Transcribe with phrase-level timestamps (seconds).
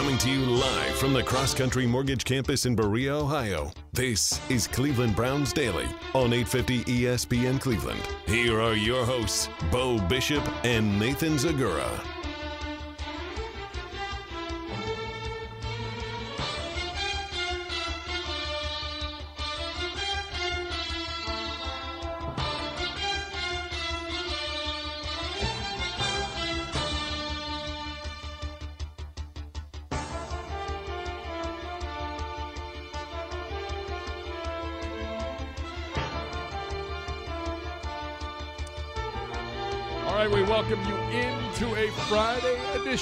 [0.00, 3.70] Coming to you live from the Cross Country Mortgage Campus in Berea, Ohio.
[3.92, 5.84] This is Cleveland Browns Daily
[6.14, 8.00] on 850 ESPN Cleveland.
[8.24, 11.86] Here are your hosts, Beau Bishop and Nathan Zegura.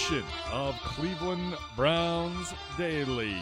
[0.09, 3.35] Edition of Cleveland Browns Daily.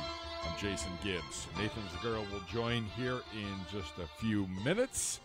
[0.43, 1.47] I'm Jason Gibbs.
[1.57, 5.21] Nathan Zegura will join here in just a few minutes.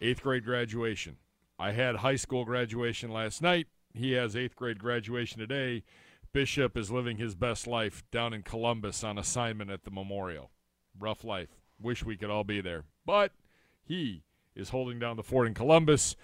[0.00, 1.18] Eighth grade graduation.
[1.56, 3.68] I had high school graduation last night.
[3.94, 5.84] He has eighth grade graduation today.
[6.32, 10.50] Bishop is living his best life down in Columbus on assignment at the memorial.
[10.98, 11.50] Rough life.
[11.80, 12.82] Wish we could all be there.
[13.06, 13.30] But
[13.84, 14.24] he
[14.56, 16.16] is holding down the fort in Columbus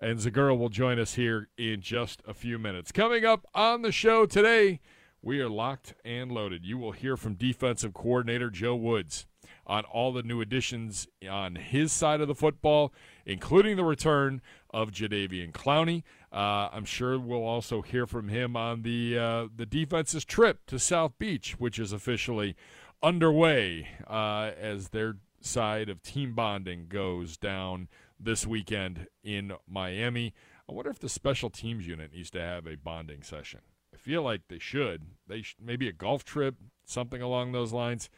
[0.00, 2.90] and Zegura will join us here in just a few minutes.
[2.90, 4.80] Coming up on the show today,
[5.22, 6.64] we are locked and loaded.
[6.64, 9.26] You will hear from defensive coordinator Joe Woods
[9.66, 12.92] on all the new additions on his side of the football,
[13.26, 14.40] including the return
[14.70, 16.02] of Jadeveon Clowney.
[16.32, 20.78] Uh, I'm sure we'll also hear from him on the uh, the defense's trip to
[20.78, 22.56] South Beach, which is officially
[23.02, 27.88] underway uh, as their side of team bonding goes down
[28.20, 30.34] this weekend in Miami.
[30.68, 33.60] I wonder if the special teams unit needs to have a bonding session.
[33.92, 35.02] I feel like they should.
[35.26, 38.08] They sh- maybe a golf trip, something along those lines.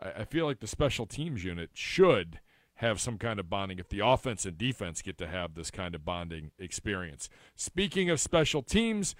[0.00, 2.40] I, I feel like the special teams unit should
[2.76, 5.94] have some kind of bonding if the offense and defense get to have this kind
[5.94, 7.28] of bonding experience.
[7.56, 9.16] Speaking of special teams,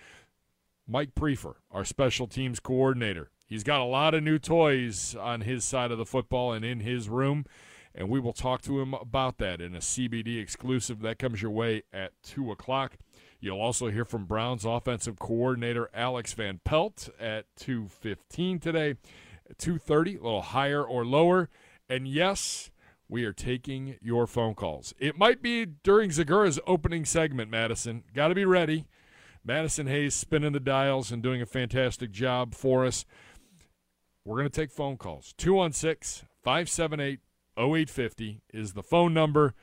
[0.86, 5.64] Mike Priefer, our special teams coordinator, he's got a lot of new toys on his
[5.64, 7.45] side of the football and in his room
[7.98, 11.51] and we will talk to him about that in a CBD exclusive that comes your
[11.51, 12.97] way at two o'clock.
[13.41, 18.95] You'll also hear from Browns offensive coordinator Alex Van Pelt at two fifteen today,
[19.59, 21.51] two thirty, a little higher or lower,
[21.91, 22.70] and yes.
[23.11, 24.92] We are taking your phone calls.
[24.98, 28.05] It might be during Zegura's opening segment, Madison.
[28.13, 28.86] Got to be ready.
[29.42, 33.07] Madison Hayes spinning the dials and doing a fantastic job for us.
[34.27, 35.33] We're going to take phone calls.
[35.39, 37.20] 216 578
[37.58, 39.55] 0850 is the phone number.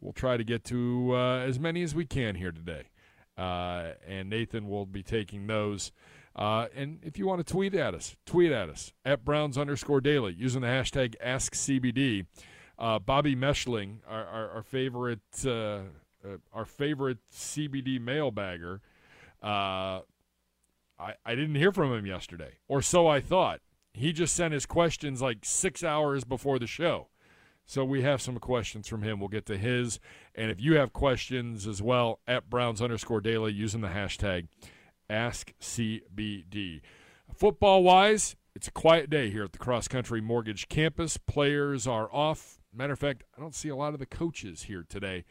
[0.00, 2.90] We'll try to get to uh, as many as we can here today.
[3.36, 5.92] Uh, and Nathan will be taking those.
[6.36, 10.00] Uh, and if you want to tweet at us, tweet at us at Browns underscore
[10.00, 12.26] daily using the hashtag AskCBD.
[12.78, 15.50] Uh, Bobby Meshling, our, our, our favorite uh,
[16.24, 18.80] uh, our favorite CBD mailbagger,
[20.98, 23.60] I, I didn't hear from him yesterday, or so I thought.
[23.92, 27.08] He just sent his questions like six hours before the show.
[27.66, 29.18] So we have some questions from him.
[29.18, 29.98] We'll get to his.
[30.34, 34.48] And if you have questions as well, at Browns underscore daily using the hashtag
[35.10, 36.82] AskCBD.
[37.34, 41.16] Football wise, it's a quiet day here at the Cross Country Mortgage Campus.
[41.16, 42.58] Players are off.
[42.72, 45.24] Matter of fact, I don't see a lot of the coaches here today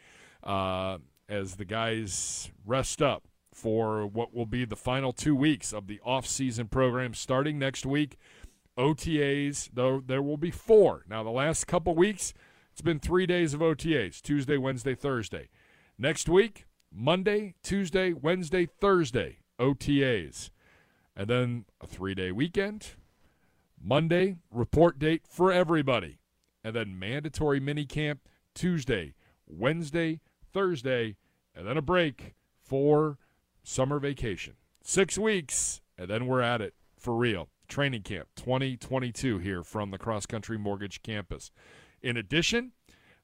[0.44, 0.98] uh,
[1.30, 6.00] as the guys rest up for what will be the final two weeks of the
[6.04, 8.18] off-season program starting next week.
[8.78, 11.06] OTAs, though there will be four.
[11.08, 12.34] Now, the last couple weeks,
[12.72, 15.50] it's been three days of OTAs Tuesday, Wednesday, Thursday.
[15.98, 20.50] Next week, Monday, Tuesday, Wednesday, Thursday, OTAs.
[21.16, 22.92] And then a three day weekend.
[23.80, 26.20] Monday, report date for everybody.
[26.64, 28.22] And then mandatory mini camp
[28.56, 29.14] Tuesday,
[29.46, 31.18] Wednesday, Thursday,
[31.56, 33.20] and then a break for
[33.64, 34.54] summer vacation.
[34.84, 39.98] Six weeks, and then we're at it for real training camp 2022 here from the
[39.98, 41.50] Cross Country Mortgage Campus.
[42.04, 42.74] In addition,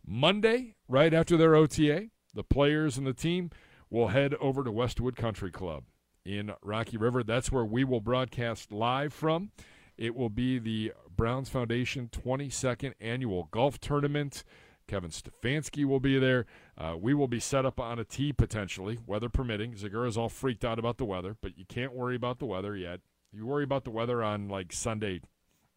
[0.04, 3.52] Monday, right after their OTA, the players and the team
[3.92, 5.84] will head over to Westwood Country Club
[6.26, 7.22] in Rocky River.
[7.22, 9.52] That's where we will broadcast live from.
[10.00, 14.44] It will be the Browns Foundation 22nd annual golf tournament.
[14.88, 16.48] Kevin Stefanski will be there.
[16.76, 19.74] Uh, we will be set up on a tee potentially, weather permitting.
[19.74, 23.02] Zegura's all freaked out about the weather, but you can't worry about the weather yet.
[23.32, 25.22] You worry about the weather on like Sunday.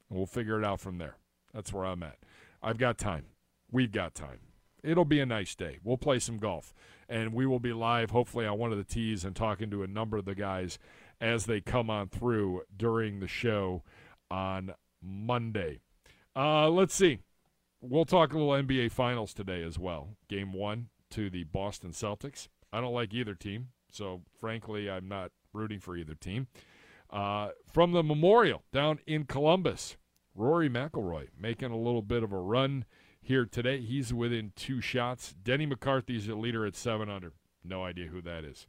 [0.08, 1.16] We'll figure it out from there.
[1.52, 2.18] That's where I'm at.
[2.62, 3.26] I've got time.
[3.70, 4.40] We've got time.
[4.82, 5.78] It'll be a nice day.
[5.84, 6.74] We'll play some golf.
[7.08, 9.86] And we will be live, hopefully, on one of the tees and talking to a
[9.86, 10.78] number of the guys
[11.20, 13.82] as they come on through during the show
[14.30, 15.80] on Monday.
[16.34, 17.20] Uh, let's see.
[17.80, 20.16] We'll talk a little NBA Finals today as well.
[20.28, 22.48] Game one to the Boston Celtics.
[22.72, 26.46] I don't like either team, so frankly, I'm not rooting for either team.
[27.12, 29.96] Uh, from the Memorial down in Columbus,
[30.34, 32.86] Rory McIlroy making a little bit of a run
[33.20, 33.80] here today.
[33.80, 35.34] He's within two shots.
[35.42, 37.34] Denny McCarthy's a leader at seven under.
[37.62, 38.66] No idea who that is.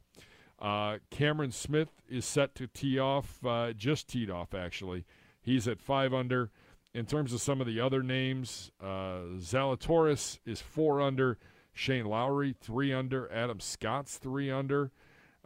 [0.58, 5.04] Uh, Cameron Smith is set to tee off, uh, just teed off actually.
[5.40, 6.50] He's at five under.
[6.92, 11.38] In terms of some of the other names, uh, Zalatoris is four under.
[11.72, 13.30] Shane Lowry three under.
[13.32, 14.92] Adam Scott's three under.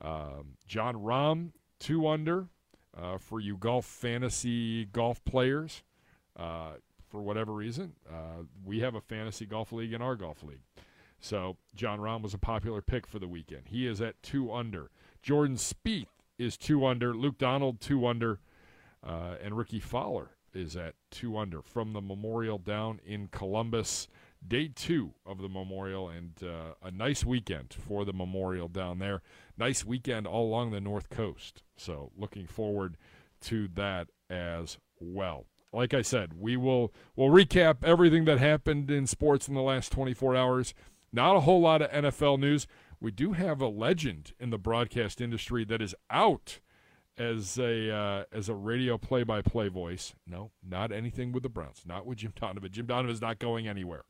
[0.00, 2.48] Um, Jon Rahm two under.
[3.00, 5.82] Uh, for you golf fantasy golf players,
[6.36, 6.72] uh,
[7.08, 10.60] for whatever reason, uh, we have a fantasy golf league in our golf league.
[11.20, 13.62] So Jon Rahm was a popular pick for the weekend.
[13.66, 14.90] He is at two under.
[15.22, 16.06] Jordan Spieth
[16.38, 17.14] is two under.
[17.14, 18.40] Luke Donald two under,
[19.06, 24.08] uh, and Rickie Fowler is at two under from the Memorial down in Columbus.
[24.48, 29.22] Day two of the Memorial and uh, a nice weekend for the Memorial down there.
[29.56, 31.62] Nice weekend all along the North Coast.
[31.76, 32.96] So looking forward
[33.42, 39.06] to that as well like I said, we will we'll recap everything that happened in
[39.06, 40.74] sports in the last 24 hours.
[41.12, 42.66] Not a whole lot of NFL news.
[43.00, 46.60] We do have a legend in the broadcast industry that is out
[47.16, 50.14] as a uh, as a radio play-by-play voice.
[50.26, 51.82] No, not anything with the Browns.
[51.86, 52.70] Not with Jim Donovan.
[52.72, 54.04] Jim Donovan is not going anywhere.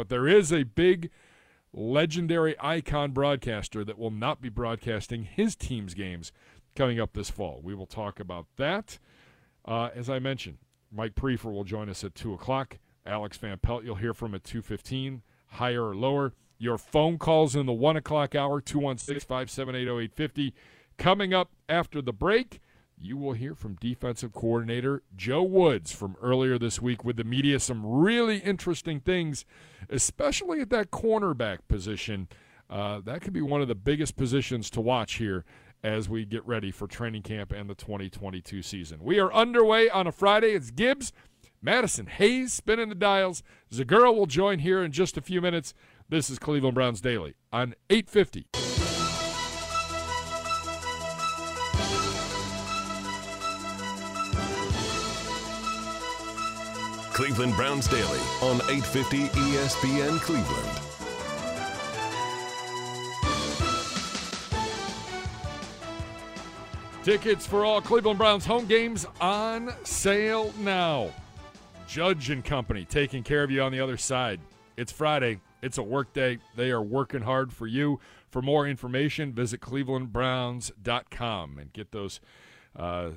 [0.00, 1.10] But there is a big
[1.74, 6.32] legendary icon broadcaster that will not be broadcasting his team's games
[6.74, 7.60] coming up this fall.
[7.62, 8.98] We will talk about that.
[9.62, 10.56] Uh, as I mentioned,
[10.90, 12.78] Mike Priefer will join us at 2 o'clock.
[13.04, 16.32] Alex Van Pelt, you'll hear from at 2.15, higher or lower.
[16.56, 20.54] Your phone calls in the 1 o'clock hour, 216-578-0850.
[20.96, 22.62] Coming up after the break,
[23.00, 27.58] you will hear from defensive coordinator Joe Woods from earlier this week with the media.
[27.58, 29.44] Some really interesting things,
[29.88, 32.28] especially at that cornerback position.
[32.68, 35.44] Uh, that could be one of the biggest positions to watch here
[35.82, 38.98] as we get ready for training camp and the 2022 season.
[39.02, 40.50] We are underway on a Friday.
[40.50, 41.12] It's Gibbs,
[41.62, 43.42] Madison, Hayes spinning the dials.
[43.72, 45.72] Zegura will join here in just a few minutes.
[46.08, 48.69] This is Cleveland Browns Daily on 850.
[57.20, 60.80] Cleveland Browns Daily on 850 ESPN Cleveland.
[67.04, 71.10] Tickets for all Cleveland Browns home games on sale now.
[71.86, 74.40] Judge and Company taking care of you on the other side.
[74.78, 75.42] It's Friday.
[75.60, 76.38] It's a work day.
[76.56, 78.00] They are working hard for you.
[78.30, 82.18] For more information, visit clevelandbrowns.com and get those
[82.74, 83.10] uh,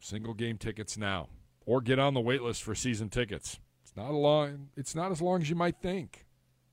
[0.00, 1.28] single game tickets now,
[1.66, 3.58] or get on the wait list for season tickets.
[3.82, 4.68] It's not a long.
[4.76, 6.26] It's not as long as you might think.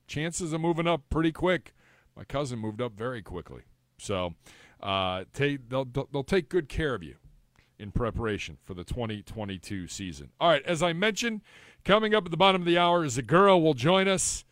[0.08, 1.74] Chances of moving up pretty quick.
[2.16, 3.64] My cousin moved up very quickly,
[3.98, 4.34] so
[4.82, 7.16] uh, take, they'll, they'll take good care of you
[7.80, 10.30] in preparation for the 2022 season.
[10.40, 11.42] All right, as I mentioned,
[11.86, 14.46] coming up at the bottom of the hour, Zegura will join us.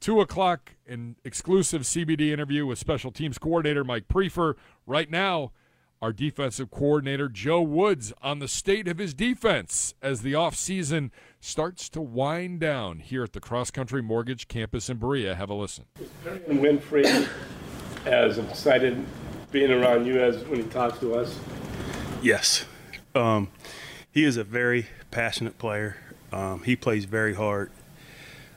[0.00, 4.54] 2 o'clock, an exclusive CBD interview with special teams coordinator Mike Priefer.
[4.86, 5.52] Right now,
[6.02, 11.10] our defensive coordinator Joe Woods on the state of his defense as the offseason
[11.40, 15.34] starts to wind down here at the Cross Country Mortgage campus in Berea.
[15.34, 15.84] Have a listen.
[16.48, 17.28] Winfrey
[18.06, 19.04] as excited
[19.50, 21.38] being around you as when he talks to us?
[22.22, 22.64] Yes.
[23.14, 23.48] Um,
[24.10, 25.96] he is a very passionate player.
[26.32, 27.70] Um, he plays very hard.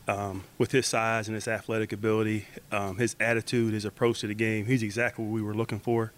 [0.07, 4.33] Um, with his size and his athletic ability, um, his attitude, his approach to the
[4.33, 6.13] game, he's exactly what we were looking for.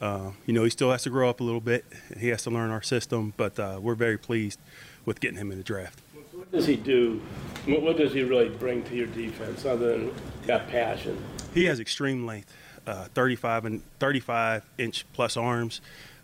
[0.00, 1.84] Uh, you know, he still has to grow up a little bit.
[2.18, 4.60] He has to learn our system, but uh, we're very pleased
[5.04, 6.00] with getting him in the draft.
[6.32, 7.20] What does he do?
[7.66, 10.14] What does he really bring to your defense other than
[10.46, 11.22] that passion?
[11.52, 12.54] He has extreme length
[12.88, 15.80] uh, 35 and 35 inch plus arms,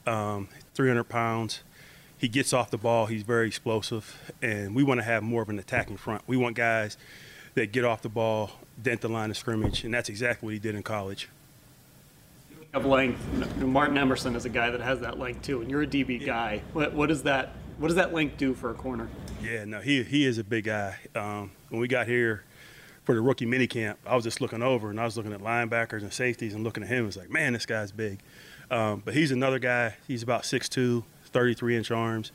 [0.07, 1.63] um, 300 pounds.
[2.17, 3.07] He gets off the ball.
[3.07, 6.23] He's very explosive, and we want to have more of an attacking front.
[6.27, 6.97] We want guys
[7.55, 8.51] that get off the ball,
[8.83, 11.29] dent the line of scrimmage, and that's exactly what he did in college.
[12.75, 13.21] Of length,
[13.59, 16.27] Martin Emerson is a guy that has that length too, and you're a DB yeah.
[16.27, 16.63] guy.
[16.73, 19.09] What, what does that what does that length do for a corner?
[19.43, 20.97] Yeah, no, he he is a big guy.
[21.15, 22.43] Um, when we got here,
[23.05, 26.03] for the rookie minicamp, I was just looking over and I was looking at linebackers
[26.03, 27.05] and safeties and looking at him.
[27.05, 28.21] It was like, man, this guy's big.
[28.71, 29.97] Um, but he's another guy.
[30.09, 32.33] He's about 6'2", 33 inch arms.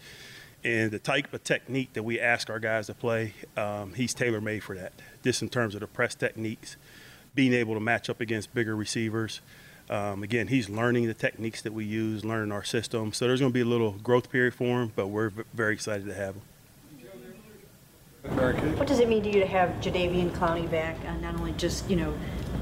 [0.64, 4.42] And the type of technique that we ask our guys to play, um, he's tailor
[4.42, 4.94] made for that.
[5.24, 6.78] Just in terms of the press techniques,
[7.34, 9.42] being able to match up against bigger receivers.
[9.90, 13.12] Um, again, he's learning the techniques that we use, learning our system.
[13.12, 16.06] So there's going to be a little growth period for him, but we're very excited
[16.06, 16.42] to have him.
[18.78, 21.90] What does it mean to you to have Jadeveon Clowney back, uh, not only just,
[21.90, 22.14] you know,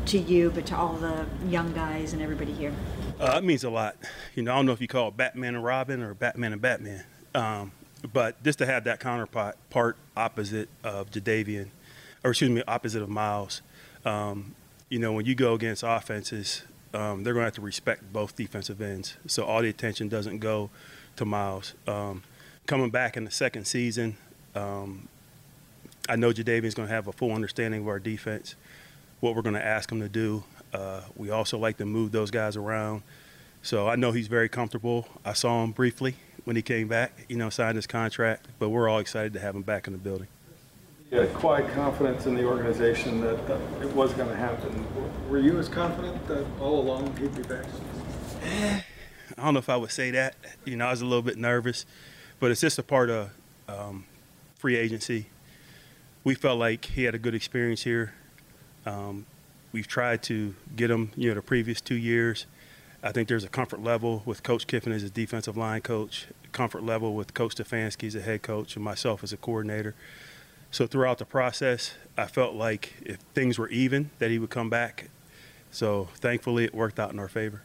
[0.05, 2.71] to you, but to all the young guys and everybody here?
[3.19, 3.97] Uh, it means a lot.
[4.35, 6.61] You know, I don't know if you call it Batman and Robin or Batman and
[6.61, 7.03] Batman,
[7.33, 7.71] um,
[8.13, 11.69] but just to have that counterpart part opposite of Jadeveon,
[12.23, 13.61] or excuse me, opposite of Miles.
[14.05, 14.53] Um,
[14.89, 16.63] you know, when you go against offenses,
[16.97, 19.17] um, they're going to have to respect both defensive ends.
[19.27, 20.71] So all the attention doesn't go
[21.17, 21.75] to Miles.
[21.87, 22.23] Um,
[22.65, 24.17] coming back in the second season,
[24.55, 25.07] um,
[26.09, 28.55] I know Jadeveon's going to have a full understanding of our defense,
[29.19, 30.43] what we're going to ask him to do.
[30.73, 33.03] Uh, we also like to move those guys around.
[33.61, 35.07] So I know he's very comfortable.
[35.23, 38.89] I saw him briefly when he came back, you know, signed his contract, but we're
[38.89, 40.27] all excited to have him back in the building.
[41.09, 44.85] You had quiet confidence in the organization that, that it was going to happen.
[45.29, 47.65] Were you as confident that all along he'd be back?
[48.43, 48.83] I
[49.37, 50.35] don't know if I would say that.
[50.65, 51.85] You know, I was a little bit nervous,
[52.41, 53.29] but it's just a part of
[53.69, 54.05] um,
[54.55, 55.27] free agency.
[56.25, 58.13] We felt like he had a good experience here.
[58.85, 59.27] Um,
[59.71, 62.47] we've tried to get him, you know, the previous two years.
[63.01, 66.83] I think there's a comfort level with Coach Kiffin as a defensive line coach, comfort
[66.83, 69.95] level with Coach Stefanski as a head coach, and myself as a coordinator.
[70.71, 74.69] So throughout the process, I felt like if things were even, that he would come
[74.69, 75.09] back.
[75.71, 77.61] So thankfully, it worked out in our favor.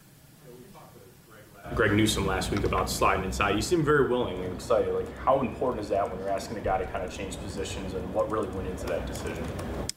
[1.75, 3.55] Greg Newsome last week about sliding inside.
[3.55, 4.93] You seem very willing and excited.
[4.93, 7.95] Like, how important is that when you're asking a guy to kind of change positions,
[7.95, 9.43] and what really went into that decision?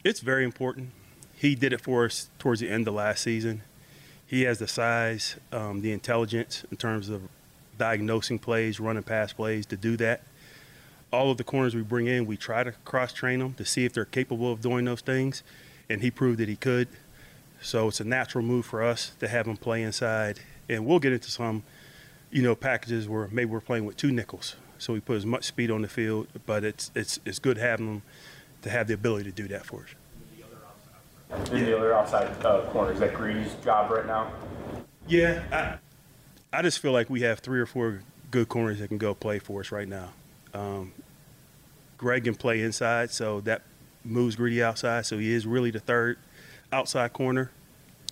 [0.04, 0.92] It's very important.
[1.34, 3.62] He did it for us towards the end of last season.
[4.26, 7.24] He has the size, um, the intelligence in terms of
[7.78, 10.24] diagnosing plays, running past plays to do that.
[11.12, 13.86] All of the corners we bring in, we try to cross train them to see
[13.86, 15.44] if they're capable of doing those things,
[15.90, 16.88] and he proved that he could.
[17.62, 21.14] So it's a natural move for us to have him play inside and we'll get
[21.14, 21.64] into some,
[22.32, 25.46] you know, packages where maybe we're playing with two nickels, so we put as much
[25.46, 26.28] speed on the field.
[26.46, 28.02] But it's it's it's good having them
[28.64, 31.52] to have the ability to do that for us.
[31.52, 34.32] In the other outside uh, corner, is that Greedy's job right now?
[35.08, 35.80] Yeah,
[36.54, 39.14] I I just feel like we have three or four good corners that can go
[39.14, 40.10] play for us right now.
[40.56, 40.94] Um,
[41.98, 43.62] Greg can play inside, so that
[44.04, 45.06] moves Greedy outside.
[45.06, 46.18] So he is really the third
[46.72, 47.52] outside corner.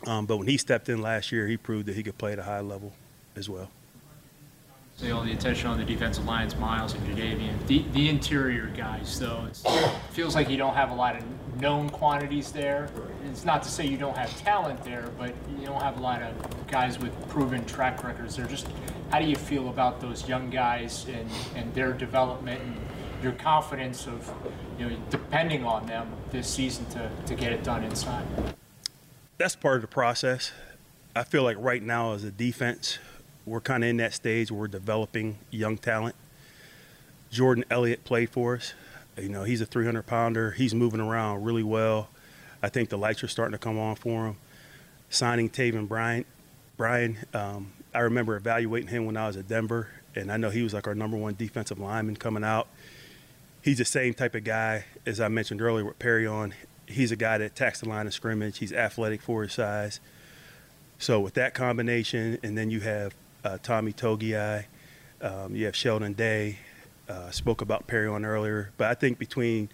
[0.06, 2.40] Um, but when he stepped in last year, he proved that he could play at
[2.40, 2.94] a high level
[3.36, 3.70] as well.
[4.98, 7.66] See all the attention on the defensive lines, Miles and Jadeveon.
[7.66, 9.58] The, the interior guys, though, it
[10.12, 11.24] feels like you don't have a lot of
[11.60, 12.90] known quantities there.
[13.26, 16.22] It's not to say you don't have talent there, but you don't have a lot
[16.22, 18.68] of guys with proven track records They're Just
[19.14, 22.76] how do you feel about those young guys and, and their development and
[23.22, 24.34] your confidence of,
[24.80, 28.26] you know, depending on them this season to, to get it done inside?
[29.38, 30.52] that's part of the process.
[31.16, 32.98] I feel like right now as a defense,
[33.46, 36.16] we're kind of in that stage where we're developing young talent.
[37.30, 38.74] Jordan Elliott played for us.
[39.16, 40.52] You know, he's a 300 pounder.
[40.52, 42.10] He's moving around really well.
[42.64, 44.38] I think the lights are starting to come on for him.
[45.12, 50.38] Signing Taven Bryan, um, I remember evaluating him when I was at Denver, and I
[50.38, 52.68] know he was like our number one defensive lineman coming out.
[53.62, 56.54] He's the same type of guy as I mentioned earlier with Perrion
[56.88, 58.58] he's a guy that attacks the line of scrimmage.
[58.60, 60.00] He's athletic for his size.
[61.00, 64.66] So with that combination, and then you have uh, Tommy Togiai,
[65.22, 66.60] um, you have Sheldon Day.
[67.10, 69.68] Uh, spoke about Perrion earlier, but I think between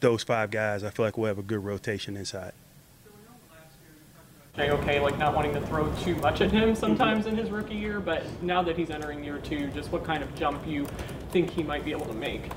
[0.00, 2.52] those five guys, I feel like we'll have a good rotation inside.
[4.68, 8.00] Okay, like not wanting to throw too much at him sometimes in his rookie year,
[8.00, 10.86] but now that he's entering year two, just what kind of jump you
[11.30, 12.50] think he might be able to make?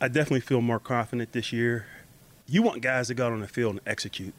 [0.00, 1.86] I definitely feel more confident this year
[2.52, 4.34] you want guys to go out on the field and execute.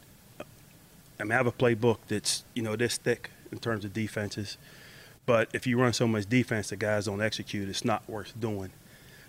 [1.20, 4.58] I mean, I have a playbook that's you know this thick in terms of defenses,
[5.26, 8.72] but if you run so much defense that guys don't execute, it's not worth doing.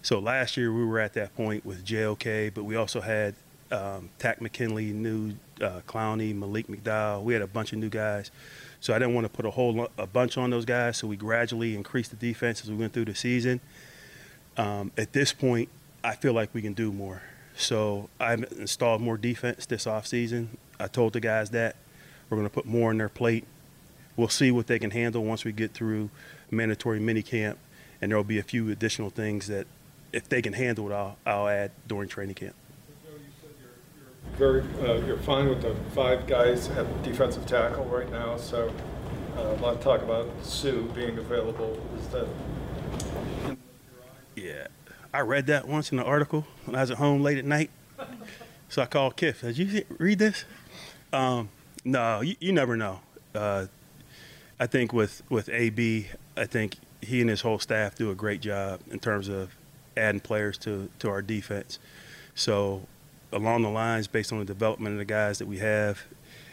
[0.02, 3.34] So last year we were at that point with JOK, but we also had
[3.70, 7.22] um, Takk McKinley, new uh, Clowney, Malik McDowell.
[7.22, 8.30] We had a bunch of new guys,
[8.80, 10.96] so I didn't want to put a whole a bunch on those guys.
[10.96, 13.60] So we gradually increased the defense as we went through the season.
[14.56, 15.68] Um, at this point,
[16.02, 17.22] I feel like we can do more.
[17.56, 20.48] So I've installed more defense this offseason.
[20.78, 21.76] I told the guys that
[22.28, 23.44] we're going to put more on their plate.
[24.16, 26.10] We'll see what they can handle once we get through
[26.50, 27.56] mandatory minicamp,
[28.00, 29.66] and there will be a few additional things that,
[30.12, 32.54] if they can handle it, I'll, I'll add during training camp.
[34.36, 38.36] Very, uh, you're fine with the five guys at defensive tackle right now.
[38.36, 38.72] So
[39.36, 41.80] uh, a lot of talk about Suh being available.
[41.98, 42.26] Is that?
[44.34, 44.66] Yeah,
[45.12, 47.70] I read that once in an article when I was at home late at night.
[48.70, 49.42] So I called Kiff.
[49.42, 50.44] Did you read this?
[51.12, 51.48] Um,
[51.84, 53.02] no, you, you, never know.
[53.32, 53.66] Uh,
[54.58, 58.40] I think with with AB, I think he and his whole staff do a great
[58.40, 59.54] job in terms of
[59.96, 61.78] adding players to to our defense.
[62.34, 62.88] So,
[63.34, 66.04] along the lines, based on the development of the guys that we have,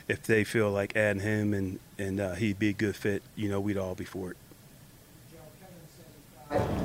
[0.08, 3.48] if they feel like adding him and and uh, he'd be a good fit, you
[3.48, 4.38] know, we'd all be for it.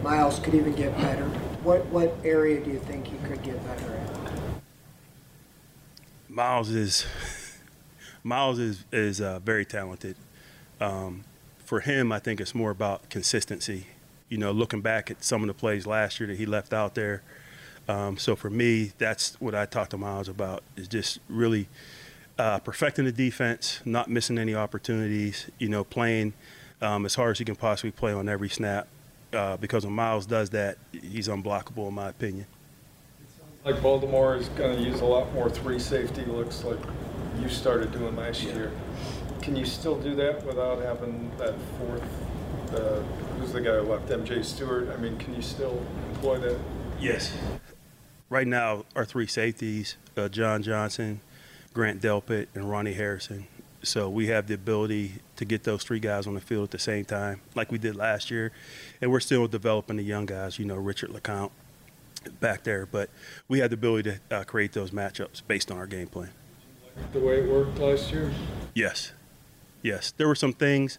[0.02, 1.24] Miles could even get better.
[1.64, 4.60] What what area do you think he could get better at?
[6.28, 7.06] Miles is
[8.22, 10.16] Miles is is uh, very talented.
[10.80, 11.24] Um,
[11.58, 13.86] for him, I think it's more about consistency.
[14.28, 16.94] You know, looking back at some of the plays last year that he left out
[16.94, 17.22] there.
[17.88, 21.68] Um, so for me, that's what I talked to Miles about is just really
[22.38, 25.50] uh, perfecting the defense, not missing any opportunities.
[25.58, 26.34] You know, playing
[26.82, 28.88] um, as hard as he can possibly play on every snap.
[29.32, 32.46] Uh, because when Miles does that, he's unblockable in my opinion.
[33.64, 36.78] Like Baltimore is going to use a lot more three safety looks like
[37.40, 38.70] you started doing last year.
[39.42, 42.02] Can you still do that without having that fourth?
[42.72, 43.02] Uh,
[43.38, 44.08] who's the guy who left?
[44.08, 44.88] MJ Stewart.
[44.90, 46.58] I mean, can you still employ that?
[47.00, 47.32] Yes.
[48.28, 51.20] Right now, our three safeties: uh, John Johnson,
[51.72, 53.46] Grant Delpit, and Ronnie Harrison.
[53.82, 56.78] So we have the ability to get those three guys on the field at the
[56.78, 58.50] same time, like we did last year.
[59.00, 60.58] And we're still developing the young guys.
[60.58, 61.52] You know, Richard LeCounte
[62.40, 63.10] back there, but
[63.46, 66.30] we have the ability to uh, create those matchups based on our game plan.
[67.12, 68.32] The way it worked last year.
[68.74, 69.12] Yes,
[69.82, 70.12] yes.
[70.16, 70.98] There were some things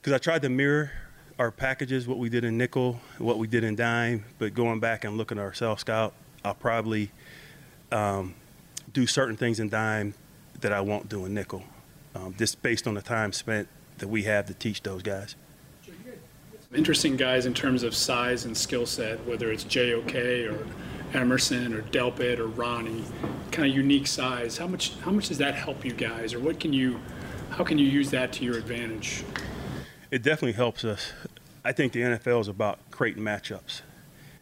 [0.00, 0.92] because I tried to mirror
[1.38, 5.04] our packages, what we did in nickel, what we did in dime, but going back
[5.04, 7.10] and looking at our self scout, I'll probably
[7.90, 8.34] um,
[8.92, 10.14] do certain things in dime
[10.60, 11.62] that I won't do in nickel,
[12.14, 15.36] um, just based on the time spent that we have to teach those guys.
[16.74, 20.14] Interesting guys in terms of size and skill set, whether it's JOK
[20.50, 20.66] or
[21.12, 23.04] Emerson or Delpit or Ronnie,
[23.50, 24.56] kind of unique size.
[24.56, 26.98] How much how much does that help you guys, or what can you,
[27.50, 29.22] how can you use that to your advantage?
[30.12, 31.14] It definitely helps us.
[31.64, 33.80] I think the NFL is about creating matchups,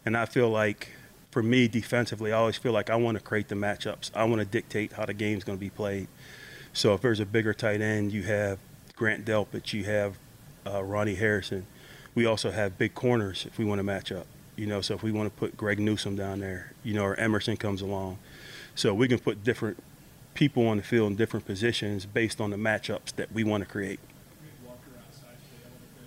[0.05, 0.89] and I feel like
[1.31, 4.11] for me defensively, I always feel like I want to create the matchups.
[4.13, 6.09] I want to dictate how the game's going to be played.
[6.73, 8.59] So if there's a bigger tight end, you have
[8.97, 10.19] Grant Delpit, you have
[10.67, 11.67] uh, Ronnie Harrison.
[12.17, 14.27] We also have big corners if we want to match up.
[14.57, 17.15] You know, so if we want to put Greg Newsome down there, you know, or
[17.15, 18.19] Emerson comes along,
[18.75, 19.81] so we can put different
[20.35, 23.71] people on the field in different positions based on the matchups that we want to
[23.71, 24.01] create.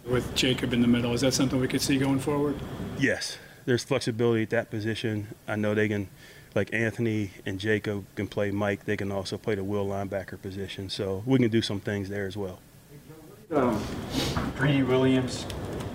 [0.06, 2.56] With Jacob in the middle, is that something we could see going forward?
[3.00, 5.30] Yes, there's flexibility at that position.
[5.48, 6.10] I know they can,
[6.56, 8.84] like Anthony and Jacob can play Mike.
[8.84, 10.89] They can also play the will linebacker position.
[10.89, 12.60] So we can do some things there as well.
[13.52, 13.82] Um,
[14.58, 15.46] Greedy Williams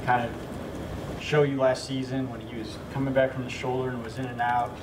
[0.07, 4.03] kind of show you last season when he was coming back from the shoulder and
[4.03, 4.75] was in and out,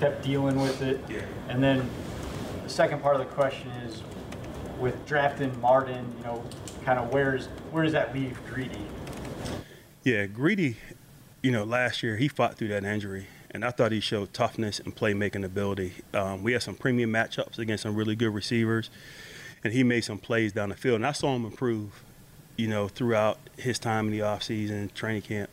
[0.00, 1.00] kept dealing with it.
[1.08, 1.20] Yeah.
[1.48, 1.88] And then
[2.64, 4.02] the second part of the question is
[4.80, 6.44] with drafting Martin, you know,
[6.88, 8.80] kind of where's where does that leave Greedy?
[10.04, 10.78] Yeah, Greedy,
[11.42, 14.80] you know, last year he fought through that injury, and I thought he showed toughness
[14.80, 15.96] and playmaking ability.
[16.14, 18.88] Um, we had some premium matchups against some really good receivers,
[19.62, 22.02] and he made some plays down the field, and I saw him improve,
[22.56, 25.50] you know, throughout his time in the offseason, training camp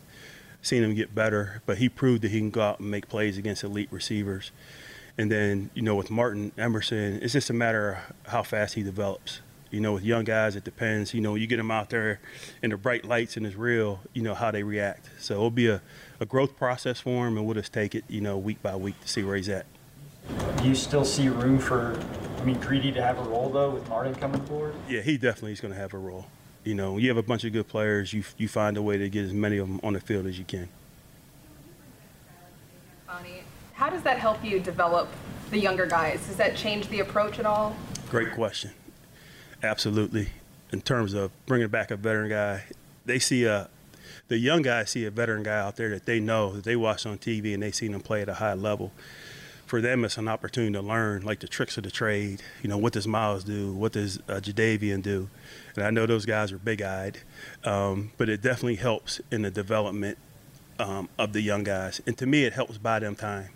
[0.62, 3.38] seen him get better, but he proved that he can go out and make plays
[3.38, 4.52] against elite receivers.
[5.18, 7.92] And then, you know, with Martin Emerson, it's just a matter
[8.24, 9.42] of how fast he develops.
[9.76, 11.14] You know, with young guys, it depends.
[11.14, 12.22] You know, you get them out there
[12.64, 15.10] in the bright lights and it's real, you know, how they react.
[15.20, 15.82] So it'll be a,
[16.22, 18.98] a growth process for him, and we'll just take it, you know, week by week
[19.02, 19.66] to see where he's at.
[20.60, 22.02] Do you still see room for,
[22.40, 24.76] I mean, Greedy to have a role, though, with Martin coming forward?
[24.88, 26.28] Yeah, he definitely is going to have a role.
[26.64, 29.10] You know, you have a bunch of good players, you, you find a way to
[29.10, 30.70] get as many of them on the field as you can.
[33.06, 35.10] Bonnie, how does that help you develop
[35.50, 36.26] the younger guys?
[36.28, 37.76] Does that change the approach at all?
[38.10, 38.72] Great question.
[39.64, 40.30] Absolutely.
[40.72, 42.64] In terms of bringing back a veteran guy,
[43.06, 43.70] they see a
[44.28, 47.06] the young guys see a veteran guy out there that they know that they watch
[47.06, 48.92] on TV and they seen them play at a high level.
[49.68, 52.42] For them, it's an opportunity to learn like the tricks of the trade.
[52.62, 53.74] You know, what does Miles do?
[53.74, 55.30] What does uh, Jadeveon do?
[55.76, 57.20] And I know those guys are big-eyed,
[57.64, 60.18] um, but it definitely helps in the development
[60.78, 62.00] um, of the young guys.
[62.06, 63.50] And to me, it helps buy them time.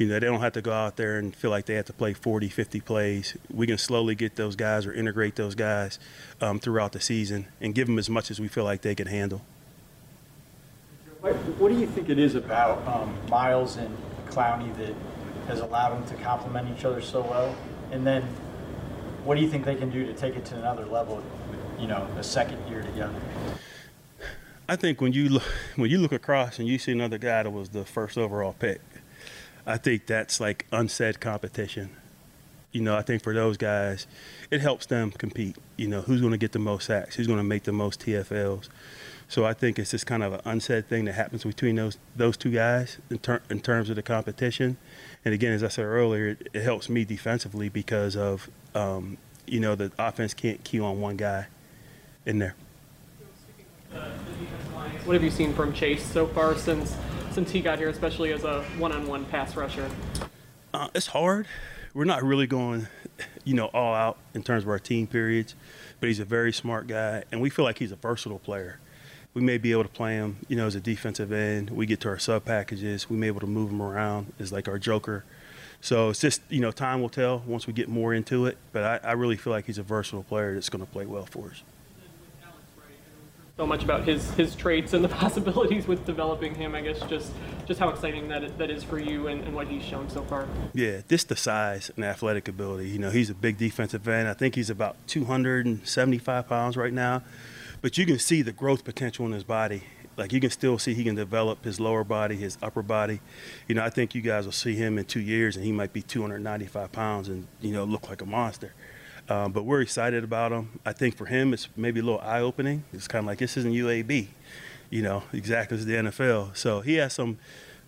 [0.00, 1.92] You know, they don't have to go out there and feel like they have to
[1.92, 3.36] play 40, 50 plays.
[3.52, 5.98] We can slowly get those guys or integrate those guys
[6.40, 9.08] um, throughout the season and give them as much as we feel like they can
[9.08, 9.42] handle.
[11.20, 13.94] What, what do you think it is about um, Miles and
[14.30, 14.94] Clowney that
[15.48, 17.54] has allowed them to complement each other so well?
[17.92, 18.22] And then
[19.22, 21.22] what do you think they can do to take it to another level,
[21.78, 23.20] you know, a second year together?
[24.66, 25.42] I think when you look,
[25.76, 28.80] when you look across and you see another guy that was the first overall pick,
[29.66, 31.90] I think that's like unsaid competition.
[32.72, 34.06] You know, I think for those guys,
[34.50, 35.56] it helps them compete.
[35.76, 37.16] You know, who's going to get the most sacks?
[37.16, 38.68] Who's going to make the most TFLs?
[39.28, 42.36] So I think it's just kind of an unsaid thing that happens between those those
[42.36, 44.76] two guys in, ter- in terms of the competition.
[45.24, 49.60] And again, as I said earlier, it, it helps me defensively because of um, you
[49.60, 51.46] know the offense can't key on one guy
[52.26, 52.56] in there.
[55.04, 56.96] What have you seen from Chase so far since
[57.32, 59.88] since he got here, especially as a one-on-one pass rusher?
[60.72, 61.46] Uh, it's hard.
[61.94, 62.88] We're not really going,
[63.44, 65.54] you know, all out in terms of our team periods,
[65.98, 68.78] but he's a very smart guy, and we feel like he's a versatile player
[69.34, 71.70] we may be able to play him, you know, as a defensive end.
[71.70, 73.08] We get to our sub packages.
[73.08, 75.24] We may be able to move him around as like our joker.
[75.80, 78.58] So it's just, you know, time will tell once we get more into it.
[78.72, 81.26] But I, I really feel like he's a versatile player that's going to play well
[81.26, 81.62] for us.
[83.60, 86.74] So much about his his traits and the possibilities with developing him.
[86.74, 87.30] I guess just
[87.66, 90.48] just how exciting that that is for you and, and what he's shown so far.
[90.72, 92.88] Yeah, just the size and athletic ability.
[92.88, 94.28] You know, he's a big defensive end.
[94.28, 97.22] I think he's about 275 pounds right now
[97.82, 99.82] but you can see the growth potential in his body.
[100.16, 103.20] Like you can still see he can develop his lower body, his upper body.
[103.68, 105.92] You know, I think you guys will see him in two years, and he might
[105.92, 108.74] be 295 pounds and you know look like a monster.
[109.30, 110.80] Um, but we're excited about him.
[110.84, 112.82] I think for him, it's maybe a little eye opening.
[112.92, 114.26] It's kind of like this isn't UAB,
[114.90, 116.56] you know, exactly as the NFL.
[116.56, 117.38] So he has some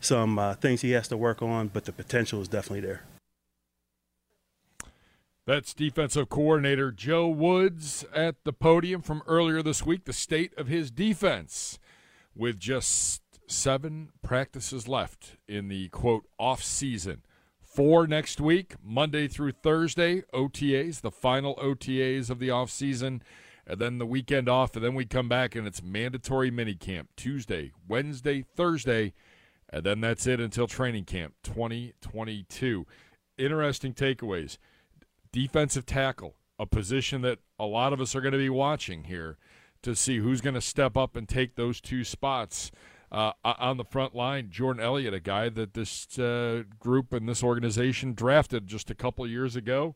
[0.01, 3.03] some uh, things he has to work on, but the potential is definitely there.
[5.45, 10.69] That's defensive coordinator Joe Woods at the podium from earlier this week, the state of
[10.69, 11.81] his defense,
[12.37, 17.23] with just seven practices left in the quote off season.
[17.75, 23.23] Four next week, Monday through Thursday, OTAs, the final OTAs of the off season,
[23.67, 27.73] and then the weekend off, and then we come back and it's mandatory minicamp Tuesday,
[27.89, 29.15] Wednesday, Thursday,
[29.71, 32.87] and then that's it until training camp 2022.
[33.39, 34.59] Interesting takeaways
[35.33, 39.39] defensive tackle, a position that a lot of us are going to be watching here
[39.81, 42.71] to see who's going to step up and take those two spots.
[43.13, 47.43] Uh, on the front line, Jordan Elliott, a guy that this uh, group and this
[47.43, 49.95] organization drafted just a couple years ago.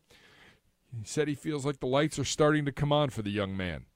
[0.95, 3.57] He said he feels like the lights are starting to come on for the young
[3.57, 3.87] man.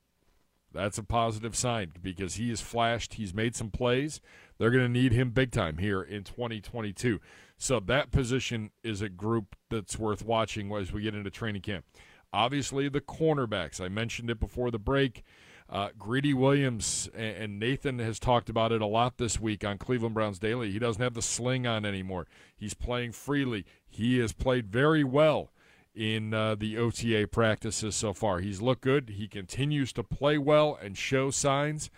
[0.72, 3.14] That's a positive sign because he has flashed.
[3.14, 4.22] He's made some plays.
[4.56, 7.20] They're going to need him big time here in 2022.
[7.58, 11.84] So that position is a group that's worth watching as we get into training camp.
[12.32, 13.82] Obviously, the cornerbacks.
[13.82, 15.24] I mentioned it before the break.
[15.70, 20.14] Uh, Greedy Williams and Nathan has talked about it a lot this week on Cleveland
[20.14, 20.72] Browns Daily.
[20.72, 22.26] He doesn't have the sling on anymore.
[22.56, 23.64] He's playing freely.
[23.88, 25.52] He has played very well
[25.94, 28.40] in uh, the OTA practices so far.
[28.40, 29.10] He's looked good.
[29.10, 31.88] He continues to play well and show signs.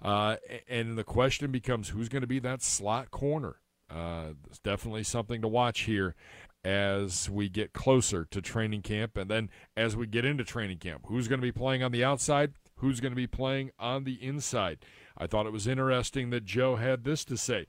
[0.00, 0.36] Uh,
[0.68, 3.56] and the question becomes who's going to be that slot corner?
[3.90, 6.14] Uh, it's definitely something to watch here
[6.64, 11.06] as we get closer to training camp and then as we get into training camp.
[11.06, 12.52] Who's going to be playing on the outside?
[12.78, 14.78] Who's going to be playing on the inside?
[15.16, 17.66] I thought it was interesting that Joe had this to say.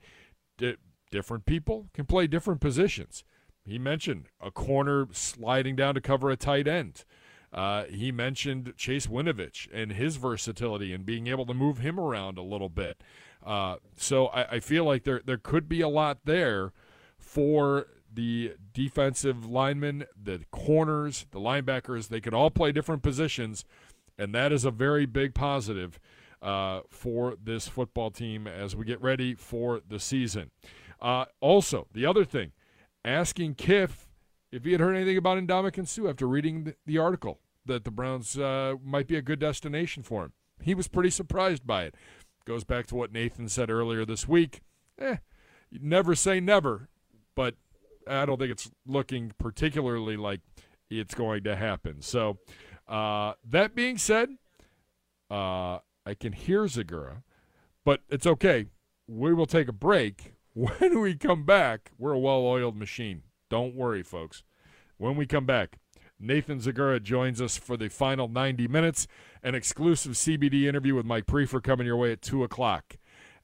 [0.58, 0.76] D-
[1.10, 3.24] different people can play different positions.
[3.64, 7.04] He mentioned a corner sliding down to cover a tight end.
[7.52, 12.36] Uh, he mentioned Chase Winovich and his versatility and being able to move him around
[12.36, 13.02] a little bit.
[13.44, 16.72] Uh, so I, I, feel like there there could be a lot there
[17.18, 22.08] for the defensive linemen, the corners, the linebackers.
[22.08, 23.64] They could all play different positions,
[24.18, 25.98] and that is a very big positive
[26.42, 30.50] uh, for this football team as we get ready for the season.
[31.00, 32.52] Uh, also, the other thing,
[33.04, 34.06] asking Kiff
[34.50, 37.90] if he had heard anything about Ndamukong Suh after reading the, the article that the
[37.90, 40.32] Browns uh, might be a good destination for him.
[40.60, 41.94] He was pretty surprised by it.
[42.44, 44.62] Goes back to what Nathan said earlier this week.
[44.98, 45.16] Eh,
[45.70, 46.88] never say never,
[47.34, 47.54] but
[48.08, 50.40] I don't think it's looking particularly like
[50.90, 52.00] it's going to happen.
[52.00, 52.38] So,
[52.88, 54.30] uh, that being said,
[55.30, 57.22] uh, I can hear Zegura,
[57.84, 58.66] but it's okay.
[59.06, 60.34] We will take a break.
[60.54, 63.22] When we come back, we're a well oiled machine.
[63.48, 64.42] Don't worry, folks.
[64.96, 65.78] When we come back,
[66.18, 69.06] Nathan Zegura joins us for the final 90 minutes.
[69.42, 72.96] An exclusive CBD interview with Mike Priefer coming your way at 2 o'clock.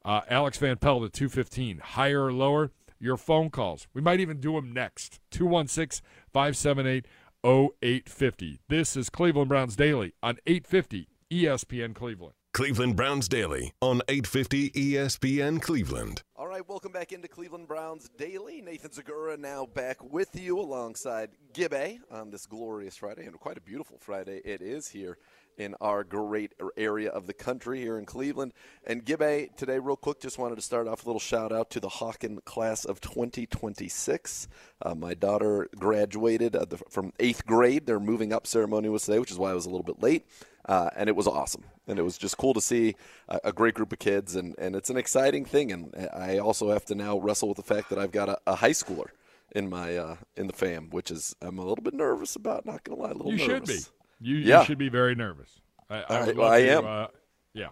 [0.04, 1.80] Uh, Alex Van Pelt at 2.15.
[1.80, 3.87] Higher or lower, your phone calls.
[3.94, 5.20] We might even do them next.
[5.30, 7.07] 216 578
[7.44, 8.61] 0850.
[8.68, 12.33] This is Cleveland Browns Daily on 850 ESPN Cleveland.
[12.54, 16.22] Cleveland Browns Daily on 850 ESPN Cleveland.
[16.37, 18.62] All right, welcome back into Cleveland Browns Daily.
[18.62, 23.61] Nathan Zegura now back with you alongside Gibbe on this glorious Friday, and quite a
[23.61, 25.18] beautiful Friday it is here
[25.57, 28.53] in our great area of the country here in Cleveland.
[28.87, 31.81] And Gibbe, today, real quick, just wanted to start off a little shout out to
[31.81, 34.49] the Hawken class of 2026.
[34.83, 37.87] Uh, my daughter graduated uh, the, from eighth grade.
[37.87, 40.27] Their moving up ceremony was today, which is why I was a little bit late.
[40.67, 41.64] Uh, and it was awesome.
[41.87, 42.97] and it was just cool to see
[43.29, 45.71] a, a, great group of kids, and, and it's an exciting thing.
[45.71, 48.55] And I also have to now wrestle with the fact that I've got a, a
[48.55, 49.09] high schooler
[49.55, 52.67] in my uh, in the fam, which is I'm a little bit nervous about.
[52.67, 53.69] Not gonna lie, a little you nervous.
[53.69, 54.04] should be.
[54.20, 54.61] You, yeah.
[54.61, 55.61] you should be very nervous.
[55.90, 56.87] I, I, right, well, I to, am.
[56.87, 57.07] Uh,
[57.53, 57.68] yeah.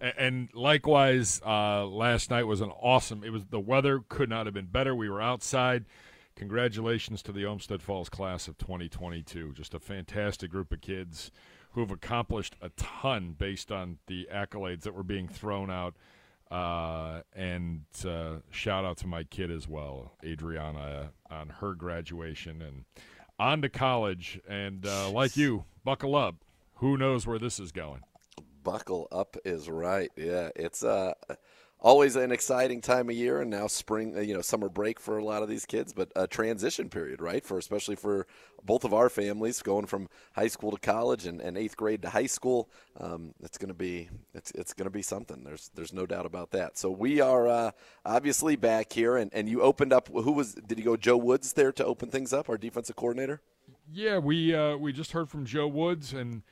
[0.00, 3.22] And likewise, uh, last night was an awesome.
[3.22, 4.94] It was the weather could not have been better.
[4.94, 5.84] We were outside.
[6.36, 9.52] Congratulations to the Olmsted Falls class of 2022.
[9.52, 11.30] Just a fantastic group of kids
[11.72, 15.94] who have accomplished a ton based on the accolades that were being thrown out.
[16.50, 22.84] Uh, and uh, shout out to my kid as well, Adriana, on her graduation and
[23.38, 24.40] on to college.
[24.48, 26.36] And uh, like you, buckle up.
[26.76, 28.00] Who knows where this is going?
[28.62, 30.10] Buckle up is right.
[30.16, 31.14] Yeah, it's uh
[31.84, 35.18] always an exciting time of year, and now spring, uh, you know, summer break for
[35.18, 37.44] a lot of these kids, but a transition period, right?
[37.44, 38.26] For especially for
[38.64, 42.08] both of our families going from high school to college and, and eighth grade to
[42.08, 42.70] high school.
[42.98, 45.44] Um, it's going to be it's it's going to be something.
[45.44, 46.78] There's there's no doubt about that.
[46.78, 47.70] So we are uh,
[48.04, 50.08] obviously back here, and, and you opened up.
[50.08, 50.96] Who was did you go?
[50.96, 53.42] Joe Woods there to open things up, our defensive coordinator.
[53.92, 56.42] Yeah, we uh, we just heard from Joe Woods and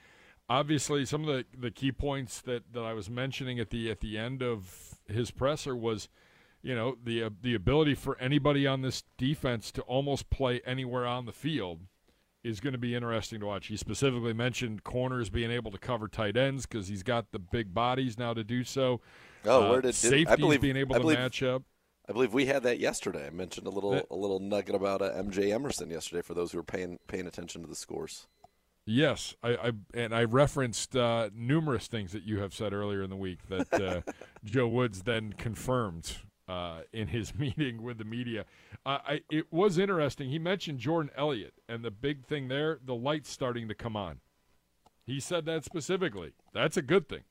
[0.50, 4.00] obviously some of the, the key points that, that I was mentioning at the at
[4.00, 6.08] the end of his presser was,
[6.62, 11.06] you know, the uh, the ability for anybody on this defense to almost play anywhere
[11.06, 11.80] on the field
[12.44, 13.68] is going to be interesting to watch.
[13.68, 17.72] He specifically mentioned corners being able to cover tight ends because he's got the big
[17.72, 19.00] bodies now to do so.
[19.44, 21.62] Oh, uh, where did safeties I believe, being able I believe, to match up?
[22.08, 23.26] I believe we had that yesterday.
[23.26, 26.52] I mentioned a little that, a little nugget about uh, MJ Emerson yesterday for those
[26.52, 28.26] who were paying paying attention to the scores.
[28.84, 33.10] Yes, I, I and I referenced uh, numerous things that you have said earlier in
[33.10, 34.00] the week that uh,
[34.44, 36.16] Joe Woods then confirmed
[36.48, 38.44] uh, in his meeting with the media.
[38.84, 40.30] I, it was interesting.
[40.30, 44.18] He mentioned Jordan Elliott, and the big thing there, the lights starting to come on.
[45.06, 46.32] He said that specifically.
[46.52, 47.22] That's a good thing.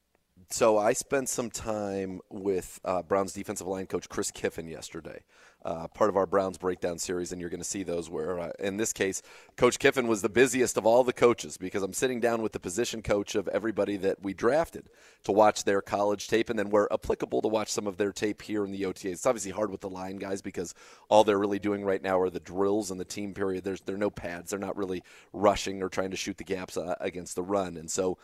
[0.50, 5.24] So I spent some time with uh, Browns defensive line coach Chris Kiffin yesterday
[5.64, 8.52] uh, part of our Browns breakdown series, and you're going to see those where, uh,
[8.60, 9.22] in this case,
[9.58, 12.60] Coach Kiffin was the busiest of all the coaches because I'm sitting down with the
[12.60, 14.90] position coach of everybody that we drafted
[15.24, 18.42] to watch their college tape, and then we're applicable to watch some of their tape
[18.42, 19.12] here in the OTAs.
[19.12, 20.74] It's obviously hard with the line guys because
[21.10, 23.64] all they're really doing right now are the drills and the team period.
[23.64, 24.50] There's there are no pads.
[24.50, 27.90] They're not really rushing or trying to shoot the gaps uh, against the run, and
[27.90, 28.18] so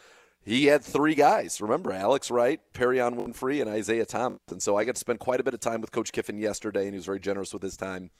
[0.43, 1.59] he had three guys.
[1.59, 4.39] Remember, Alex Wright, Perrion Winfrey, and Isaiah Thomas.
[4.49, 6.83] And so I got to spend quite a bit of time with Coach Kiffin yesterday,
[6.83, 8.11] and he was very generous with his time.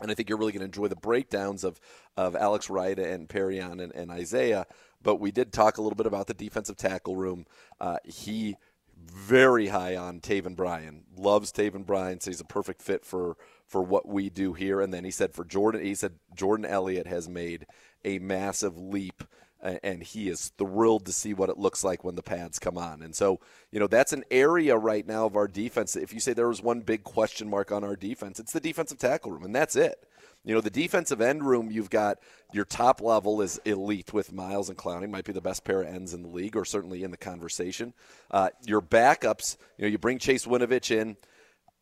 [0.00, 1.80] And I think you're really going to enjoy the breakdowns of,
[2.16, 4.66] of Alex Wright and Perrion and, and Isaiah.
[5.02, 7.46] But we did talk a little bit about the defensive tackle room.
[7.80, 8.56] Uh, he
[8.96, 11.04] very high on Taven Bryan.
[11.16, 12.20] Loves Taven Bryan.
[12.20, 14.80] So he's a perfect fit for for what we do here.
[14.80, 17.66] And then he said for Jordan, he said Jordan Elliott has made
[18.04, 19.22] a massive leap
[19.62, 23.02] and he is thrilled to see what it looks like when the pads come on.
[23.02, 23.40] And so,
[23.70, 25.96] you know, that's an area right now of our defense.
[25.96, 28.98] If you say there was one big question mark on our defense, it's the defensive
[28.98, 30.06] tackle room, and that's it.
[30.44, 32.18] You know, the defensive end room, you've got
[32.52, 35.88] your top level is elite with Miles and Clowney, might be the best pair of
[35.88, 37.94] ends in the league, or certainly in the conversation.
[38.30, 41.16] Uh, your backups, you know, you bring Chase Winovich in.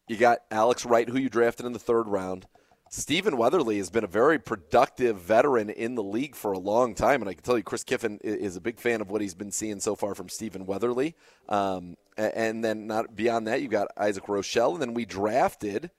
[0.08, 2.46] You got Alex Wright, who you drafted in the third round.
[2.96, 7.20] Stephen Weatherly has been a very productive veteran in the league for a long time,
[7.20, 9.50] and I can tell you, Chris Kiffin is a big fan of what he's been
[9.50, 11.16] seeing so far from Stephen Weatherly.
[11.48, 15.90] Um, and then not beyond that, you've got Isaac Rochell, and then we drafted,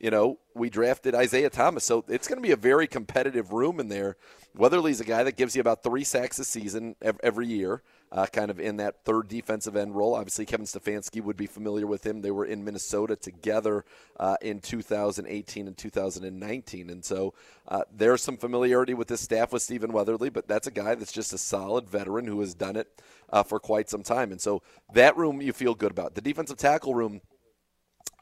[0.00, 1.84] you know, we drafted Isaiah Thomas.
[1.84, 4.16] So it's going to be a very competitive room in there.
[4.56, 7.80] Weatherly's a guy that gives you about three sacks a season every year
[8.12, 10.14] uh, kind of in that third defensive end role.
[10.14, 12.22] Obviously, Kevin Stefanski would be familiar with him.
[12.22, 13.84] They were in Minnesota together
[14.18, 16.90] uh, in 2018 and 2019.
[16.90, 17.34] And so
[17.68, 21.12] uh, there's some familiarity with this staff with Stephen Weatherly, but that's a guy that's
[21.12, 22.88] just a solid veteran who has done it
[23.30, 24.32] uh, for quite some time.
[24.32, 26.14] And so that room you feel good about.
[26.14, 27.20] The defensive tackle room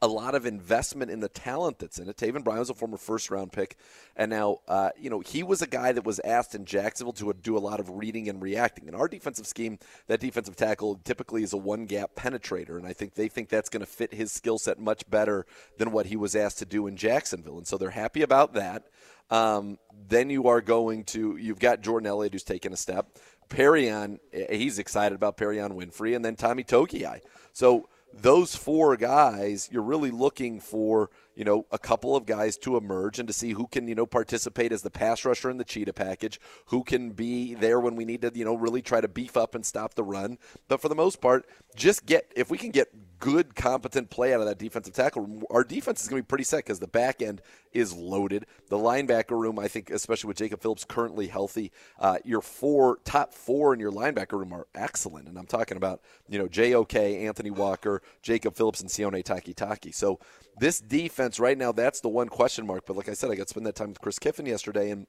[0.01, 2.15] a lot of investment in the talent that's in it.
[2.15, 3.75] Taven Bryan was a former first round pick,
[4.15, 7.33] and now uh, you know he was a guy that was asked in Jacksonville to
[7.41, 8.87] do a lot of reading and reacting.
[8.87, 12.93] In our defensive scheme, that defensive tackle typically is a one gap penetrator, and I
[12.93, 15.45] think they think that's going to fit his skill set much better
[15.77, 18.85] than what he was asked to do in Jacksonville, and so they're happy about that.
[19.29, 23.17] Um, then you are going to you've got Jordan Elliott who's taken a step.
[23.49, 27.19] Perrion, he's excited about Perrion Winfrey, and then Tommy Togiai.
[27.51, 32.75] So those four guys, you're really looking for, you know, a couple of guys to
[32.75, 35.63] emerge and to see who can, you know, participate as the pass rusher in the
[35.63, 39.07] cheetah package, who can be there when we need to, you know, really try to
[39.07, 40.37] beef up and stop the run.
[40.67, 41.45] But for the most part,
[41.75, 45.63] just get, if we can get good, competent play out of that defensive tackle our
[45.63, 47.41] defense is going to be pretty set because the back end
[47.73, 48.45] is loaded.
[48.69, 53.33] The linebacker room, I think, especially with Jacob Phillips currently healthy, uh, your four top
[53.33, 55.27] four in your linebacker room are excellent.
[55.27, 59.93] And I'm talking about you know JOK, Anthony Walker, Jacob Phillips, and Sione Takitaki.
[59.93, 60.19] So
[60.57, 62.85] this defense right now, that's the one question mark.
[62.85, 65.07] But like I said, I got to spend that time with Chris Kiffin yesterday, and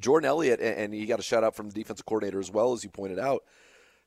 [0.00, 2.84] Jordan Elliott, and he got a shout out from the defensive coordinator as well, as
[2.84, 3.44] you pointed out.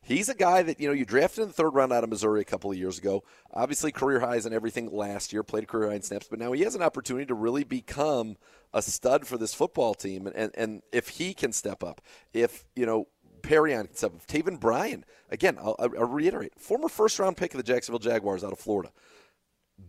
[0.06, 2.40] He's a guy that, you know, you drafted in the third round out of Missouri
[2.42, 3.24] a couple of years ago.
[3.52, 6.62] Obviously, career highs and everything last year, played career high in snaps, but now he
[6.62, 8.38] has an opportunity to really become
[8.72, 10.28] a stud for this football team.
[10.28, 12.02] And, and, and if he can step up,
[12.34, 13.08] if, you know,
[13.42, 17.58] Perrion can step up, Taven Bryan, again, I'll, I'll reiterate, former first round pick of
[17.58, 18.92] the Jacksonville Jaguars out of Florida.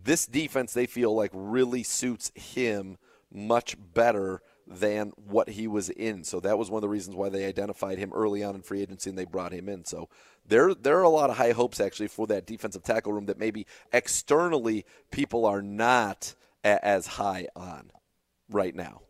[0.03, 2.97] This defense, they feel like, really suits him
[3.31, 6.23] much better than what he was in.
[6.23, 8.81] So that was one of the reasons why they identified him early on in free
[8.81, 9.85] agency and they brought him in.
[9.85, 10.09] So
[10.45, 13.39] there there are a lot of high hopes actually for that defensive tackle room that
[13.39, 17.91] maybe externally people are not a- as high on
[18.49, 19.01] right now.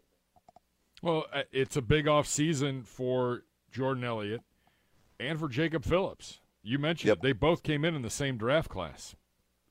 [1.02, 4.42] Well, uh, it's a big off season for Jordan Elliott
[5.20, 6.40] and for Jacob Phillips.
[6.64, 7.22] You mentioned yep.
[7.22, 9.16] They both came in in the same draft class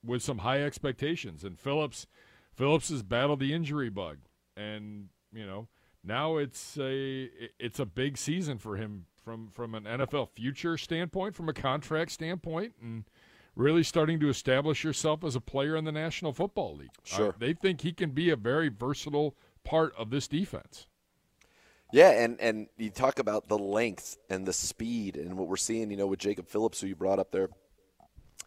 [0.04, 2.06] with some high expectations and Phillips
[2.54, 4.18] Phillips has battled the injury bug
[4.56, 5.68] and you know
[6.06, 11.34] now it's a it's a big season for him from from an NFL future standpoint,
[11.34, 13.04] from a contract standpoint, and
[13.54, 16.90] really starting to establish yourself as a player in the National Football League.
[17.02, 20.86] Sure, uh, they think he can be a very versatile part of this defense.
[21.92, 25.90] Yeah, and and you talk about the length and the speed and what we're seeing,
[25.90, 27.48] you know, with Jacob Phillips, who you brought up there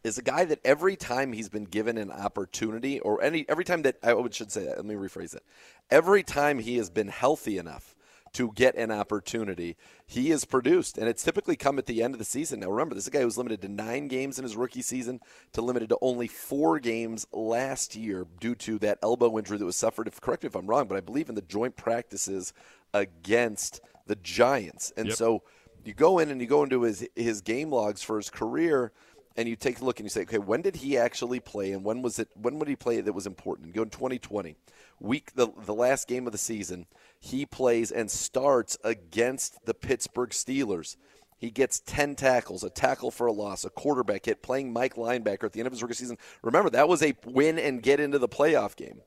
[0.03, 3.81] is a guy that every time he's been given an opportunity, or any every time
[3.83, 5.43] that I should say that, let me rephrase it.
[5.89, 7.95] Every time he has been healthy enough
[8.33, 12.19] to get an opportunity, he has produced, and it's typically come at the end of
[12.19, 12.59] the season.
[12.59, 14.83] Now, remember, this is a guy who was limited to nine games in his rookie
[14.83, 15.19] season,
[15.53, 19.75] to limited to only four games last year due to that elbow injury that was
[19.75, 20.07] suffered.
[20.07, 22.53] If correct me if I'm wrong, but I believe in the joint practices
[22.93, 25.17] against the Giants, and yep.
[25.17, 25.43] so
[25.83, 28.91] you go in and you go into his his game logs for his career
[29.39, 31.81] and you take a look and you say, okay, when did he actually play, and
[31.85, 32.27] when was it?
[32.35, 33.73] When would he play that was important?
[33.73, 34.57] Go in 2020,
[34.99, 36.87] week the the last game of the season,
[37.21, 40.97] he plays and starts against the Pittsburgh Steelers.
[41.37, 45.45] He gets 10 tackles, a tackle for a loss, a quarterback hit, playing Mike linebacker
[45.45, 46.17] at the end of his rookie season.
[46.41, 48.99] Remember, that was a win and get into the playoff game.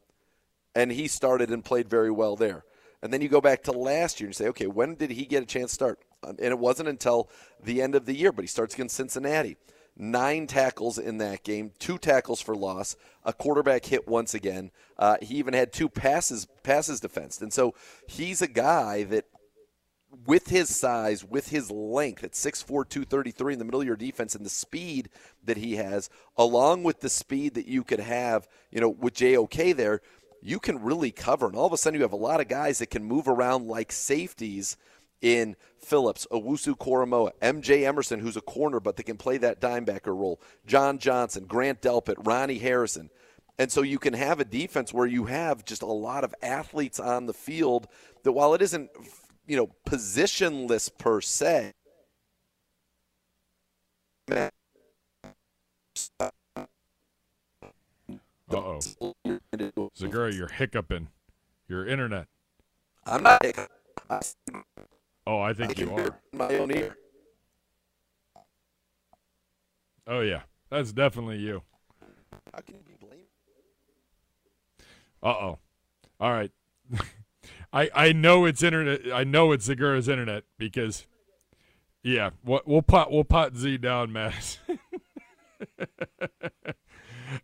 [0.74, 2.64] And he started and played very well there.
[3.02, 5.26] And then you go back to last year and you say, okay, when did he
[5.26, 5.98] get a chance to start?
[6.22, 7.28] And it wasn't until
[7.62, 9.58] the end of the year, but he starts against Cincinnati
[10.02, 14.70] nine tackles in that game, two tackles for loss, a quarterback hit once again.
[14.98, 17.74] Uh, he even had two passes passes defensed, and so
[18.06, 19.24] he's a guy that.
[20.26, 24.34] With his size, with his length at 6'4, 233 in the middle of your defense,
[24.34, 25.08] and the speed
[25.42, 29.74] that he has, along with the speed that you could have, you know, with JOK
[29.74, 30.02] there,
[30.42, 31.46] you can really cover.
[31.46, 33.68] And all of a sudden, you have a lot of guys that can move around
[33.68, 34.76] like safeties
[35.22, 40.14] in Phillips, Owusu Koramoah, MJ Emerson, who's a corner but that can play that dimebacker
[40.16, 43.08] role, John Johnson, Grant Delpit, Ronnie Harrison.
[43.58, 46.98] And so you can have a defense where you have just a lot of athletes
[46.98, 47.86] on the field
[48.24, 48.90] that while it isn't,
[49.46, 51.72] you know, positionless per se,
[58.50, 58.80] Uh-oh.
[59.98, 61.08] Zegura, you're hiccuping.
[61.68, 62.26] Your internet.
[63.06, 63.68] I'm not hiccuping.
[65.26, 66.18] Oh, I think I you are.
[66.32, 66.96] My own ear.
[70.06, 71.62] Oh yeah, that's definitely you.
[72.52, 73.28] How can you be blamed?
[75.22, 75.58] Uh oh.
[76.18, 76.50] All right.
[77.72, 79.00] I I know it's internet.
[79.12, 81.06] I know it's Zegura's internet because,
[82.02, 84.58] yeah, we'll, we'll pot we'll pot Z down, Matt.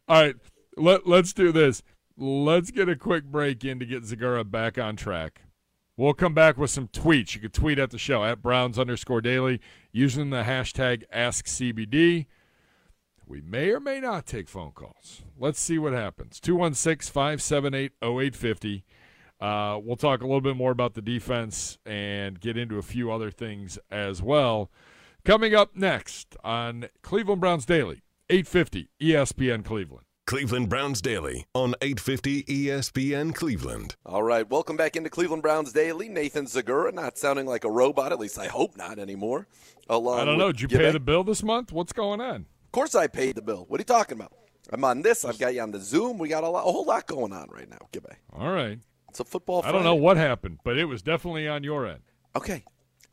[0.09, 0.35] All right,
[0.77, 1.83] let let's do this.
[2.17, 5.43] Let's get a quick break in to get Zagura back on track.
[5.99, 7.35] We'll come back with some tweets.
[7.35, 12.27] You can tweet at the show at Browns underscore daily using the hashtag AskCBD.
[13.27, 15.23] We may or may not take phone calls.
[15.37, 16.39] Let's see what happens.
[16.39, 18.85] 216 578 0850.
[19.41, 23.11] Uh, we'll talk a little bit more about the defense and get into a few
[23.11, 24.71] other things as well.
[25.25, 30.08] Coming up next on Cleveland Browns Daily, 850 ESPN Cleveland.
[30.29, 33.97] Cleveland Browns Daily on 850 ESPN Cleveland.
[34.05, 36.07] All right, welcome back into Cleveland Browns Daily.
[36.11, 39.49] Nathan Zegura, not sounding like a robot, at least I hope not anymore.
[39.89, 40.53] Along I don't know.
[40.53, 41.73] Did you pay the bill this month?
[41.73, 42.45] What's going on?
[42.67, 43.65] Of course I paid the bill.
[43.69, 44.35] What are you talking about?
[44.71, 45.25] I'm on this.
[45.25, 46.19] I've got you on the Zoom.
[46.19, 48.15] We got a, lot, a whole lot going on right now, Gibbe.
[48.35, 48.79] All right.
[49.09, 52.03] It's a football I don't know what happened, but it was definitely on your end.
[52.37, 52.65] Okay.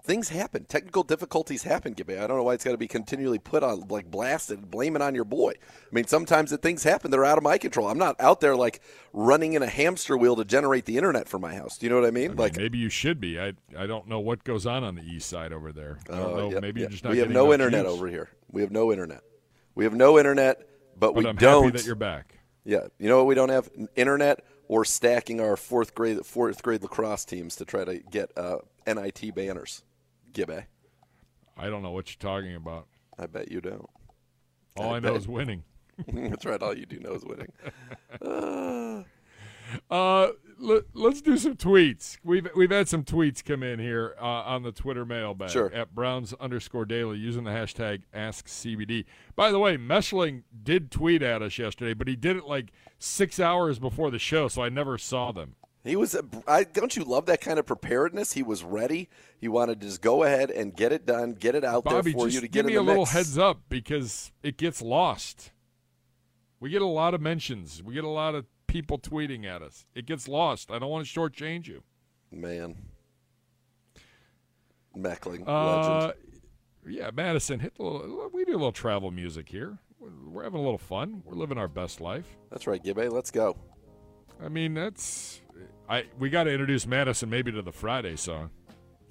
[0.05, 0.65] Things happen.
[0.65, 2.17] Technical difficulties happen, Gibby.
[2.17, 5.01] I don't know why it's got to be continually put on, like blasted, blame it
[5.01, 5.51] on your boy.
[5.51, 7.87] I mean, sometimes the things happen that are out of my control.
[7.87, 8.81] I'm not out there like
[9.11, 11.77] running in a hamster wheel to generate the internet for my house.
[11.77, 12.25] Do you know what I mean?
[12.25, 13.39] I mean, like, maybe you should be.
[13.39, 15.97] I I don't know what goes on on the east side over there.
[16.09, 16.51] I don't uh, know.
[16.51, 16.89] yep, maybe yep.
[16.89, 17.13] you're just not.
[17.13, 17.93] We have no internet use.
[17.93, 18.29] over here.
[18.51, 19.21] We have no internet.
[19.73, 20.59] We have no internet,
[20.97, 21.65] but, But we I'm don't.
[21.65, 22.39] happy that you're back.
[22.63, 23.27] Yeah, you know what?
[23.27, 27.83] We don't have internet or stacking our fourth grade fourth grade lacrosse teams to try
[27.83, 29.83] to get uh, NIT banners.
[30.35, 30.59] Gibby.
[31.57, 32.87] I don't know what you're talking about.
[33.17, 33.89] I bet you don't.
[34.77, 35.21] All I, know bet.
[35.21, 35.63] is winning.
[36.07, 36.61] That's right.
[36.61, 37.51] All you do know is winning.
[38.21, 39.03] Uh,
[39.89, 40.27] Uh,
[40.59, 42.17] let, us do some tweets.
[42.23, 45.73] We've we've had some tweets come in here uh, on the Twitter mailbag Sure.
[45.73, 49.05] at Browns underscore daily using the hashtag AskCBD.
[49.35, 53.39] By the way, Meshling did tweet at us yesterday, but he did it like six
[53.39, 55.55] hours before the show, so I never saw them.
[55.85, 56.15] He was.
[56.47, 58.33] I don't you love that kind of preparedness?
[58.33, 59.07] He was ready.
[59.39, 62.19] He wanted to just go ahead and get it done, get it out Bobby, there
[62.21, 64.81] for you to get in the give me a little heads up because it gets
[64.81, 65.51] lost.
[66.59, 67.83] We get a lot of mentions.
[67.83, 69.85] We get a lot of people tweeting at us.
[69.93, 70.71] It gets lost.
[70.71, 71.83] I don't want to shortchange you.
[72.31, 72.75] Man,
[74.97, 76.13] Meckling Uh, legend.
[76.87, 78.29] yeah, Madison, hit the little.
[78.33, 79.77] We do a little travel music here.
[79.99, 81.21] We're, we're having a little fun.
[81.25, 82.25] We're living our best life.
[82.49, 83.09] That's right, Gibby.
[83.09, 83.55] Let's go.
[84.43, 85.41] I mean, that's.
[85.89, 88.49] I we got to introduce Madison maybe to the Friday song.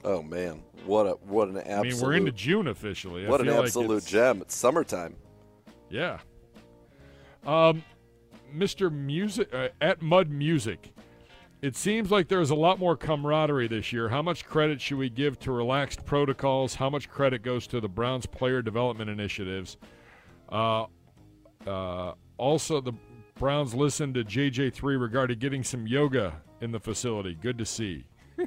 [0.05, 1.79] Oh man, what a what an absolute.
[1.79, 3.27] I mean, we're into June officially.
[3.27, 4.41] What an feel like absolute it's- gem!
[4.43, 5.17] It's summertime.
[5.89, 6.19] Yeah.
[7.47, 7.83] Um,
[8.55, 8.91] Mr.
[8.91, 10.93] Music uh, at Mud Music.
[11.63, 14.11] It seems like there's a lot more camaraderie this year.
[14.11, 16.75] How much credit should we give to relaxed protocols?
[16.75, 19.79] How much credit goes to the Browns player development initiatives?
[20.51, 20.85] Uh,
[21.67, 22.93] uh, also, the
[23.37, 26.35] Browns listened to JJ3 regarding getting some yoga
[26.65, 27.37] in the facility.
[27.41, 28.05] Good to see.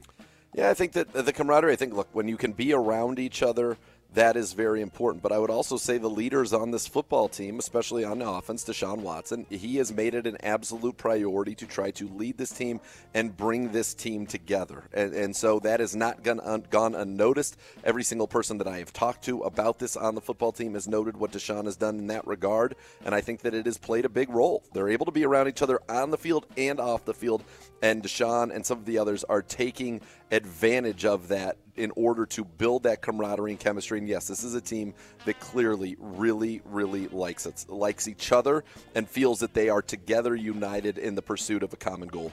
[0.55, 1.73] Yeah, I think that the camaraderie.
[1.73, 3.77] I think look when you can be around each other,
[4.13, 5.21] that is very important.
[5.21, 8.99] But I would also say the leaders on this football team, especially on offense, Deshaun
[8.99, 12.79] Watson, he has made it an absolute priority to try to lead this team
[13.13, 14.85] and bring this team together.
[14.93, 17.57] And, and so that has not gone, un, gone unnoticed.
[17.83, 20.87] Every single person that I have talked to about this on the football team has
[20.87, 22.75] noted what Deshaun has done in that regard.
[23.05, 24.63] And I think that it has played a big role.
[24.73, 27.43] They're able to be around each other on the field and off the field.
[27.81, 30.01] And Deshaun and some of the others are taking
[30.31, 33.99] advantage of that in order to build that camaraderie and chemistry.
[33.99, 34.93] And yes, this is a team
[35.25, 38.63] that clearly really, really likes it, likes each other,
[38.95, 42.31] and feels that they are together, united in the pursuit of a common goal.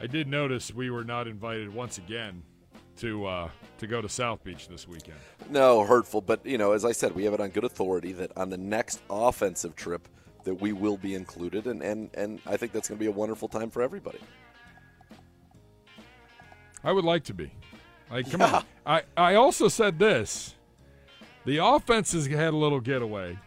[0.00, 2.42] I did notice we were not invited once again
[2.98, 5.16] to uh, to go to South Beach this weekend.
[5.50, 8.36] No, hurtful, but you know, as I said, we have it on good authority that
[8.36, 10.08] on the next offensive trip
[10.44, 13.12] that we will be included, and and and I think that's going to be a
[13.12, 14.18] wonderful time for everybody.
[16.84, 17.50] I would like to be.
[18.10, 18.64] Like, come on.
[18.86, 20.54] I, I also said this.
[21.46, 23.38] The offense has had a little getaway.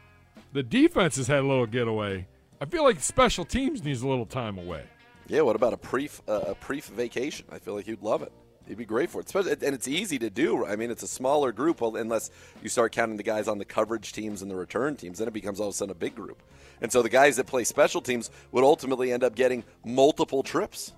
[0.54, 2.28] The defense has had a little getaway.
[2.60, 4.84] I feel like special teams needs a little time away.
[5.28, 7.46] Yeah, what about a pre uh, a pre vacation?
[7.52, 8.32] I feel like you'd love it.
[8.68, 10.66] You'd be great for it, Especially, and it's easy to do.
[10.66, 12.32] I mean, it's a smaller group well, unless
[12.62, 15.20] you start counting the guys on the coverage teams and the return teams.
[15.20, 16.42] Then it becomes all of a sudden a big group,
[16.82, 20.94] and so the guys that play special teams would ultimately end up getting multiple trips.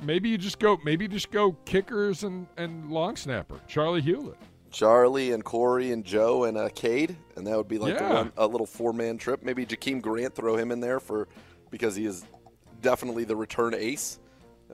[0.00, 0.78] Maybe you just go.
[0.84, 3.60] Maybe just go kickers and and long snapper.
[3.66, 4.36] Charley Hughlett.
[4.70, 8.12] Charlie and Corey and Joe and uh, Cade, and that would be like Yeah.
[8.12, 9.42] one, a little four man trip.
[9.42, 11.26] Maybe Jakeem Grant throw him in there for
[11.70, 12.24] because he is
[12.82, 14.20] definitely the return ace.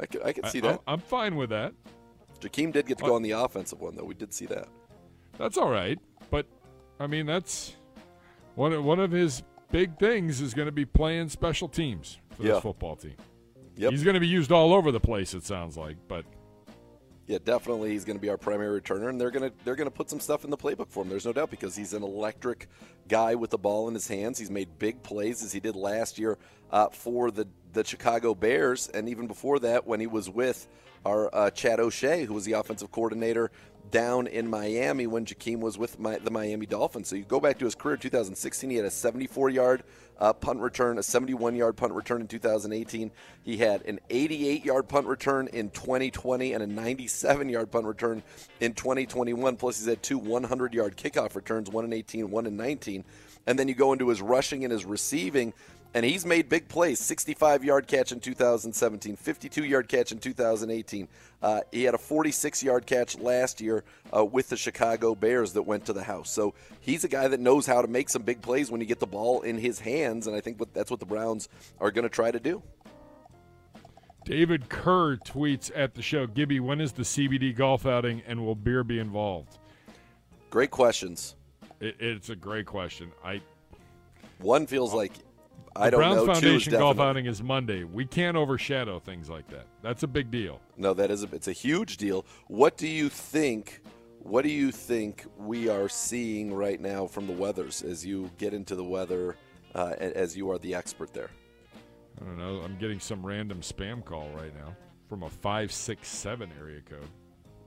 [0.01, 0.81] I could, I could see I- that.
[0.89, 1.73] I'm fine with that.
[2.41, 4.05] Jakeem did get to go on the offensive one though.
[4.05, 4.67] We did see that.
[5.39, 5.99] That's all right.
[6.31, 6.47] But
[7.01, 7.77] I mean, that's
[8.57, 12.43] one of, one of his big things is going to be playing special teams for
[12.43, 12.55] Yeah.
[12.55, 13.15] this football team.
[13.77, 13.91] Yep.
[13.91, 15.35] He's going to be used all over the place.
[15.35, 16.25] It sounds like, but
[17.27, 19.91] Yeah, definitely he's going to be our primary returner, and they're going to they're going
[19.91, 21.09] to put some stuff in the playbook for him.
[21.09, 22.69] There's no doubt because he's an electric
[23.09, 24.39] guy with the ball in his hands.
[24.39, 26.39] He's made big plays as he did last year
[26.71, 30.69] uh, for the the Chicago Bears, and even before that when he was with
[31.05, 33.51] our uh, Chad O'Shea, who was the offensive coordinator
[33.95, 37.07] down in Miami when Jakeem was with my, the Miami Dolphins.
[37.07, 39.85] So you go back to his career, 2016, he had a 74 yard
[40.19, 43.13] uh, punt return, a 71 yard punt return in 2018.
[43.45, 48.25] He had an 88 yard punt return in 2020 and a 97 yard punt return
[48.59, 49.55] in 2021.
[49.55, 53.05] Plus, he's had two 100 yard kickoff returns, one in 18, one in 19.
[53.47, 55.53] And then you go into his rushing and his receiving.
[55.95, 61.09] And he's made big plays 65 yard catch in 2017, 52 yard catch in 2018.
[61.41, 63.85] Uh, he had a 46 yard catch last year
[64.15, 66.31] uh, with the Chicago Bears that went to the house.
[66.31, 68.99] So he's a guy that knows how to make some big plays when you get
[68.99, 70.27] the ball in his hands.
[70.27, 71.49] And I think what, that's what the Browns
[71.81, 72.61] are going to try to do.
[74.25, 78.55] David Kerr tweets at the show, Gibby, when is the CBD golf outing and will
[78.55, 79.59] beer be involved?
[80.51, 81.37] Great questions.
[81.79, 83.13] It, it's a great question.
[83.23, 83.43] I
[84.39, 85.13] One feels like
[85.77, 86.33] I the don't Browns know.
[86.33, 87.85] Foundation golf outing is Monday.
[87.85, 89.67] We can't overshadow things like that.
[89.83, 90.61] That's a big deal.
[90.77, 92.25] No, that is a, it's a huge deal.
[92.47, 93.81] What do you think?
[94.21, 98.55] What do you think we are seeing right now from the weathers as you get
[98.55, 99.37] into the weather,
[99.75, 101.31] uh, as you are the expert there?
[102.21, 102.61] I don't know.
[102.65, 104.75] I'm getting some random spam call right now
[105.09, 107.09] from a 567 area code.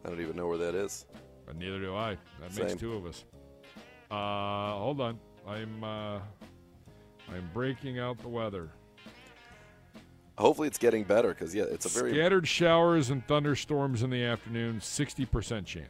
[0.06, 1.06] I don't even know where that is.
[1.46, 2.18] But neither do I.
[2.42, 3.24] That makes two of us.
[4.10, 5.20] Uh, hold on.
[5.48, 6.20] I'm uh,
[7.34, 8.70] I'm breaking out the weather.
[10.38, 14.24] Hopefully, it's getting better because yeah, it's a very Scattered showers and thunderstorms in the
[14.24, 15.88] afternoon, 60% chance.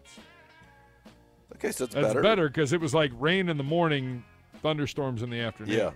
[1.55, 1.71] okay.
[1.71, 2.21] So it's That's better.
[2.21, 4.23] better because it was like rain in the morning,
[4.61, 5.77] thunderstorms in the afternoon.
[5.77, 5.91] Yeah,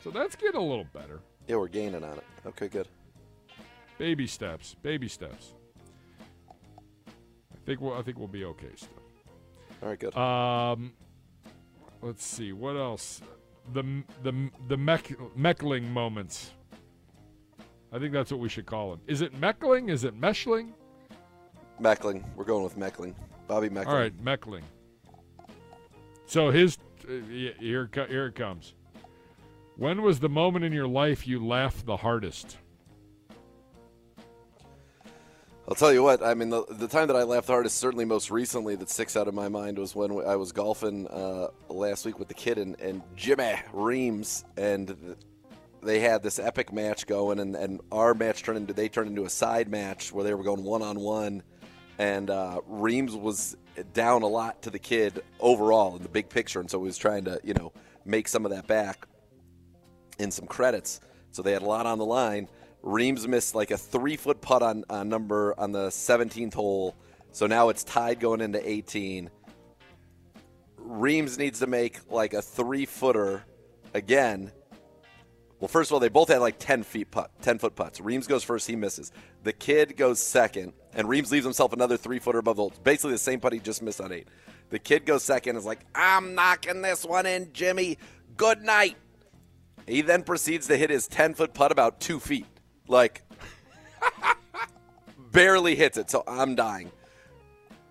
[0.00, 1.20] So that's getting a little better.
[1.46, 2.24] yeah, we're gaining on it.
[2.46, 2.88] Okay, good.
[3.98, 4.74] Baby steps.
[4.82, 5.52] Baby steps.
[7.08, 8.90] I think we'll I think we'll be okay still.
[9.82, 10.16] All right, good.
[10.16, 10.92] Um,
[12.02, 13.20] let's see what else.
[13.72, 15.04] The the the Meck,
[15.36, 16.52] Meckling moments.
[17.92, 19.00] I think that's what we should call them.
[19.06, 19.88] Is it Meckling?
[19.88, 20.72] Is it Meshling?
[21.80, 22.24] Meckling.
[22.36, 23.14] We're going with Meckling.
[23.46, 23.86] Bobby Meckling.
[23.86, 24.62] All right, Meckling.
[26.26, 28.74] So his uh, here here it comes.
[29.76, 32.58] When was the moment in your life you laughed the hardest?
[35.66, 36.22] I'll tell you what.
[36.22, 39.28] I mean, the, the time that I laughed hardest, certainly most recently, that sticks out
[39.28, 42.78] of my mind was when I was golfing uh, last week with the kid and,
[42.80, 45.16] and Jimmy Reams, and
[45.82, 49.24] they had this epic match going, and, and our match turned into they turned into
[49.24, 51.42] a side match where they were going one on one,
[51.98, 53.56] and uh, Reams was
[53.94, 56.98] down a lot to the kid overall in the big picture, and so he was
[56.98, 57.72] trying to you know
[58.04, 59.06] make some of that back
[60.18, 61.00] in some credits.
[61.30, 62.48] So they had a lot on the line.
[62.84, 66.94] Reams missed like a three foot putt on, on number on the 17th hole.
[67.32, 69.30] So now it's tied going into 18.
[70.76, 73.42] Reams needs to make like a three footer
[73.94, 74.52] again.
[75.60, 78.02] Well, first of all, they both had like 10 feet putt, 10 foot putts.
[78.02, 79.12] Reams goes first, he misses.
[79.44, 82.72] The kid goes second, and Reams leaves himself another three footer above the hole.
[82.82, 84.28] Basically the same putt he just missed on eight.
[84.68, 87.96] The kid goes second, is like, I'm knocking this one in, Jimmy.
[88.36, 88.96] Good night.
[89.86, 92.46] He then proceeds to hit his 10 foot putt about two feet.
[92.88, 93.22] Like,
[95.32, 96.90] barely hits it, so I'm dying.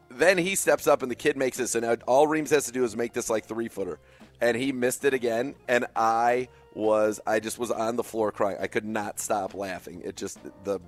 [0.10, 2.72] Then he steps up and the kid makes this, and now all Reams has to
[2.72, 4.00] do is make this like three footer.
[4.42, 8.58] And he missed it again, and I was, I just was on the floor crying.
[8.60, 10.02] I could not stop laughing.
[10.04, 10.80] It just, the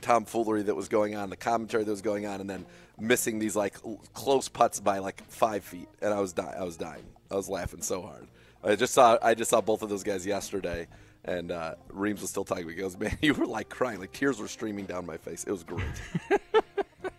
[0.00, 2.66] tomfoolery that was going on, the commentary that was going on, and then
[2.98, 3.76] missing these like
[4.12, 6.54] close putts by like five feet, and I was dying.
[6.58, 7.04] I was dying.
[7.30, 8.28] I was laughing so hard.
[8.62, 10.86] I just saw, I just saw both of those guys yesterday,
[11.24, 12.68] and uh, Reams was still talking.
[12.68, 15.44] He goes, "Man, you were like crying, like tears were streaming down my face.
[15.44, 15.84] It was great."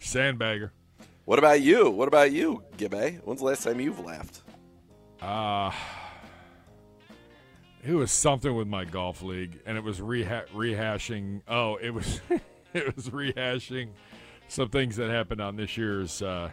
[0.00, 0.70] Sandbagger.
[1.24, 1.88] What about you?
[1.90, 3.20] What about you, Gibbe?
[3.24, 4.42] When's the last time you've laughed?
[5.20, 5.70] Uh,
[7.84, 11.42] it was something with my golf league, and it was reha- rehashing.
[11.46, 12.20] Oh, it was
[12.72, 13.90] it was rehashing
[14.48, 16.50] some things that happened on this year's uh,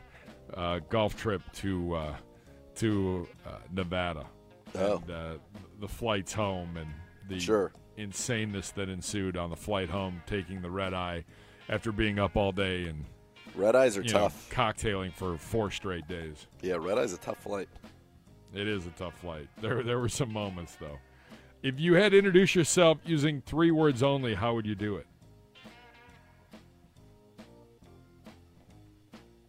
[0.53, 2.15] uh, golf trip to uh,
[2.75, 4.25] to uh, Nevada.
[4.75, 4.97] Oh.
[4.97, 5.33] And, uh,
[5.79, 6.89] the flights home and
[7.27, 7.71] the Sure.
[7.97, 11.23] insaneness that ensued on the flight home, taking the red eye
[11.67, 13.05] after being up all day and
[13.55, 14.49] Red eyes are you know, tough.
[14.51, 16.47] cocktailing for four straight days.
[16.61, 17.67] Yeah, red eye's a tough flight.
[18.53, 19.47] It is a tough flight.
[19.61, 20.99] There, there were some moments though.
[21.61, 25.07] If you had to introduce yourself using three words only, how would you do it?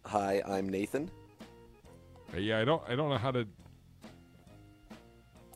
[0.05, 1.09] Hi, I'm Nathan.
[2.37, 3.47] Yeah, I don't, I don't know how to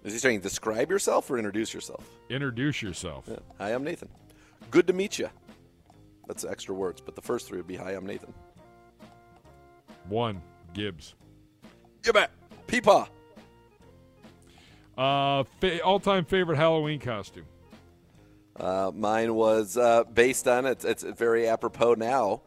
[0.06, 2.08] Is he saying describe yourself or introduce yourself?
[2.30, 3.26] introduce yourself.
[3.28, 3.38] Yeah.
[3.58, 4.08] Hi, I'm Nathan.
[4.70, 5.30] Good to meet you.
[6.28, 8.34] That's extra words, but the first three would be Hi, I'm Nathan.
[10.08, 10.42] One,
[10.74, 11.16] Gibbs.
[12.04, 12.28] Gibbe,
[12.68, 13.08] Peepaw.
[14.96, 17.46] Uh, fa- all-time favorite Halloween costume.
[18.56, 22.42] Uh, mine was uh, based on it's, it's very apropos now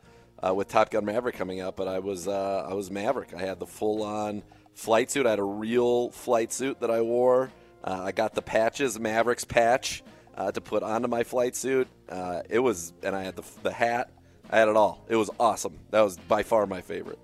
[0.47, 1.77] uh, with Top Gun Maverick coming up.
[1.77, 3.35] But I was uh, I was Maverick.
[3.35, 4.43] I had the full on
[4.79, 5.27] flight suit.
[5.27, 7.51] I had a real flight suit that I wore.
[7.83, 10.03] Uh, I got the patches, Mavericks patch,
[10.37, 11.89] uh, to put onto my flight suit.
[12.09, 14.11] Uh, it was, and I had the the hat.
[14.51, 15.05] I had it all.
[15.09, 15.79] It was awesome.
[15.91, 17.19] That was by far my favorite.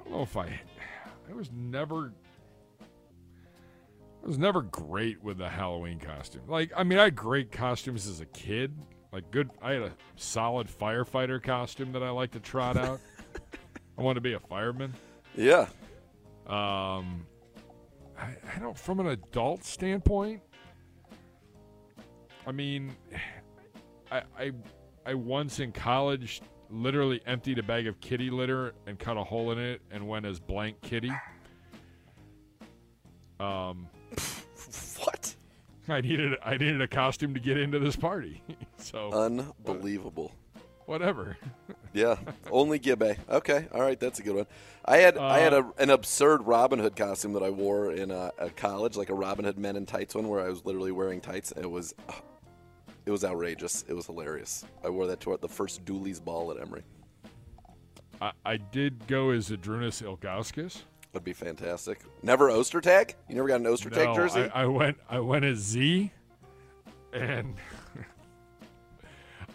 [0.00, 0.60] I don't know if I,
[1.30, 2.12] I was never,
[2.80, 6.42] I was never great with the Halloween costume.
[6.48, 8.74] Like, I mean, I had great costumes as a kid.
[9.12, 9.50] Like, good.
[9.62, 13.00] I had a solid firefighter costume that I like to trot out.
[13.98, 14.94] I wanted to be a fireman.
[15.38, 15.68] Yeah.
[16.48, 17.24] Um,
[18.18, 18.76] I, I don't.
[18.76, 20.42] From an adult standpoint,
[22.46, 22.96] I mean,
[24.10, 24.52] I, I,
[25.06, 29.52] I once in college literally emptied a bag of kitty litter and cut a hole
[29.52, 31.12] in it and went as blank kitty.
[33.38, 33.86] Um,
[34.98, 35.36] what?
[35.88, 38.42] I needed I needed a costume to get into this party,
[38.76, 40.32] so Unbelievable.
[40.88, 41.36] Whatever.
[41.92, 42.16] Yeah,
[42.50, 43.18] only Gibbe.
[43.28, 44.46] Okay, all right, that's a good one.
[44.86, 48.30] I had I had a, an absurd Robin Hood costume that I wore in uh,
[48.38, 51.20] a college, like a Robin Hood Men in Tights one, where I was literally wearing
[51.20, 51.52] tights.
[51.52, 51.94] It was,
[53.04, 53.84] it was outrageous.
[53.86, 54.64] It was hilarious.
[54.82, 56.84] I wore that to the first Dooley's ball at Emory.
[58.22, 60.84] I, I did go as Zydrunas Ilgauskas.
[61.12, 62.00] That'd be fantastic.
[62.22, 63.12] Never Ostertag?
[63.28, 64.50] You never got an Ostertag No, jersey?
[64.54, 66.12] I, I went I went as Z,
[67.12, 67.56] and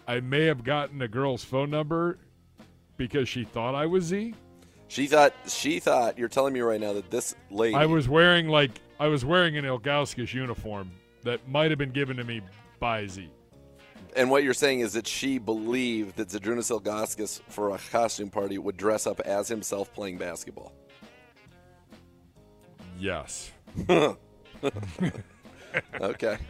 [0.06, 2.18] I may have gotten a girl's phone number
[2.96, 4.34] because she thought I was Z.
[4.88, 8.48] She thought she thought you're telling me right now that this lady I was wearing
[8.48, 10.90] like I was wearing an Ilgauskas uniform
[11.22, 12.42] that might have been given to me
[12.78, 13.30] by Z.
[14.14, 18.58] and what you're saying is that she believed that Zydrunas Ilgauskas for a costume party
[18.58, 20.72] would dress up as himself playing basketball.
[22.98, 23.50] Yes.
[26.00, 26.38] okay.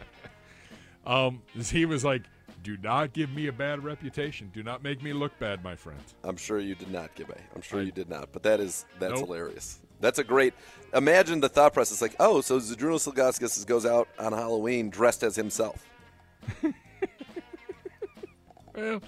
[1.07, 2.23] Um, he was like,
[2.65, 4.49] "Do not give me a bad reputation.
[4.53, 7.37] Do not make me look bad, my friend." I'm sure you did not, Gibbe.
[7.55, 8.29] I'm sure you did not.
[8.33, 9.27] But that is that's Nope.
[9.27, 9.79] hilarious.
[10.01, 10.53] That's a great.
[10.93, 12.01] Imagine the thought process.
[12.01, 15.85] Like, oh, so Zydrunas Ilgauskas goes out on Halloween dressed as himself.
[18.75, 19.01] Well,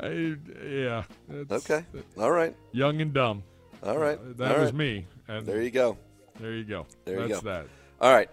[0.00, 0.36] I
[0.66, 1.02] yeah.
[1.50, 1.84] Okay.
[2.18, 2.54] All right.
[2.72, 3.42] Young and dumb.
[3.82, 4.18] All right.
[4.18, 4.74] Uh, that All was right.
[4.74, 5.06] me.
[5.28, 5.96] And There you go.
[6.38, 6.86] There you go.
[7.04, 7.50] There you That's go.
[7.50, 7.66] that.
[8.00, 8.28] All right.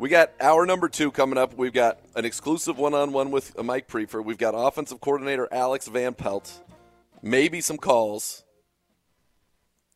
[0.00, 1.58] We got hour number two coming up.
[1.58, 4.24] We've got an exclusive one on one with Mike Priefer.
[4.24, 6.62] We've got offensive coordinator Alex Van Pelt.
[7.20, 8.42] Maybe some calls.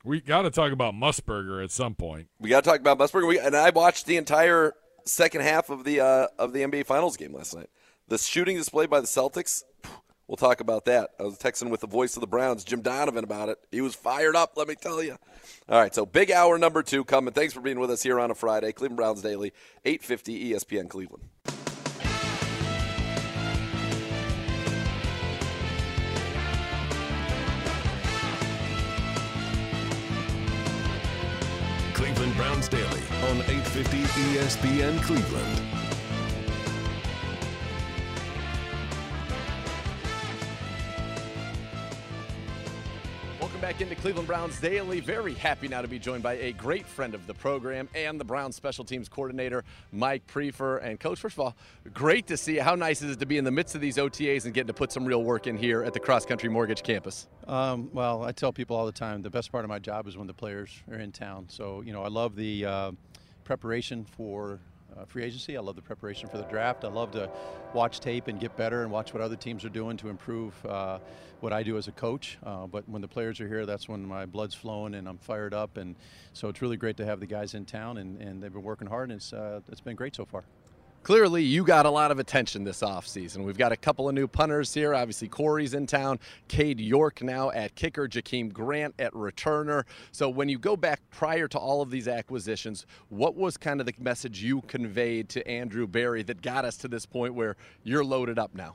[0.04, 2.28] We got to talk about Musburger at some point.
[2.38, 3.26] We got to talk about Musburger.
[3.26, 4.74] We, and I watched the entire
[5.06, 7.70] second half of the uh, of the NBA Finals game last night.
[8.08, 9.62] The shooting display by the Celtics.
[10.26, 11.10] We'll talk about that.
[11.20, 13.58] I was texting with the voice of the Browns, Jim Donovan, about it.
[13.70, 14.54] He was fired up.
[14.56, 15.16] Let me tell you.
[15.68, 17.34] All right, so big hour number two coming.
[17.34, 18.72] Thanks for being with us here on a Friday.
[18.72, 19.52] Cleveland Browns Daily,
[19.84, 21.24] eight fifty E ESPN Cleveland.
[31.92, 35.83] Cleveland Browns Daily on 850 ESPN Cleveland.
[43.64, 45.00] Back into Cleveland Browns Daily.
[45.00, 48.24] Very happy now to be joined by a great friend of the program and the
[48.24, 50.84] Browns special teams coordinator, Mike Priefer.
[50.84, 51.56] And, Coach, first of all,
[51.94, 52.62] great to see you.
[52.62, 54.74] How nice is it to be in the midst of these OTAs and getting to
[54.74, 57.26] put some real work in here at the Cross Country Mortgage Campus?
[57.48, 60.18] Um, well, I tell people all the time the best part of my job is
[60.18, 61.46] when the players are in town.
[61.48, 62.92] So, you know, I love the uh,
[63.44, 64.60] preparation for
[64.94, 65.56] uh, free agency.
[65.56, 66.84] I love the preparation for the draft.
[66.84, 67.30] I love to
[67.72, 70.98] watch tape and get better and watch what other teams are doing to improve uh,
[71.44, 72.38] what I do as a coach.
[72.42, 75.52] Uh, but when the players are here, that's when my blood's flowing and I'm fired
[75.52, 75.76] up.
[75.76, 75.94] And
[76.32, 78.88] so it's really great to have the guys in town, and, and they've been working
[78.88, 80.44] hard, and it's, uh, it's been great so far.
[81.02, 83.44] Clearly, you got a lot of attention this offseason.
[83.44, 84.94] We've got a couple of new punters here.
[84.94, 86.18] Obviously, Corey's in town.
[86.48, 88.08] Cade York now at kicker.
[88.08, 89.84] Jakeem Grant at returner.
[90.12, 93.86] So, when you go back prior to all of these acquisitions, what was kind of
[93.86, 98.02] the message you conveyed to Andrew Berry that got us to this point where you're
[98.02, 98.74] loaded up now?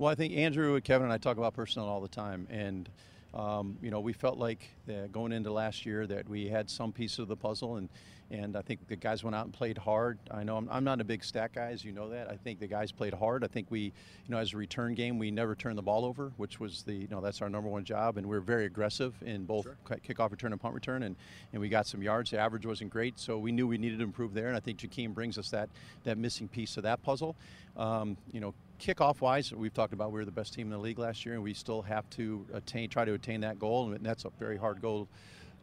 [0.00, 2.88] Well, I think Andrew and Kevin and I talk about personnel all the time, and
[3.34, 4.66] um, you know we felt like
[5.12, 7.90] going into last year that we had some piece of the puzzle, and
[8.30, 10.18] and I think the guys went out and played hard.
[10.30, 12.30] I know I'm, I'm not a big stat guy, as you know that.
[12.30, 13.42] I think the guys played hard.
[13.44, 13.92] I think we, you
[14.28, 17.08] know, as a return game, we never turned the ball over, which was the, you
[17.08, 20.30] know, that's our number one job, and we are very aggressive in both ki- kickoff
[20.30, 21.16] return and punt return, and
[21.52, 22.30] and we got some yards.
[22.30, 24.78] The average wasn't great, so we knew we needed to improve there, and I think
[24.78, 25.68] Jakeem brings us that
[26.04, 27.36] that missing piece of that puzzle.
[27.76, 30.78] Um, you know, kickoff wise, we've talked about we were the best team in the
[30.78, 34.04] league last year, and we still have to attain, try to attain that goal, and
[34.04, 35.08] that's a very hard goal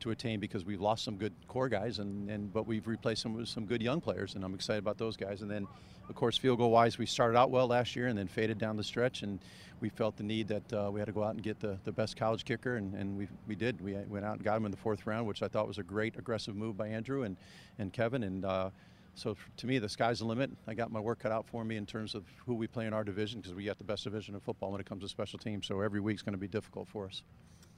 [0.02, 3.34] to attain because we've lost some good core guys, and, and but we've replaced them
[3.34, 5.42] with some good young players, and I'm excited about those guys.
[5.42, 5.68] And then,
[6.10, 8.78] of course, field goal wise, we started out well last year and then faded down
[8.78, 9.40] the stretch, and
[9.82, 11.92] we felt the need that uh, we had to go out and get the, the
[11.92, 13.82] best college kicker, and, and we, we did.
[13.82, 15.84] We went out and got him in the fourth round, which I thought was a
[15.84, 17.38] great aggressive move by Andrew and,
[17.80, 18.70] and Kevin, and uh,
[19.18, 20.52] so to me, the sky's the limit.
[20.68, 22.94] I got my work cut out for me in terms of who we play in
[22.94, 25.40] our division because we got the best division of football when it comes to special
[25.40, 25.66] teams.
[25.66, 27.24] So every week's going to be difficult for us.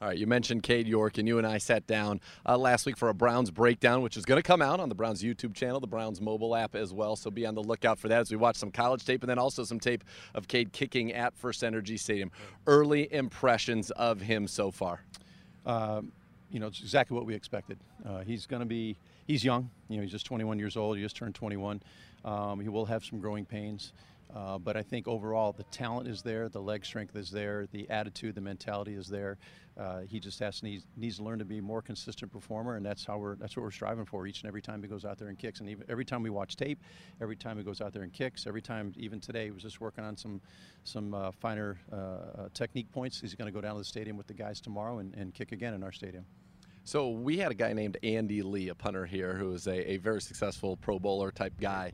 [0.02, 2.96] All right, you mentioned Cade York, and you and I sat down uh, last week
[2.96, 5.82] for a Browns breakdown, which is going to come out on the Browns YouTube channel,
[5.82, 7.18] the Browns mobile app as well.
[7.18, 9.38] So be on the lookout for that as we watch some college tape and then
[9.38, 12.32] also some tape of Cade kicking at First Energy Stadium.
[12.66, 15.04] Early impressions of him so far.
[15.66, 16.14] Um,
[16.50, 17.78] you know, it's exactly what we expected.
[18.08, 18.96] Uh, he's going to be,
[19.28, 19.70] he's young.
[19.90, 20.96] You know, he's just 21 years old.
[20.96, 21.84] He just turned 21.
[22.24, 23.92] Um, he will have some growing pains.
[24.34, 27.90] Uh, but I think overall the talent is there, the leg strength is there, the
[27.90, 29.38] attitude, the mentality is there.
[29.76, 32.76] Uh, he just has to needs, needs to learn to be a more consistent performer,
[32.76, 35.06] and that's how we're that's what we're striving for each and every time he goes
[35.06, 35.62] out there and kicks.
[35.62, 36.80] And even, every time we watch tape,
[37.22, 39.80] every time he goes out there and kicks, every time even today he was just
[39.80, 40.42] working on some
[40.84, 43.22] some uh, finer uh, uh, technique points.
[43.22, 45.54] He's going to go down to the stadium with the guys tomorrow and, and kick
[45.54, 46.26] again in our stadium.
[46.84, 49.98] So we had a guy named Andy Lee, a punter here, who is a, a
[49.98, 51.92] very successful Pro Bowler type guy.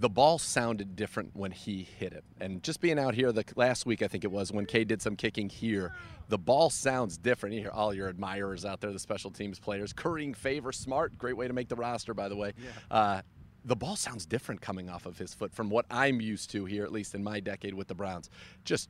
[0.00, 3.84] The ball sounded different when he hit it, and just being out here the last
[3.84, 5.92] week, I think it was when Kay did some kicking here.
[6.28, 7.56] The ball sounds different.
[7.56, 11.36] You hear all your admirers out there, the special teams players, currying favor, smart, great
[11.36, 12.52] way to make the roster, by the way.
[12.56, 12.96] Yeah.
[12.96, 13.22] Uh,
[13.64, 16.84] the ball sounds different coming off of his foot from what I'm used to here,
[16.84, 18.30] at least in my decade with the Browns.
[18.64, 18.88] Just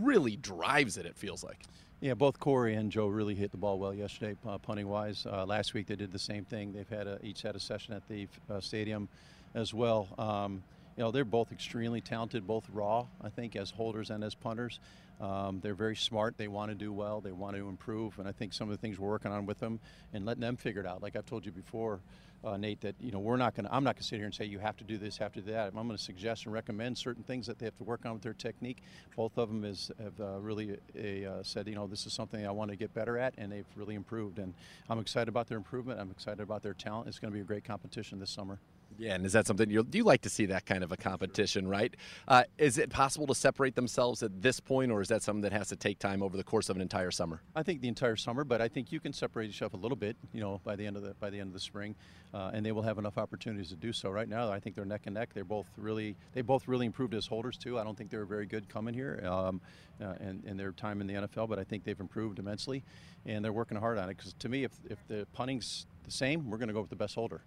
[0.00, 1.04] really drives it.
[1.04, 1.64] It feels like.
[2.00, 5.26] Yeah, both Corey and Joe really hit the ball well yesterday, uh, punting wise.
[5.26, 6.72] Uh, last week they did the same thing.
[6.72, 9.08] They've had a, each had a session at the uh, stadium
[9.54, 10.08] as well.
[10.18, 10.62] Um,
[10.96, 14.78] you know, they're both extremely talented, both raw, I think, as holders and as punters.
[15.20, 16.36] Um, they're very smart.
[16.36, 17.20] They want to do well.
[17.20, 18.18] They want to improve.
[18.18, 19.80] And I think some of the things we're working on with them
[20.12, 21.02] and letting them figure it out.
[21.02, 22.00] Like I've told you before,
[22.44, 23.66] uh, Nate, that you know we're not going.
[23.66, 25.32] to I'm not going to sit here and say you have to do this, have
[25.32, 25.68] to do that.
[25.68, 28.22] I'm going to suggest and recommend certain things that they have to work on with
[28.22, 28.82] their technique.
[29.16, 32.50] Both of them is, have uh, really uh, said, you know, this is something I
[32.50, 34.38] want to get better at, and they've really improved.
[34.38, 34.52] And
[34.90, 36.00] I'm excited about their improvement.
[36.00, 37.08] I'm excited about their talent.
[37.08, 38.58] It's going to be a great competition this summer.
[38.98, 41.66] Yeah, and is that something you you like to see that kind of a competition,
[41.66, 41.94] right?
[42.28, 45.52] Uh, is it possible to separate themselves at this point, or is that something that
[45.52, 47.40] has to take time over the course of an entire summer?
[47.56, 50.16] I think the entire summer, but I think you can separate yourself a little bit,
[50.32, 51.96] you know, by the end of the by the end of the spring,
[52.32, 54.10] uh, and they will have enough opportunities to do so.
[54.10, 55.30] Right now, I think they're neck and neck.
[55.34, 57.78] They're both really they both really improved as holders too.
[57.78, 59.60] I don't think they were very good coming here um,
[60.00, 62.84] uh, in, in their time in the NFL, but I think they've improved immensely,
[63.26, 64.16] and they're working hard on it.
[64.16, 66.96] Because to me, if if the punting's the same, we're going to go with the
[66.96, 67.42] best holder.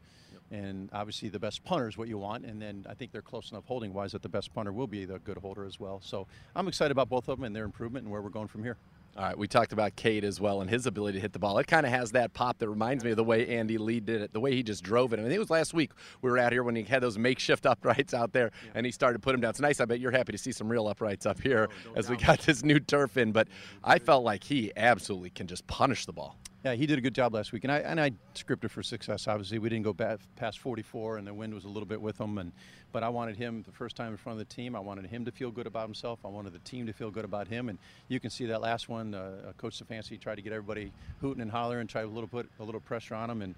[0.52, 2.46] And obviously, the best punter is what you want.
[2.46, 5.06] And then I think they're close enough holding wise that the best punter will be
[5.06, 6.00] the good holder as well.
[6.04, 8.64] So I'm excited about both of them and their improvement and where we're going from
[8.64, 8.78] here.
[9.18, 11.58] All right, we talked about Cade as well and his ability to hit the ball.
[11.58, 14.22] It kind of has that pop that reminds me of the way Andy Lee did
[14.22, 15.20] it, the way he just drove it.
[15.20, 15.90] I mean, it was last week
[16.22, 18.72] we were out here when he had those makeshift uprights out there yeah.
[18.76, 19.50] and he started to put them down.
[19.50, 19.82] It's nice.
[19.82, 22.64] I bet you're happy to see some real uprights up here as we got this
[22.64, 23.32] new turf in.
[23.32, 23.48] But
[23.84, 26.38] I felt like he absolutely can just punish the ball.
[26.68, 29.26] Yeah, he did a good job last week, and I and I scripted for success.
[29.30, 29.94] Obviously, we didn't go
[30.36, 32.38] past 44, and the wind was a little bit with him.
[32.38, 32.52] And
[32.92, 34.76] but I wanted him the first time in front of the team.
[34.76, 36.20] I wanted him to feel good about himself.
[36.26, 37.70] I wanted the team to feel good about him.
[37.70, 40.92] And you can see that last one, uh, Coach Stefanski tried to get everybody
[41.22, 43.56] hooting and hollering, try a little put a little pressure on him, and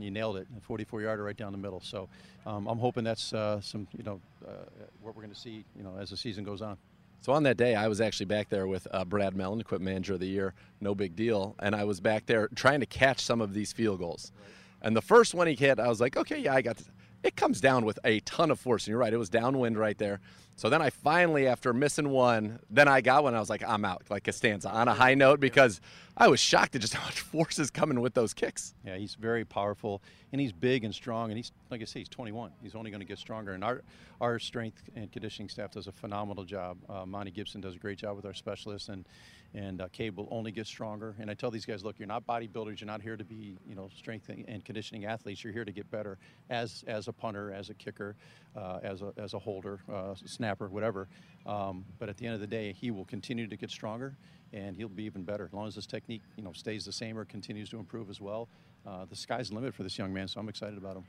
[0.00, 0.48] he nailed it.
[0.58, 1.80] A 44 yarder right down the middle.
[1.80, 2.08] So
[2.44, 4.64] um, I'm hoping that's uh, some you know uh,
[5.00, 6.76] what we're going to see you know as the season goes on.
[7.22, 10.14] So on that day, I was actually back there with uh, Brad Melland, Equipment Manager
[10.14, 13.40] of the Year, no big deal, and I was back there trying to catch some
[13.40, 14.32] of these field goals.
[14.82, 16.90] And the first one he hit, I was like, okay, yeah, I got this.
[17.22, 19.96] It comes down with a ton of force, and you're right, it was downwind right
[19.96, 20.18] there.
[20.56, 23.34] So then I finally, after missing one, then I got one.
[23.34, 25.80] I was like, I'm out, like Costanza, on a high note because
[26.16, 28.74] I was shocked at just how much force is coming with those kicks.
[28.84, 32.08] Yeah, he's very powerful, and he's big and strong, and he's like I say, he's
[32.08, 32.52] 21.
[32.62, 33.82] He's only going to get stronger, and our
[34.20, 36.76] our strength and conditioning staff does a phenomenal job.
[36.88, 39.04] Uh, Monty Gibson does a great job with our specialists, and
[39.54, 41.14] and uh, will only get stronger.
[41.18, 42.80] And I tell these guys, look, you're not bodybuilders.
[42.80, 45.44] You're not here to be, you know, strength and conditioning athletes.
[45.44, 46.18] You're here to get better
[46.50, 48.16] as as a punter, as a kicker,
[48.56, 51.08] uh, as a as a holder, uh, snapper, whatever.
[51.46, 54.16] Um, but at the end of the day, he will continue to get stronger,
[54.52, 57.16] and he'll be even better as long as his technique, you know, stays the same
[57.16, 58.48] or continues to improve as well.
[58.84, 61.04] Uh, the sky's the limit for this young man, so I'm excited about him.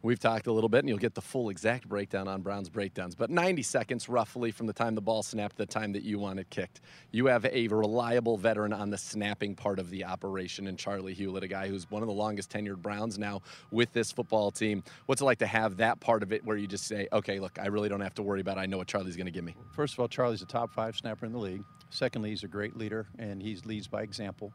[0.00, 3.16] We've talked a little bit, and you'll get the full exact breakdown on Brown's breakdowns.
[3.16, 6.20] But 90 seconds roughly from the time the ball snapped to the time that you
[6.20, 6.80] want it kicked.
[7.10, 11.42] You have a reliable veteran on the snapping part of the operation, and Charley Hughlett,
[11.42, 13.42] a guy who's one of the longest tenured Browns now
[13.72, 14.84] with this football team.
[15.06, 17.58] What's it like to have that part of it where you just say, okay, look,
[17.60, 18.60] I really don't have to worry about it.
[18.60, 19.56] I know what Charley's going to give me?
[19.72, 21.64] First of all, Charley's a top five snapper in the league.
[21.90, 24.52] Secondly, he's a great leader, and he leads by example.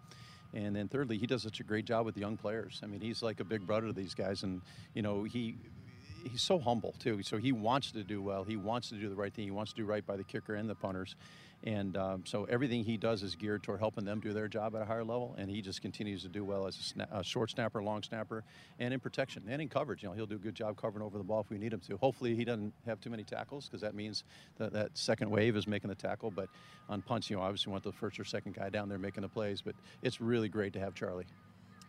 [0.54, 2.80] And then thirdly, he does such a great job with the young players.
[2.84, 4.62] I mean, he's like a big brother to these guys, and
[4.93, 5.56] you know he
[6.24, 7.24] he's so humble too.
[7.24, 8.43] So he wants to do well.
[8.43, 9.45] He wants to do the right thing.
[9.45, 11.16] He wants to do right by the kicker and the punters.
[11.66, 14.82] And um, so everything he does is geared toward helping them do their job at
[14.82, 15.34] a higher level.
[15.38, 18.43] And he just continues to do well as a, sna- a short snapper, long snapper,
[18.80, 20.03] and in protection and in coverage.
[20.03, 21.80] You know, he'll do a good job covering over the ball if we need him
[21.88, 21.95] to.
[21.97, 24.26] Hopefully, he doesn't have too many tackles because that means
[24.57, 26.32] that that second wave is making the tackle.
[26.32, 26.49] But
[26.89, 29.30] on punch, you know, obviously want the first or second guy down there making the
[29.30, 29.61] plays.
[29.61, 31.26] But it's really great to have Charley.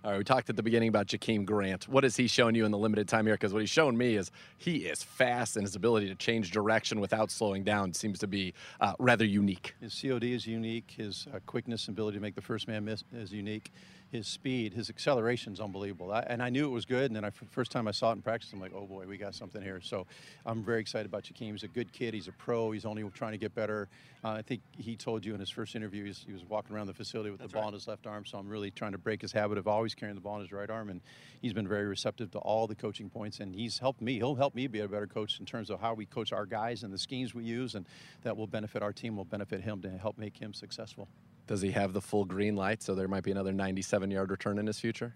[0.04, 1.88] All right, we talked at the beginning about Jakeem Grant.
[1.88, 3.36] What has he shown you in the limited time here?
[3.36, 7.00] Because what he's shown me is he is fast, and his ability to change direction
[7.00, 8.52] without slowing down seems to be
[8.82, 9.74] uh, rather unique.
[9.80, 10.92] His COD is unique.
[10.94, 13.72] His uh, quickness and ability to make the first man miss is unique.
[14.10, 16.12] His speed, his acceleration is unbelievable.
[16.12, 17.06] I, and I knew it was good.
[17.06, 18.86] And then I, for the first time I saw it in practice, I'm like, oh
[18.86, 19.80] boy, we got something here.
[19.80, 20.06] So
[20.46, 21.50] I'm very excited about Jakeem.
[21.50, 22.14] He's a good kid.
[22.14, 22.70] He's a pro.
[22.70, 23.88] He's only trying to get better.
[24.22, 26.86] Uh, I think he told you in his first interview he's, he was walking around
[26.86, 27.68] the facility with That's the ball right.
[27.68, 28.24] in his left arm.
[28.24, 30.52] So I'm really trying to break his habit of always carrying the ball in his
[30.52, 30.90] right arm.
[30.90, 31.00] And
[31.42, 33.40] he's been very receptive to all the coaching points.
[33.40, 34.14] And he's helped me.
[34.14, 36.84] He'll help me be a better coach in terms of how we coach our guys
[36.84, 37.74] and the schemes we use.
[37.74, 37.84] And
[38.22, 41.08] that will benefit our team, will benefit him to help make him successful.
[41.46, 42.82] Does he have the full green light?
[42.82, 45.14] So there might be another 97 yard return in his future?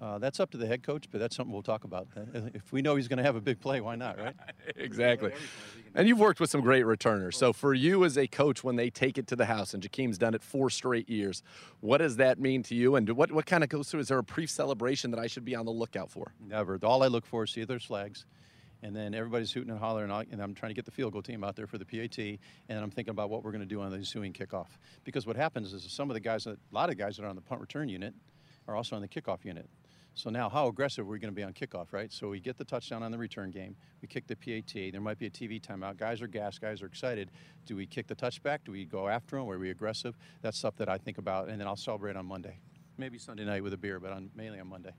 [0.00, 2.08] Uh, that's up to the head coach, but that's something we'll talk about.
[2.16, 4.34] Uh, If we know he's going to have a big play, why not, right?
[4.76, 5.30] exactly.
[5.94, 7.36] And you've worked with some great returners.
[7.36, 10.16] So for you as a coach, when they take it to the house, and Jakeem's
[10.16, 11.42] done it four straight years,
[11.80, 12.96] what does that mean to you?
[12.96, 14.00] And what, what kind of goes through?
[14.00, 16.32] Is there a pre-celebration that I should be on the lookout for?
[16.40, 16.78] Never.
[16.82, 18.24] All I look for is see there's flags,
[18.82, 21.44] and then everybody's hooting and hollering, and I'm trying to get the field goal team
[21.44, 23.90] out there for the PAT, and I'm thinking about what we're going to do on
[23.90, 24.68] the ensuing kickoff.
[25.04, 27.36] Because what happens is some of the guys, a lot of guys that are on
[27.36, 28.14] the punt return unit,
[28.68, 29.68] are also on the kickoff unit.
[30.14, 32.12] So now, how aggressive are we going to be on kickoff, right?
[32.12, 33.76] So we get the touchdown on the return game.
[34.02, 34.92] We kick the PAT.
[34.92, 35.96] There might be a TV timeout.
[35.96, 36.60] Guys are gassed.
[36.60, 37.30] Guys are excited.
[37.64, 38.58] Do we kick the touchback?
[38.64, 39.48] Do we go after them?
[39.48, 40.16] Are we aggressive?
[40.42, 42.58] That's stuff that I think about, and then I'll celebrate on Monday.
[42.98, 44.92] Maybe Sunday night with a beer, but on, mainly on Monday.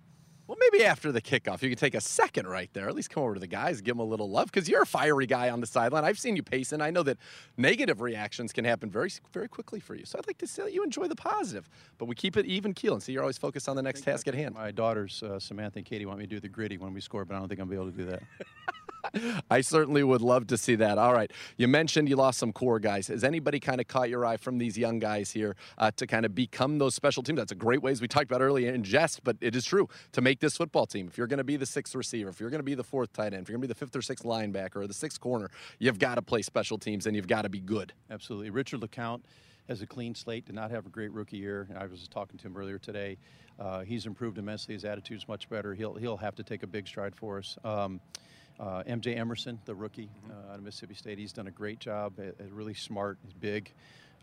[0.51, 2.89] Well, maybe after the kickoff, you could take a second right there.
[2.89, 4.85] At least come over to the guys, give them a little love, because you're a
[4.85, 6.03] fiery guy on the sideline.
[6.03, 6.81] I've seen you pacing.
[6.81, 7.19] I know that
[7.55, 10.03] negative reactions can happen very, very quickly for you.
[10.03, 12.73] So I'd like to see that you enjoy the positive, but we keep it even
[12.73, 14.55] keel and see you're always focused on the next task at hand.
[14.55, 17.23] My daughters, uh, Samantha and Katie, want me to do the gritty when we score,
[17.23, 18.23] but I don't think I'm going to be able to do that.
[19.49, 20.97] I certainly would love to see that.
[20.97, 21.31] All right.
[21.57, 23.07] You mentioned you lost some core guys.
[23.07, 26.25] Has anybody kind of caught your eye from these young guys here uh, to kind
[26.25, 27.37] of become those special teams?
[27.37, 29.89] That's a great way, as we talked about earlier in jest, but it is true
[30.11, 31.07] to make this football team.
[31.07, 33.13] If you're going to be the sixth receiver, if you're going to be the fourth
[33.13, 35.19] tight end, if you're going to be the fifth or sixth linebacker or the sixth
[35.19, 35.49] corner,
[35.79, 37.93] you've got to play special teams and you've got to be good.
[38.09, 38.49] Absolutely.
[38.49, 39.21] Richard LeCounte
[39.67, 41.67] has a clean slate, did not have a great rookie year.
[41.77, 43.17] I was talking to him earlier today.
[43.59, 44.73] Uh, he's improved immensely.
[44.73, 45.73] His attitude's much better.
[45.75, 47.57] He'll, he'll have to take a big stride for us.
[47.63, 48.01] Um,
[48.59, 52.13] uh, MJ Emerson, the rookie uh, out of Mississippi State, he's done a great job.
[52.19, 53.71] uh, really smart, he's big.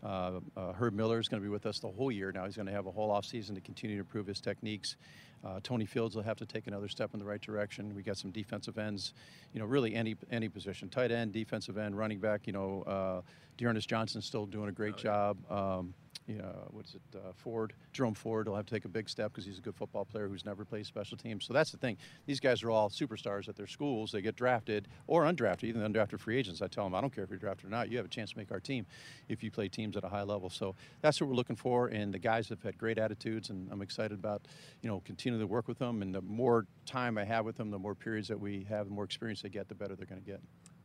[0.01, 2.45] Uh, uh, Herb Miller is going to be with us the whole year now.
[2.45, 4.95] He's going to have a whole offseason to continue to improve his techniques.
[5.43, 7.93] Uh, Tony Fields will have to take another step in the right direction.
[7.95, 9.13] We got some defensive ends,
[9.53, 12.45] you know, really any any position, tight end, defensive end, running back.
[12.45, 13.21] You know, uh,
[13.57, 15.37] D'Ernest Johnson's still doing a great job.
[15.49, 15.93] Um,
[16.29, 17.01] yeah, what is it?
[17.17, 19.75] Uh, Ford, Jerome Ford will have to take a big step because he's a good
[19.75, 21.43] football player who's never played special teams.
[21.43, 21.97] So that's the thing.
[22.27, 24.11] These guys are all superstars at their schools.
[24.11, 26.61] They get drafted or undrafted, even undrafted free agents.
[26.61, 27.89] I tell them, I don't care if you're drafted or not.
[27.89, 28.85] You have a chance to make our team
[29.27, 30.51] if you play teams at a high level.
[30.51, 31.87] So that's what we're looking for.
[31.87, 34.43] And the guys have had great attitudes, and I'm excited about,
[34.83, 36.03] you know, continuing to work with them.
[36.03, 38.93] And the more time I have with them, the more periods that we have, the
[38.93, 40.41] more experience they get, the better they're going to get.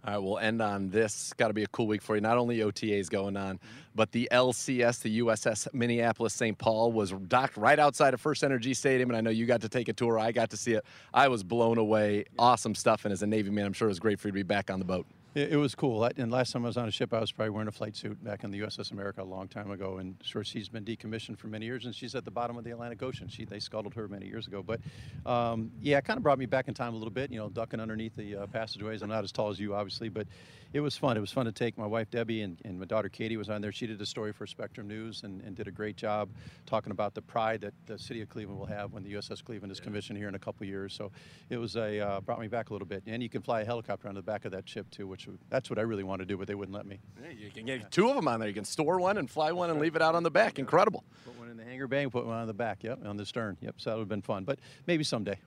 [0.07, 1.33] All right, we'll end on this.
[1.39, 2.21] Got to be a cool week for you.
[2.21, 3.67] Not only OTAs going on, mm-hmm.
[3.95, 6.59] but the LCS, the USS Minneapolis St.
[6.59, 9.69] Paul, was docked right outside of First Energy Stadium, and I know you got to
[9.69, 10.19] take a tour.
[10.19, 10.85] I got to see it.
[11.15, 12.27] I was blown away.
[12.39, 13.07] Awesome stuff.
[13.07, 14.71] And as a Navy man, I'm sure it was great for you to be back
[14.71, 15.07] on the boat.
[15.35, 16.05] It, it was cool.
[16.05, 17.97] I- And last time I was on a ship, I was probably wearing a flight
[17.97, 19.99] suit back in the USS America a long time ago.
[19.99, 22.70] And sure, she's been decommissioned for many years, and she's at the bottom of the
[22.70, 23.28] Atlantic Ocean.
[23.28, 24.62] She they scuttled her many years ago.
[24.62, 24.80] But
[25.26, 27.30] um, yeah, it kind of brought me back in time a little bit.
[27.30, 29.03] You know, ducking underneath the uh, passageways.
[29.03, 30.26] I'm not as tall as you, obviously, but
[30.75, 31.16] it was fun.
[31.16, 33.62] It was fun to take my wife Debbie and, and my daughter Katie was on
[33.62, 33.70] there.
[33.70, 36.31] She did a story for Spectrum News and, and did a great job
[36.66, 39.70] talking about the pride that the city of Cleveland will have when the USS Cleveland
[39.70, 40.93] is commissioned here in a couple years.
[40.93, 41.12] So
[41.49, 43.05] it was a uh, brought me back a little bit.
[43.07, 45.70] And you can fly a helicopter on the back of that ship too, which that's
[45.70, 46.99] what I really wanted to do, but they wouldn't let me.
[47.22, 48.49] Yeah, You can get two of them on there.
[48.49, 50.59] You can store one and fly one and leave it out on the back.
[50.59, 51.05] Incredible.
[51.25, 52.83] Put one in the hangar bay put one on the back.
[52.83, 53.57] Yep, on the stern.
[53.61, 54.43] Yep, so that would have been fun.
[54.43, 54.59] But
[54.89, 55.39] maybe someday.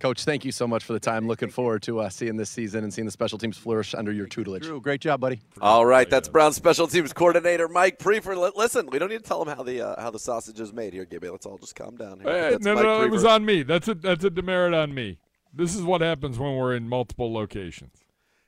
[0.00, 1.26] Coach, thank you so much for the time.
[1.26, 4.26] Looking forward to uh, seeing this season and seeing the special teams flourish under your
[4.26, 4.62] tutelage.
[4.62, 5.40] Drew, great job, buddy.
[5.60, 8.36] All right, that's Brown special teams coordinator Mike Priefer.
[8.36, 10.72] Li- Listen, we don't need to tell him how the uh, how the sausage is
[10.72, 11.28] made here, Gibby.
[11.28, 12.50] Let's all just calm down here.
[12.50, 13.64] Hey, no, Mike no, it was on me.
[13.64, 15.18] That's a that's a demerit on me.
[15.52, 18.04] This is what happens when we're in multiple locations.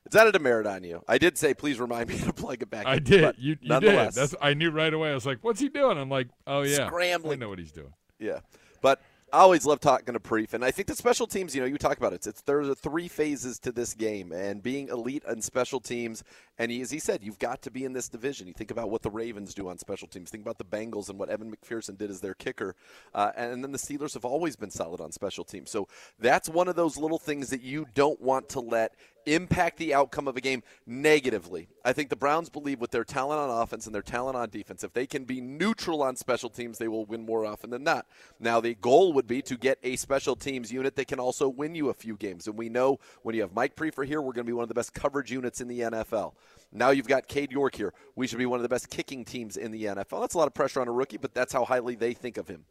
[0.07, 1.03] It's that a demerit on you?
[1.09, 2.85] I did say, please remind me to plug it back.
[2.87, 2.91] In.
[2.93, 3.23] I in, did.
[3.23, 3.69] but You, you did.
[3.69, 5.11] nonetheless, That's I knew right away.
[5.11, 7.39] I was like, "What's he doing?" I'm like, "Oh yeah, Scrambling.
[7.39, 8.39] I know what he's doing." Yeah,
[8.83, 9.01] but
[9.33, 11.55] I always love talking to Preef, and I think the special teams.
[11.55, 12.27] You know, you talk about it.
[12.27, 16.25] It's there's a three phases to this game, and being elite in special teams
[16.61, 18.47] And he, as he said, you've got to be in this division.
[18.47, 20.29] You think about what the Ravens do on special teams.
[20.29, 22.77] Think about the Bengals and what Evan McPherson did as their kicker.
[23.15, 25.71] Uh, and then the Steelers have always been solid on special teams.
[25.71, 25.89] So
[26.19, 28.95] that's one of those little things that you don't want to let
[29.27, 31.69] impact the outcome of a game negatively.
[31.85, 34.85] I think the Browns believe with their talent on offense and their talent on defense,
[34.85, 38.07] if they can be neutral on special teams, they will win more often than not.
[38.39, 41.75] Now, the goal would be to get a special teams unit that can also win
[41.75, 42.47] you a few games.
[42.47, 44.69] And we know when you have Mike Priefer here, we're going to be one of
[44.69, 46.35] the best coverage units in the NFL.
[46.73, 47.93] Now you've got Cade York here.
[48.15, 50.21] We should be one of the best kicking teams in the NFL.
[50.21, 52.49] That's a lot of pressure on a rookie, but that's how highly they think of
[52.49, 52.65] him.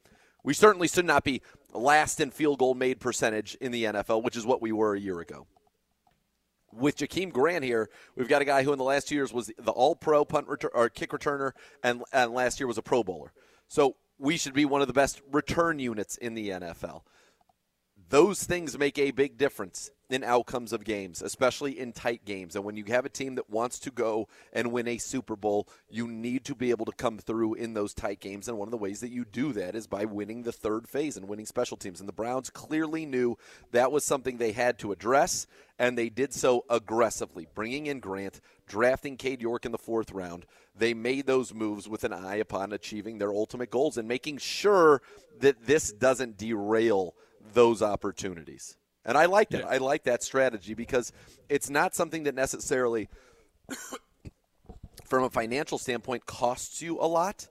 [0.43, 1.41] We certainly should not be
[1.73, 4.99] last in field goal made percentage in the NFL, which is what we were a
[4.99, 5.47] year ago
[6.73, 9.51] with Jakeem Grant here, we've got a guy who in the last two years was
[9.57, 11.51] the All Pro punt return, or kick returner,
[11.83, 13.31] and and last year was a Pro Bowler.
[13.67, 17.01] So we should be one of the best return units in the NFL.
[18.09, 22.55] Those things make a big difference in outcomes of games, especially in tight games.
[22.55, 25.67] And when you have a team that wants to go and win a Super Bowl,
[25.87, 28.47] you need to be able to come through in those tight games.
[28.47, 31.15] And one of the ways that you do that is by winning the third phase
[31.15, 31.99] and winning special teams.
[31.99, 33.37] And the Browns clearly knew
[33.71, 35.45] that was something they had to address,
[35.77, 40.45] and they did so aggressively, bringing in Grant, drafting Cade York in the fourth round.
[40.75, 45.03] They made those moves with an eye upon achieving their ultimate goals and making sure
[45.39, 47.13] that this doesn't derail
[47.53, 48.75] those opportunities.
[49.09, 49.61] And I like that.
[49.61, 49.67] Yeah.
[49.67, 51.11] I like that strategy because
[51.49, 53.09] it's not something that necessarily,
[55.03, 57.47] from a financial standpoint, costs you a lot,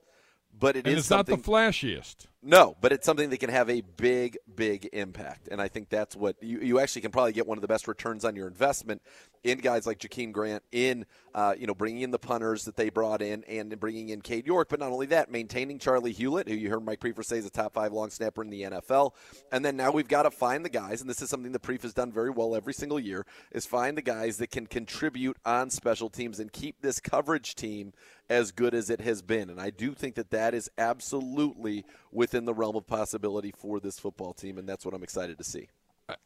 [0.57, 2.27] but it and is it's not the flashiest.
[2.41, 5.49] No, but it's something that can have a big, big impact.
[5.51, 7.89] And I think that's what you, you actually can probably get one of the best
[7.89, 9.01] returns on your investment
[9.43, 12.89] in guys like Jakeem Grant, in uh, you know bringing in the punters that they
[12.89, 14.69] brought in, and bringing in Cade York.
[14.69, 17.49] But not only that, maintaining Charley Hughlett, who you heard Mike Priefer say is a
[17.49, 19.13] top five long snapper in the NFL.
[19.51, 21.81] And then now we've got to find the guys, and this is something the Preef
[21.83, 25.69] has done very well every single year, is find the guys that can contribute on
[25.69, 27.93] special teams and keep this coverage team
[28.29, 29.49] as good as it has been.
[29.49, 33.99] And I do think that that is absolutely within the realm of possibility for this
[33.99, 35.69] football team, and that's what I'm excited to see.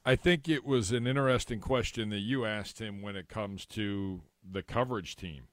[0.05, 4.21] I think it was an interesting question that you asked him when it comes to
[4.49, 5.43] the coverage team.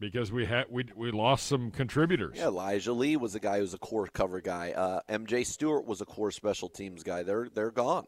[0.00, 2.36] Because we had we we lost some contributors.
[2.36, 4.72] Yeah, Elijah Lee was a guy who was a core cover guy.
[4.72, 7.22] Uh, MJ Stewart was a core special teams guy.
[7.22, 8.06] They're they're gone.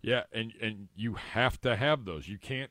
[0.00, 2.28] Yeah, and and you have to have those.
[2.28, 2.70] You can't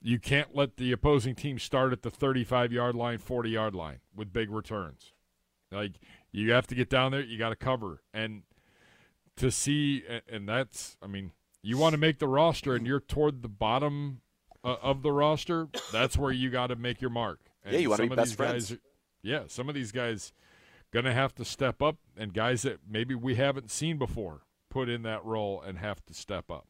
[0.00, 3.98] you can't let the opposing team start at the 35 yard line, 40 yard line
[4.14, 5.12] with big returns.
[5.72, 5.94] Like
[6.30, 8.02] you have to get down there, you got to cover.
[8.14, 8.42] And
[9.36, 11.32] to see and that's I mean,
[11.68, 14.22] you want to make the roster and you're toward the bottom
[14.64, 17.40] uh, of the roster, that's where you got to make your mark.
[17.62, 18.70] And yeah, you want to be best friends.
[18.70, 18.78] Guys,
[19.22, 20.32] yeah, some of these guys
[20.92, 24.40] going to have to step up, and guys that maybe we haven't seen before
[24.70, 26.66] put in that role and have to step up.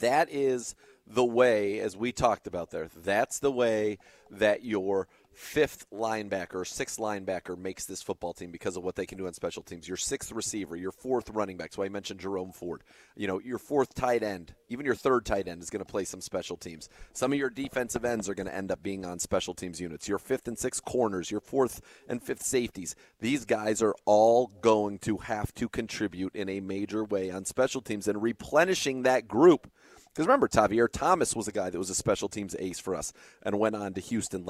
[0.00, 0.74] That is
[1.06, 3.98] the way, as we talked about there, that's the way
[4.30, 9.18] that your– fifth linebacker, sixth linebacker makes this football team because of what they can
[9.18, 9.86] do on special teams.
[9.88, 11.72] Your sixth receiver, your fourth running back.
[11.72, 12.82] So I mentioned Jerome Ford.
[13.16, 16.04] You know, your fourth tight end, even your third tight end is going to play
[16.04, 16.88] some special teams.
[17.12, 20.08] Some of your defensive ends are going to end up being on special teams units.
[20.08, 22.94] Your fifth and sixth corners, your fourth and fifth safeties.
[23.20, 27.80] These guys are all going to have to contribute in a major way on special
[27.80, 29.70] teams and replenishing that group
[30.14, 33.12] because remember, Tavierre Thomas was a guy that was a special teams ace for us
[33.42, 34.44] and went on to Houston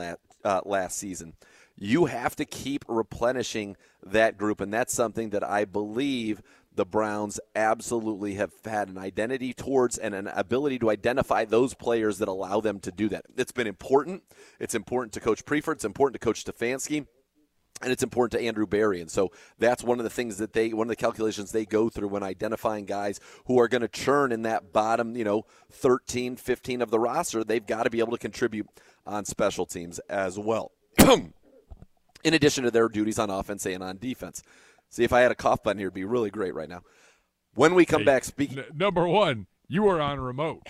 [0.45, 1.35] uh, last season.
[1.77, 6.41] You have to keep replenishing that group, and that's something that I believe
[6.73, 12.19] the Browns absolutely have had an identity towards and an ability to identify those players
[12.19, 13.25] that allow them to do that.
[13.37, 14.23] It's been important.
[14.59, 15.73] It's important to Coach Priefer.
[15.73, 17.07] It's important to Coach Stefanski
[17.83, 19.01] and it's important to Andrew Berry.
[19.01, 21.89] And so that's one of the things that they, one of the calculations they go
[21.89, 26.37] through when identifying guys who are going to churn in that bottom, you know, 13,
[26.37, 27.45] 15 of the roster.
[27.45, 28.69] They've got to be able to contribute
[29.07, 30.73] on special teams as well.
[32.25, 34.43] in addition to their duties on offense and on defense.
[34.91, 36.83] See, if I had a cough button here, it'd be really great right now.
[37.55, 38.59] When we come hey, back, speaking.
[38.59, 40.63] N- number one, you are on remote.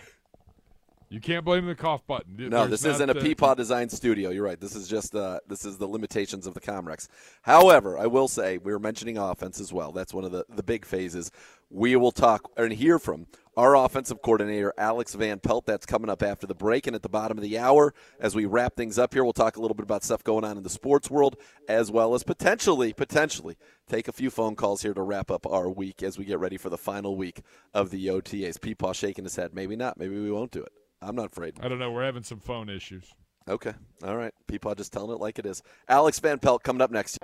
[1.08, 2.36] You can't blame the cough button.
[2.36, 4.30] No, There's this isn't a Peepaw Design Studio.
[4.30, 4.60] You're right.
[4.60, 7.08] This is just uh, this is the limitations of the Comrex.
[7.42, 9.92] However, I will say we were mentioning offense as well.
[9.92, 11.30] That's one of the, the big phases.
[11.70, 13.26] We will talk and hear from
[13.56, 15.66] our offensive coordinator, Alex Van Pelt.
[15.66, 16.86] That's coming up after the break.
[16.86, 19.56] And at the bottom of the hour, as we wrap things up here, we'll talk
[19.56, 21.36] a little bit about stuff going on in the sports world,
[21.68, 23.56] as well as potentially, potentially
[23.88, 26.56] take a few phone calls here to wrap up our week as we get ready
[26.56, 27.42] for the final week
[27.72, 28.58] of the OTAs.
[28.58, 29.54] Peepaw shaking his head.
[29.54, 29.98] Maybe not.
[29.98, 30.72] Maybe we won't do it.
[31.04, 31.54] I'm not afraid.
[31.60, 31.90] I don't know.
[31.90, 33.12] We're having some phone issues.
[33.46, 33.74] Okay.
[34.02, 34.32] All right.
[34.50, 35.62] Peepaw just telling it like it is.
[35.88, 37.18] Alex Van Pelt coming up next.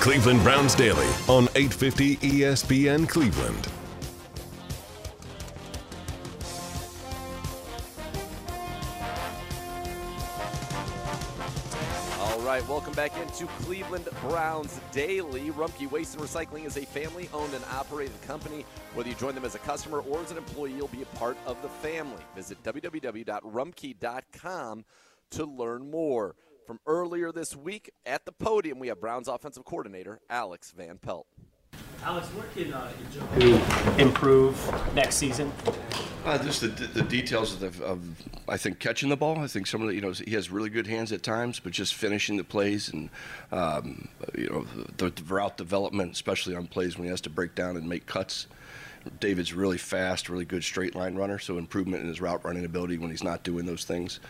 [0.00, 3.68] Cleveland Browns Daily on 850 ESPN Cleveland.
[12.50, 15.52] Right, welcome back into Cleveland Browns Daily.
[15.52, 18.66] Rumpke Waste and Recycling is a family owned and operated company.
[18.94, 21.36] Whether you join them as a customer or as an employee, you'll be a part
[21.46, 22.20] of the family.
[22.34, 24.84] Visit www.rumpke.com
[25.30, 26.34] to learn more.
[26.66, 31.28] From earlier this week at the podium, we have Browns offensive coordinator Alex Van Pelt.
[32.02, 35.52] Alex, where can uh, Joe improve next season?
[36.24, 38.00] Uh, just the, the details of, the, of,
[38.48, 39.38] I think, catching the ball.
[39.38, 41.72] I think some of the, you know, he has really good hands at times, but
[41.72, 43.10] just finishing the plays and,
[43.52, 47.54] um, you know, the, the route development, especially on plays when he has to break
[47.54, 48.46] down and make cuts.
[49.18, 52.98] David's really fast, really good straight line runner, so improvement in his route running ability
[52.98, 54.20] when he's not doing those things.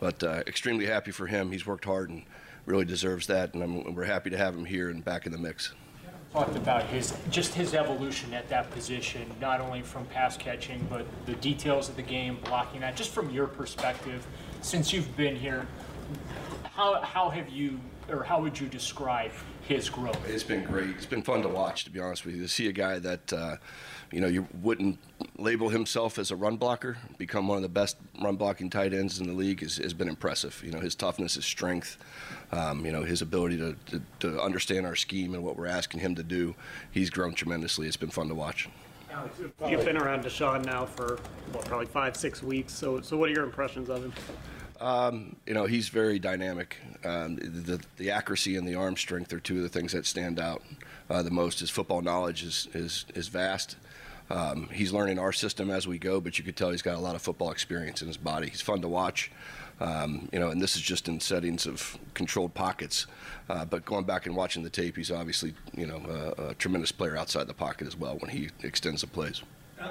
[0.00, 1.50] But uh, extremely happy for him.
[1.50, 2.24] He's worked hard and
[2.66, 5.38] really deserves that, and I'm, we're happy to have him here and back in the
[5.38, 5.74] mix
[6.32, 11.06] talked about his just his evolution at that position, not only from pass catching, but
[11.26, 12.96] the details of the game, blocking that.
[12.96, 14.26] Just from your perspective,
[14.60, 15.66] since you've been here,
[16.64, 19.32] how how have you or how would you describe
[19.68, 20.18] his growth?
[20.26, 20.90] It's been great.
[20.90, 22.42] It's been fun to watch, to be honest with you.
[22.42, 23.56] To see a guy that, uh,
[24.10, 24.98] you know, you wouldn't
[25.36, 29.20] label himself as a run blocker, become one of the best run blocking tight ends
[29.20, 30.60] in the league is, has been impressive.
[30.64, 31.98] You know, his toughness, his strength,
[32.50, 36.00] um, you know, his ability to, to, to understand our scheme and what we're asking
[36.00, 36.54] him to do.
[36.90, 37.86] He's grown tremendously.
[37.86, 38.70] It's been fun to watch.
[39.68, 41.18] You've been around Deshaun now for
[41.52, 42.72] what, probably five, six weeks.
[42.72, 44.12] So, so what are your impressions of him?
[44.80, 46.76] Um, you know, he's very dynamic.
[47.04, 50.38] Um, the, the accuracy and the arm strength are two of the things that stand
[50.38, 50.62] out
[51.10, 51.60] uh, the most.
[51.60, 53.76] His football knowledge is, is, is vast.
[54.30, 57.00] Um, he's learning our system as we go, but you could tell he's got a
[57.00, 58.48] lot of football experience in his body.
[58.48, 59.32] He's fun to watch.
[59.80, 63.06] Um, you know, and this is just in settings of controlled pockets.
[63.48, 66.92] Uh, but going back and watching the tape, he's obviously, you know, a, a tremendous
[66.92, 69.42] player outside the pocket as well when he extends the plays.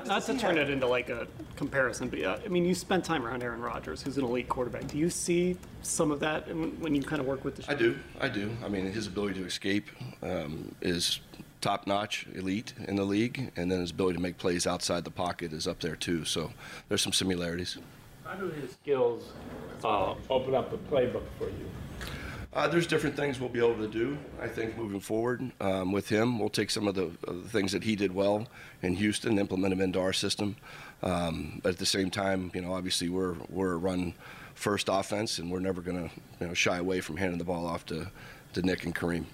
[0.06, 3.26] Not to turn it into like a comparison, but yeah, I mean, you spent time
[3.26, 4.88] around Aaron Rodgers, who's an elite quarterback.
[4.88, 6.48] Do you see some of that
[6.80, 7.72] when you kind of work with the?
[7.72, 8.56] I do, I do.
[8.64, 9.88] I mean, his ability to escape
[10.22, 11.20] um, is
[11.62, 15.12] top notch, elite in the league, and then his ability to make plays outside the
[15.12, 16.26] pocket is up there too.
[16.26, 16.52] So
[16.90, 17.78] there's some similarities.
[18.26, 19.32] How do his skills
[19.84, 21.66] uh, open up the playbook for you?
[22.54, 26.10] Uh, there's different things we'll be able to do, I think, moving forward um, with
[26.10, 26.40] him.
[26.40, 28.48] We'll take some of the, of the, things that he did well
[28.82, 30.56] in Houston, and implement them into our system.
[31.04, 34.14] Um, but at the same time, you know, obviously we're we're a run
[34.56, 37.68] first offense, and we're never going to you know, shy away from handing the ball
[37.68, 38.10] off to,
[38.54, 39.26] to Nick and Kareem.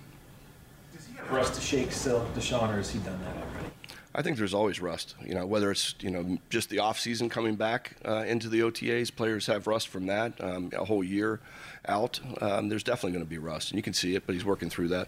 [0.93, 3.69] Does he have rust to shake still, Deshaun, or has he done that already?
[4.15, 5.15] I think there's always rust.
[5.25, 8.61] You know, whether it's you know just the off season coming back uh, into the
[8.61, 10.33] OTAs, players have rust from that.
[10.39, 11.39] Um, a whole year
[11.87, 14.23] out, um, there's definitely going to be rust, and you can see it.
[14.25, 15.07] But he's working through that.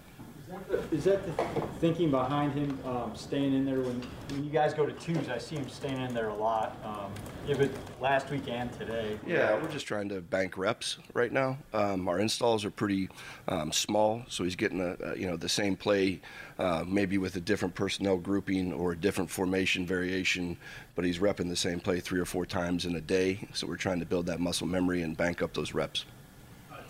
[0.91, 4.85] Is that the thinking behind him um, staying in there when, when you guys go
[4.85, 5.29] to twos?
[5.29, 6.77] I see him staying in there a lot.
[6.83, 7.11] Um,
[7.49, 7.69] even
[8.01, 9.19] last week and today.
[9.25, 11.57] Yeah, we're just trying to bank reps right now.
[11.73, 13.09] Um, our installs are pretty
[13.47, 16.21] um, small, so he's getting a, a, you know the same play,
[16.57, 20.57] uh, maybe with a different personnel grouping or a different formation variation,
[20.95, 23.47] but he's repping the same play three or four times in a day.
[23.53, 26.05] So we're trying to build that muscle memory and bank up those reps.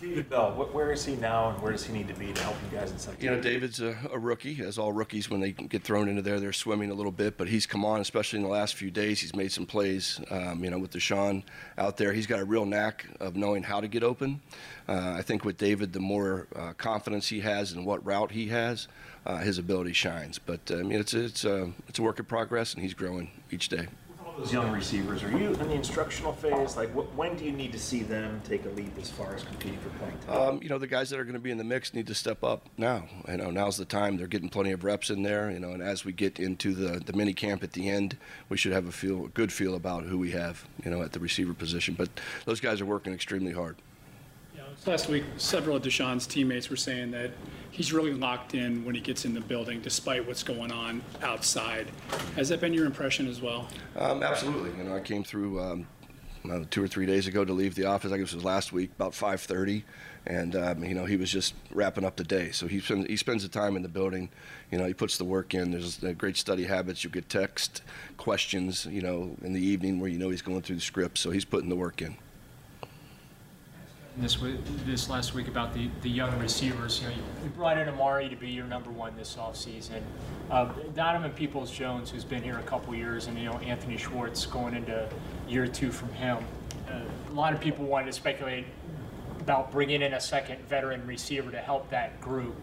[0.08, 2.56] David Bell, where is he now and where does he need to be to help
[2.62, 5.50] you guys in some You know, David's a, a, rookie, as all rookies, when they
[5.50, 8.44] get thrown into there, they're swimming a little bit, but he's come on, especially in
[8.44, 9.20] the last few days.
[9.20, 11.42] He's made some plays, um, you know, with Deshaun
[11.76, 12.12] out there.
[12.12, 14.40] He's got a real knack of knowing how to get open.
[14.88, 18.46] Uh, I think with David, the more uh, confidence he has in what route he
[18.48, 18.86] has,
[19.26, 20.38] uh, his ability shines.
[20.38, 23.30] But, uh, I mean, it's, it's, uh, it's a work in progress, and he's growing
[23.50, 23.88] each day
[24.36, 26.76] those young receivers, are you in the instructional phase?
[26.76, 29.42] Like, wh- when do you need to see them take a leap as far as
[29.42, 30.48] competing for playing time?
[30.48, 32.14] Um, you know, the guys that are going to be in the mix need to
[32.14, 33.04] step up now.
[33.28, 34.16] You know, now's the time.
[34.16, 35.50] They're getting plenty of reps in there.
[35.50, 38.16] You know, and as we get into the the mini camp at the end,
[38.48, 40.66] we should have a feel, a good feel about who we have.
[40.84, 41.94] You know, at the receiver position.
[41.94, 42.08] But
[42.44, 43.76] those guys are working extremely hard.
[44.86, 47.32] Last week, several of Deshaun's teammates were saying that
[47.72, 51.88] he's really locked in when he gets in the building, despite what's going on outside.
[52.36, 53.66] Has that been your impression as well?
[53.96, 54.70] Um, absolutely.
[54.78, 55.88] You know, I came through um,
[56.70, 58.12] two or three days ago to leave the office.
[58.12, 59.82] I guess it was last week, about 5:30,
[60.24, 62.52] and um, you know he was just wrapping up the day.
[62.52, 64.28] So he spends he spends the time in the building.
[64.70, 65.72] You know, he puts the work in.
[65.72, 67.02] There's great study habits.
[67.02, 67.82] You get text
[68.18, 68.86] questions.
[68.88, 71.18] You know, in the evening where you know he's going through the script.
[71.18, 72.16] So he's putting the work in
[74.16, 74.38] this
[74.84, 77.00] this last week about the, the young receivers.
[77.02, 77.14] You know,
[77.44, 80.00] you brought in Amari to be your number one this offseason.
[80.50, 84.46] Uh, Donovan Peoples Jones, who's been here a couple years, and you know Anthony Schwartz
[84.46, 85.08] going into
[85.48, 86.38] year two from him.
[86.88, 88.64] Uh, a lot of people wanted to speculate
[89.40, 92.56] about bringing in a second veteran receiver to help that group.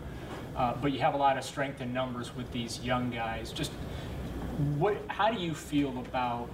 [0.56, 3.52] uh, but you have a lot of strength in numbers with these young guys.
[3.52, 3.72] Just
[4.78, 4.98] what?
[5.08, 6.50] How do you feel about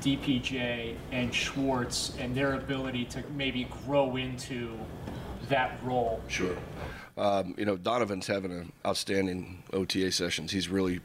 [0.00, 4.78] DPJ and Schwartz and their ability to maybe grow into
[5.48, 6.20] that role?
[6.28, 6.56] Sure.
[7.16, 10.50] Um, you know, Donovan's having an outstanding OTA sessions.
[10.50, 11.00] He's really,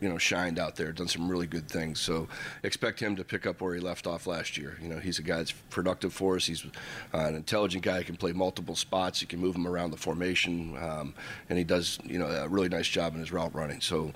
[0.00, 2.00] you know, shined out there, done some really good things.
[2.00, 2.26] So
[2.62, 4.78] expect him to pick up where he left off last year.
[4.80, 6.46] You know, he's a guy that's productive for us.
[6.46, 7.98] He's uh, an intelligent guy.
[7.98, 9.20] He can play multiple spots.
[9.20, 11.14] He can move him around the formation, um,
[11.50, 13.80] and he does, you know, a really nice job in his route running.
[13.80, 14.12] So.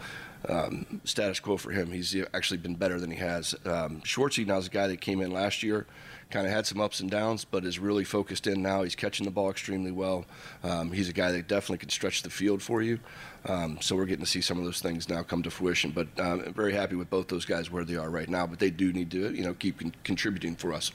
[0.49, 1.91] Um, status quo for him.
[1.91, 3.55] He's actually been better than he has.
[3.65, 5.87] Um, Schwartzy now is a guy that came in last year
[6.31, 8.83] kind of had some ups and downs, but is really focused in now.
[8.83, 10.27] He's catching the ball extremely well.
[10.65, 12.99] Um, he's a guy that definitely can stretch the field for you.
[13.47, 15.93] Um, so we're getting to see some of those things now come to fruition.
[15.93, 18.47] But um, I'm very happy with both those guys where they are right now.
[18.47, 20.91] But they do need to, you know, keep con- contributing for us.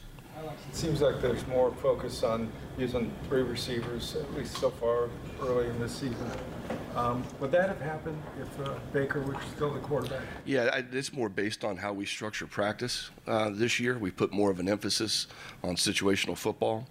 [0.70, 5.10] It seems like there's more focus on using three receivers, at least so far
[5.42, 6.32] early in this season.
[6.96, 10.22] Um, would that have happened if uh, Baker was still the quarterback?
[10.46, 13.98] Yeah, I, it's more based on how we structure practice uh, this year.
[13.98, 15.28] We put more of an emphasis
[15.64, 16.88] on situational football.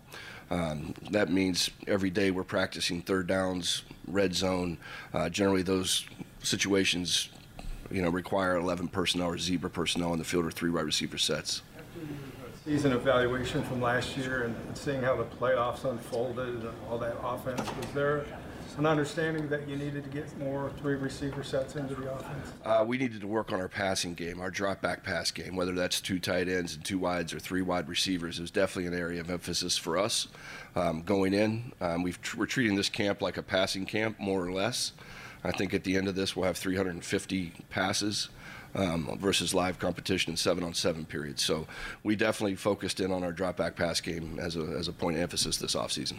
[0.50, 4.78] Um, that means every day we're practicing third downs, red zone.
[5.12, 6.06] Uh, generally, those
[6.42, 7.30] situations,
[7.90, 11.18] you know, require 11 personnel or zebra personnel on the field or three wide receiver
[11.18, 11.62] sets.
[12.64, 17.60] Season evaluation from last year and seeing how the playoffs unfolded and all that offense,
[17.60, 18.26] was there
[18.76, 22.52] an understanding that you needed to get more three receiver sets into the offense?
[22.62, 25.72] Uh, we needed to work on our passing game, our drop back pass game, whether
[25.72, 29.22] that's two tight ends and two wides or three wide receivers is definitely an area
[29.22, 30.28] of emphasis for us
[30.76, 31.72] um, going in.
[31.80, 34.92] Um, we are treating this camp like a passing camp, more or less.
[35.42, 38.28] I think at the end of this, we'll have 350 passes.
[38.72, 41.42] Um, versus live competition in seven on seven periods.
[41.42, 41.66] So
[42.04, 45.16] we definitely focused in on our drop back pass game as a, as a point
[45.16, 46.18] of emphasis this offseason.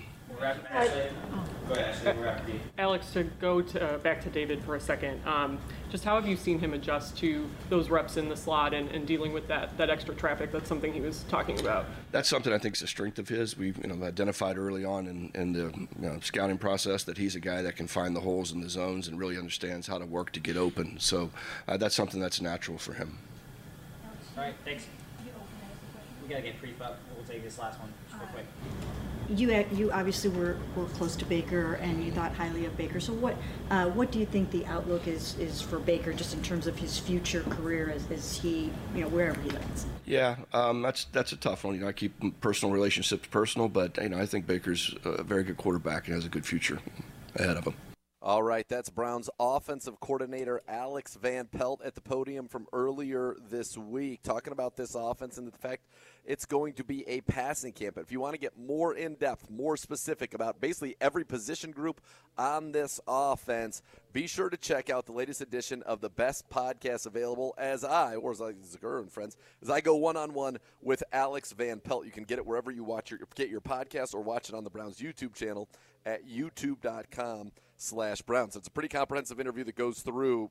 [2.77, 5.57] Alex, to go to, uh, back to David for a second, um,
[5.89, 9.07] just how have you seen him adjust to those reps in the slot and, and,
[9.07, 10.51] dealing with that, that extra traffic?
[10.51, 11.85] That's something he was talking about.
[12.11, 13.57] That's something I think is a strength of his.
[13.57, 17.35] We've you know, identified early on in, in the you know, scouting process that he's
[17.35, 20.05] a guy that can find the holes in the zones and really understands how to
[20.05, 20.99] work to get open.
[20.99, 21.29] So
[21.67, 23.17] uh, that's something that's natural for him.
[24.37, 24.87] All right, thanks.
[26.31, 26.97] We gotta get brief up.
[27.13, 28.45] We'll take this last one real quick
[29.35, 32.99] you you obviously were, were close to Baker and you thought highly of Baker.
[32.99, 33.35] So what
[33.69, 36.77] uh, what do you think the outlook is is for Baker just in terms of
[36.77, 39.85] his future career as, as he you know wherever he lands?
[40.05, 41.75] Yeah, um, that's that's a tough one.
[41.75, 45.43] You know, I keep personal relationships personal, but you know I think Baker's a very
[45.43, 46.79] good quarterback and has a good future
[47.35, 47.75] ahead of him.
[48.23, 53.75] All right, that's Browns offensive coordinator Alex Van Pelt at the podium from earlier this
[53.75, 55.81] week, talking about this offense and the fact
[56.25, 57.95] it's going to be a passing camp.
[57.95, 61.71] But if you want to get more in depth, more specific about basically every position
[61.71, 62.01] group
[62.37, 63.81] on this offense,
[64.13, 68.15] be sure to check out the latest edition of the best podcast available as I,
[68.15, 71.79] or as I, Zegura and friends, as I go one on one with Alex Van
[71.79, 72.05] Pelt.
[72.05, 74.63] You can get it wherever you watch your get your podcast or watch it on
[74.63, 75.69] the Browns YouTube channel
[76.05, 78.55] at youtube.com slash Browns.
[78.55, 80.49] It's a pretty comprehensive interview that goes through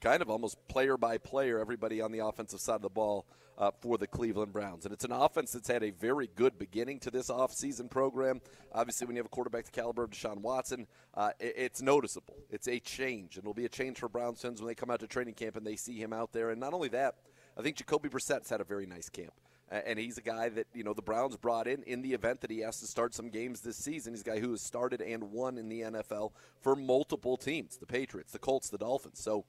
[0.00, 3.26] kind of almost player by player, everybody on the offensive side of the ball
[3.58, 4.86] uh, for the Cleveland Browns.
[4.86, 8.40] And it's an offense that's had a very good beginning to this offseason program.
[8.72, 12.36] Obviously, when you have a quarterback the caliber of Deshaun Watson, uh, it, it's noticeable.
[12.50, 15.00] It's a change, and it'll be a change for Browns fans when they come out
[15.00, 16.50] to training camp and they see him out there.
[16.50, 17.16] And not only that,
[17.58, 19.34] I think Jacoby Brissett's had a very nice camp
[19.70, 22.50] and he's a guy that you know the Browns brought in in the event that
[22.50, 24.12] he has to start some games this season.
[24.12, 27.86] He's a guy who has started and won in the NFL for multiple teams: the
[27.86, 29.20] Patriots, the Colts, the Dolphins.
[29.20, 29.44] So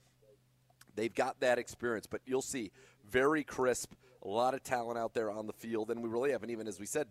[0.95, 2.07] they've got that experience.
[2.07, 2.71] But you'll see
[3.09, 3.93] very crisp,
[4.23, 6.79] a lot of talent out there on the field, and we really haven't even, as
[6.79, 7.07] we said,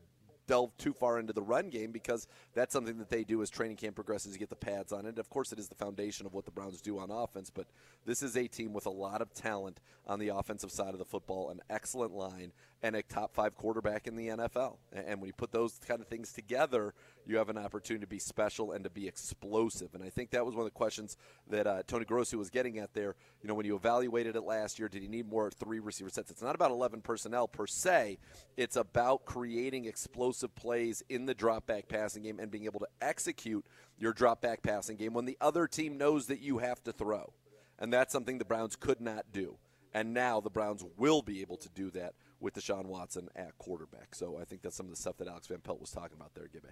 [0.50, 3.76] delve too far into the run game because that's something that they do as training
[3.76, 4.32] camp progresses.
[4.32, 5.16] You get the pads on it.
[5.16, 7.68] Of course, it is the foundation of what the Browns do on offense, but
[8.04, 9.78] this is a team with a lot of talent
[10.08, 12.50] on the offensive side of the football, an excellent line,
[12.82, 14.78] and a top five quarterback in the NFL.
[14.92, 16.94] And when you put those kind of things together,
[17.30, 19.94] you have an opportunity to be special and to be explosive.
[19.94, 21.16] And I think that was one of the questions
[21.48, 23.14] that uh, Tony Grossi was getting at there.
[23.40, 26.30] You know, when you evaluated it last year, did he need more three receiver sets?
[26.30, 28.18] It's not about 11 personnel per se,
[28.56, 32.88] it's about creating explosive plays in the drop back passing game and being able to
[33.00, 33.64] execute
[33.98, 37.32] your drop back passing game when the other team knows that you have to throw.
[37.78, 39.56] And that's something the Browns could not do.
[39.94, 44.14] And now the Browns will be able to do that with Deshaun Watson at quarterback.
[44.14, 46.34] So I think that's some of the stuff that Alex Van Pelt was talking about
[46.34, 46.68] there, Gibby.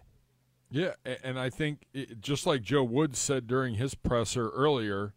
[0.70, 0.92] Yeah,
[1.24, 5.14] and I think it, just like Joe Woods said during his presser earlier,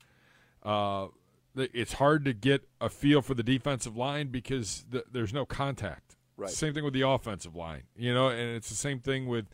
[0.63, 1.07] uh,
[1.55, 6.15] it's hard to get a feel for the defensive line because th- there's no contact.
[6.37, 6.49] Right.
[6.49, 9.47] Same thing with the offensive line, you know, and it's the same thing with,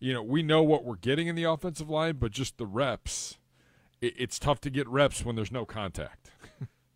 [0.00, 3.38] you know, we know what we're getting in the offensive line, but just the reps
[4.04, 6.30] it, it's tough to get reps when there's no contact.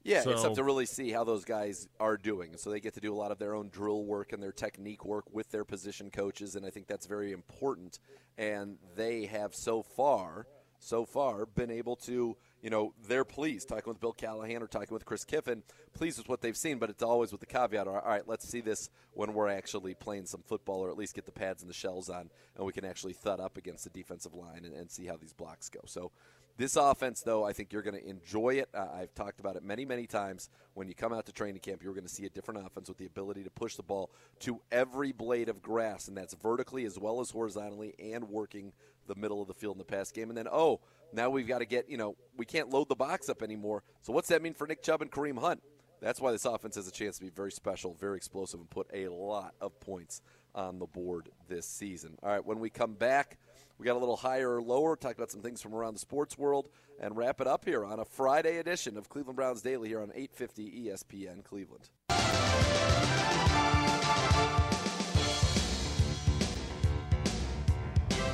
[0.09, 2.57] Yeah, So- it's tough to really see how those guys are doing.
[2.57, 5.05] So they get to do a lot of their own drill work and their technique
[5.05, 7.99] work with their position coaches, and I think that's very important.
[8.37, 10.47] And they have so far,
[10.79, 14.95] so far, been able to, you know, they're pleased talking with Bill Callahan or talking
[14.95, 15.63] with Chris Kiffin,
[15.93, 18.61] pleased with what they've seen, but it's always with the caveat: all right, let's see
[18.61, 21.75] this when we're actually playing some football, or at least get the pads and the
[21.75, 25.07] shells on, and we can actually thud up against the defensive line and, and see
[25.07, 25.81] how these blocks go.
[25.87, 26.13] So.
[26.59, 28.69] This offense, though, I think you're going to enjoy it.
[28.75, 30.51] Uh, I've talked about it many, many times.
[30.75, 32.99] When you come out to training camp, you're going to see a different offense with
[32.99, 34.11] the ability to push the ball
[34.41, 38.73] to every blade of grass, and that's vertically as well as horizontally and working
[39.07, 40.31] the middle of the field in the pass game.
[40.31, 40.81] And then, oh,
[41.13, 43.85] now we've got to get, you know, we can't load the box up anymore.
[44.03, 45.63] So what's that mean for Nick Chubb and Kareem Hunt?
[46.01, 48.89] That's why this offense has a chance to be very special, very explosive, and put
[48.93, 50.23] a lot of points
[50.57, 52.17] on the board this season.
[52.21, 53.39] All right, when we come back,
[53.79, 56.37] we got a little higher or lower, talk about some things from around the sports
[56.37, 56.69] world,
[57.01, 60.11] and wrap it up here on a Friday edition of Cleveland Browns Daily here on
[60.15, 61.89] 850 ESPN Cleveland.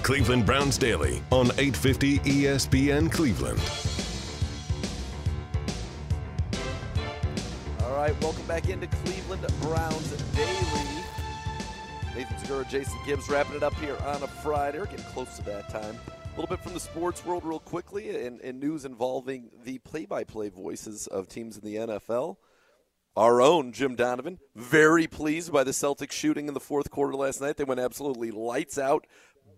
[0.03, 3.61] Cleveland Browns Daily on 850 ESPN Cleveland.
[7.83, 10.94] All right, welcome back into Cleveland Browns Daily.
[12.15, 14.79] Nathan Zegura, Jason Gibbs wrapping it up here on a Friday.
[14.79, 15.99] We're getting close to that time.
[16.07, 20.07] A little bit from the sports world, real quickly, and, and news involving the play
[20.07, 22.37] by play voices of teams in the NFL.
[23.17, 27.41] Our own Jim Donovan, very pleased by the Celtics shooting in the fourth quarter last
[27.41, 27.57] night.
[27.57, 29.07] They went absolutely lights out,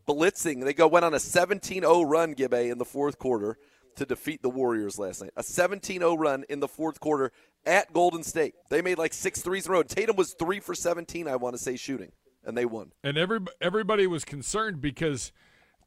[0.08, 0.64] blitzing.
[0.64, 3.58] They go went on a 17-0 run, Gibbe, in the fourth quarter
[3.96, 5.32] to defeat the Warriors last night.
[5.36, 7.32] A 17-0 run in the fourth quarter
[7.66, 8.54] at Golden State.
[8.70, 9.82] They made like six threes in a row.
[9.82, 12.12] Tatum was three for 17, I want to say, shooting,
[12.46, 12.92] and they won.
[13.04, 15.32] and every everybody was concerned because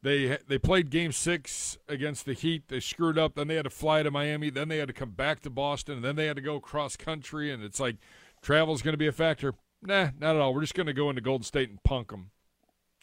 [0.02, 2.68] they they played Game Six against the Heat.
[2.68, 3.34] They screwed up.
[3.34, 4.50] Then they had to fly to Miami.
[4.50, 5.96] Then they had to come back to Boston.
[5.96, 7.50] And then they had to go cross country.
[7.50, 7.96] And it's like
[8.42, 9.54] travel's going to be a factor.
[9.82, 10.54] Nah, not at all.
[10.54, 12.30] We're just going to go into Golden State and punk them.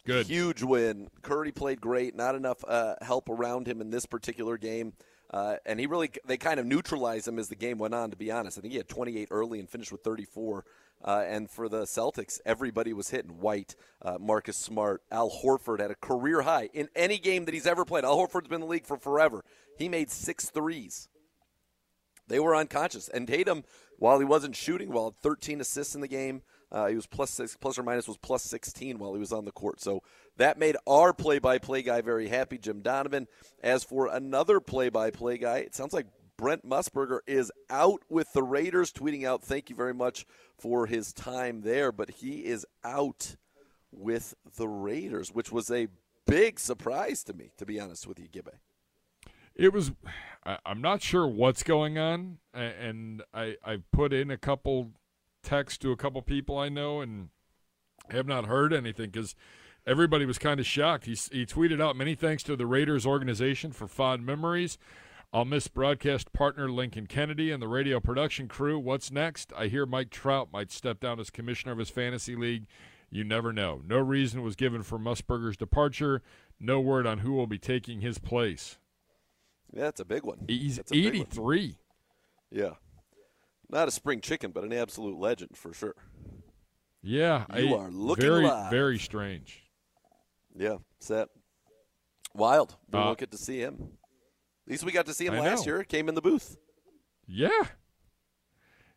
[0.06, 0.26] Good.
[0.26, 1.08] Huge win.
[1.22, 2.16] Curry played great.
[2.16, 4.94] Not enough uh, help around him in this particular game.
[5.30, 8.16] Uh, and he really, they kind of neutralized him as the game went on, to
[8.16, 8.58] be honest.
[8.58, 10.64] I think he had 28 early and finished with 34.
[11.04, 13.38] Uh, and for the Celtics, everybody was hitting.
[13.40, 17.66] White, uh, Marcus Smart, Al Horford had a career high in any game that he's
[17.66, 18.04] ever played.
[18.04, 19.44] Al Horford's been in the league for forever.
[19.76, 21.08] He made six threes.
[22.26, 23.08] They were unconscious.
[23.08, 23.64] And Tatum,
[23.98, 26.42] while he wasn't shooting well, 13 assists in the game.
[26.70, 29.44] Uh, he was plus six, plus or minus was plus 16 while he was on
[29.44, 29.80] the court.
[29.80, 30.02] So
[30.36, 33.26] that made our play-by-play guy very happy, Jim Donovan.
[33.62, 38.92] As for another play-by-play guy, it sounds like Brent Musburger is out with the Raiders,
[38.92, 40.24] tweeting out, "Thank you very much
[40.56, 43.36] for his time there," but he is out
[43.90, 45.88] with the Raiders, which was a
[46.26, 48.52] big surprise to me, to be honest with you, Gibbe.
[49.56, 49.90] It was.
[50.46, 54.92] I, I'm not sure what's going on, and I I put in a couple
[55.42, 57.28] texts to a couple people I know, and
[58.10, 59.34] have not heard anything because
[59.86, 61.06] everybody was kind of shocked.
[61.06, 64.78] He he tweeted out many thanks to the Raiders organization for fond memories.
[65.32, 68.78] I'll miss broadcast partner Lincoln Kennedy and the radio production crew.
[68.78, 69.52] What's next?
[69.54, 72.66] I hear Mike Trout might step down as commissioner of his fantasy league.
[73.10, 73.82] You never know.
[73.86, 76.22] No reason was given for Musburger's departure.
[76.58, 78.78] No word on who will be taking his place.
[79.72, 80.46] Yeah, that's a big one.
[80.48, 81.14] He's a big one.
[81.14, 81.78] 83.
[82.50, 82.70] Yeah.
[83.70, 85.94] Not a spring chicken, but an absolute legend for sure.
[87.02, 88.70] Yeah, You I- are looking very, live.
[88.70, 89.62] very strange.
[90.56, 91.28] Yeah, set.
[92.34, 92.76] Wild.
[92.90, 93.98] We Uh, won't get to see him.
[94.66, 95.72] At least we got to see him I last know.
[95.74, 95.84] year.
[95.84, 96.56] Came in the booth.
[97.26, 97.68] Yeah,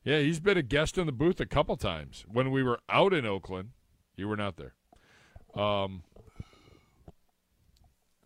[0.03, 2.25] yeah, he's been a guest in the booth a couple times.
[2.27, 3.71] When we were out in Oakland,
[4.15, 4.73] you were not there.
[5.53, 6.03] Um,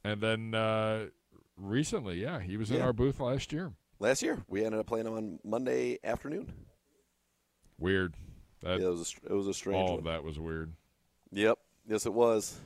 [0.03, 1.07] and then uh,
[1.57, 2.83] recently, yeah, he was in Yeah.
[2.85, 3.73] our booth last year.
[4.05, 6.53] Last year, we ended up playing him on Monday afternoon.
[7.79, 8.13] Weird.
[8.61, 9.97] That, yeah, it was a, it was a strange all one.
[9.97, 10.73] of that was weird.
[11.31, 11.57] Yep.
[11.87, 12.59] Yes, it was.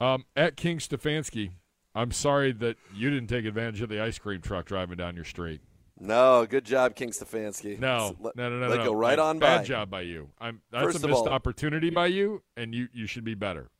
[0.00, 1.52] Um, at King Stefanski,
[1.94, 5.24] I'm sorry that you didn't take advantage of the ice cream truck driving down your
[5.24, 5.60] street.
[6.00, 7.78] No, good job, King Stefanski.
[7.78, 8.84] No, Let- no, no, no, let no.
[8.86, 9.64] go right Like, on Bad by.
[9.64, 10.28] job by you.
[10.40, 10.60] I'm.
[10.72, 13.70] That's First a missed all- opportunity by you, and you you should be better.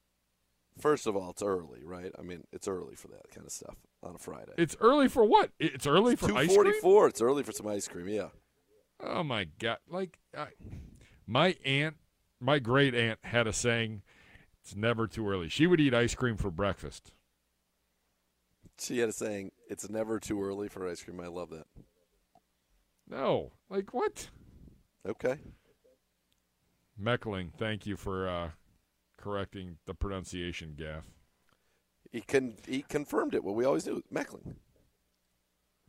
[0.80, 2.12] First of all, it's early, right?
[2.18, 4.52] I mean, it's early for that kind of stuff on a Friday.
[4.56, 5.50] It's early for what?
[5.59, 6.72] It's early for ice cream.
[6.72, 7.09] 244.
[7.09, 8.28] It's early for some ice cream, yeah.
[9.00, 9.78] Oh my god!
[9.88, 10.48] Like I,
[11.26, 11.96] my aunt,
[12.40, 14.02] my great aunt had a saying:
[14.60, 17.12] "It's never too early." She would eat ice cream for breakfast.
[18.80, 21.20] She had a saying, it's never too early for ice cream.
[21.20, 21.66] I love that.
[23.09, 24.28] No, like what?
[25.06, 25.38] Okay.
[27.00, 28.50] Meckling, thank you for uh,
[29.19, 31.05] correcting the pronunciation gaff.
[32.11, 33.45] He con- he confirmed it.
[33.45, 34.55] What we always do, Meckling.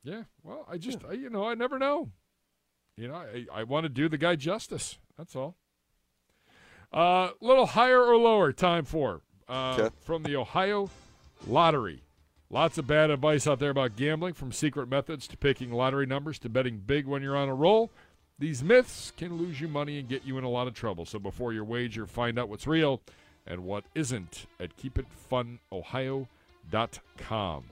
[0.03, 0.23] Yeah.
[0.43, 2.11] Well, I just, I, you know, I never know.
[2.97, 4.97] You know, I, I want to do the guy justice.
[5.17, 5.55] That's all.
[6.91, 9.95] A uh, little higher or lower time for uh, Okay.
[10.01, 10.89] from the Ohio
[11.47, 12.03] Lottery.
[12.49, 16.39] Lots of bad advice out there about gambling, from secret methods to picking lottery numbers
[16.39, 17.91] to betting big when you're on a roll.
[18.39, 21.05] These myths can lose you money and get you in a lot of trouble.
[21.05, 23.01] So before your wager, find out what's real
[23.45, 27.63] and what isn't at keepitfunohio.com.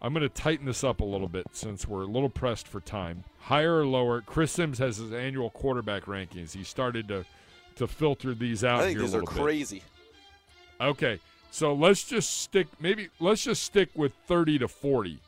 [0.00, 2.80] I'm going to tighten this up a little bit since we're a little pressed for
[2.80, 3.24] time.
[3.40, 4.20] Higher or lower?
[4.20, 6.54] Chris Sims has his annual quarterback rankings.
[6.54, 7.24] He started to
[7.78, 9.42] to filter these out I think these are little bit.
[9.42, 9.82] crazy.
[10.80, 12.66] Okay, so let's just stick.
[12.80, 15.18] Maybe let's just stick with 30 to 40,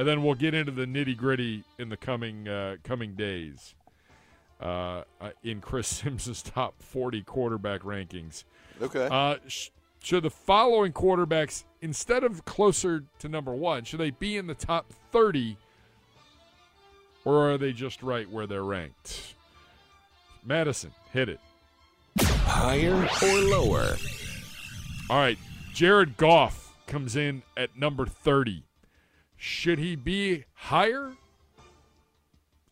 [0.00, 3.74] and then we'll get into the nitty gritty in the coming uh, coming days.
[4.58, 8.44] Uh, uh, in Chris Sims's top 40 quarterback rankings.
[8.80, 9.08] Okay.
[9.10, 9.68] Uh, sh-
[10.02, 14.54] should the following quarterbacks, instead of closer to number one, should they be in the
[14.54, 15.58] top 30,
[17.26, 19.34] or are they just right where they're ranked?
[20.46, 21.40] Madison, hit it.
[22.20, 23.96] Higher or lower?
[25.10, 25.38] All right,
[25.74, 28.62] Jared Goff comes in at number 30.
[29.42, 31.12] Should he be higher?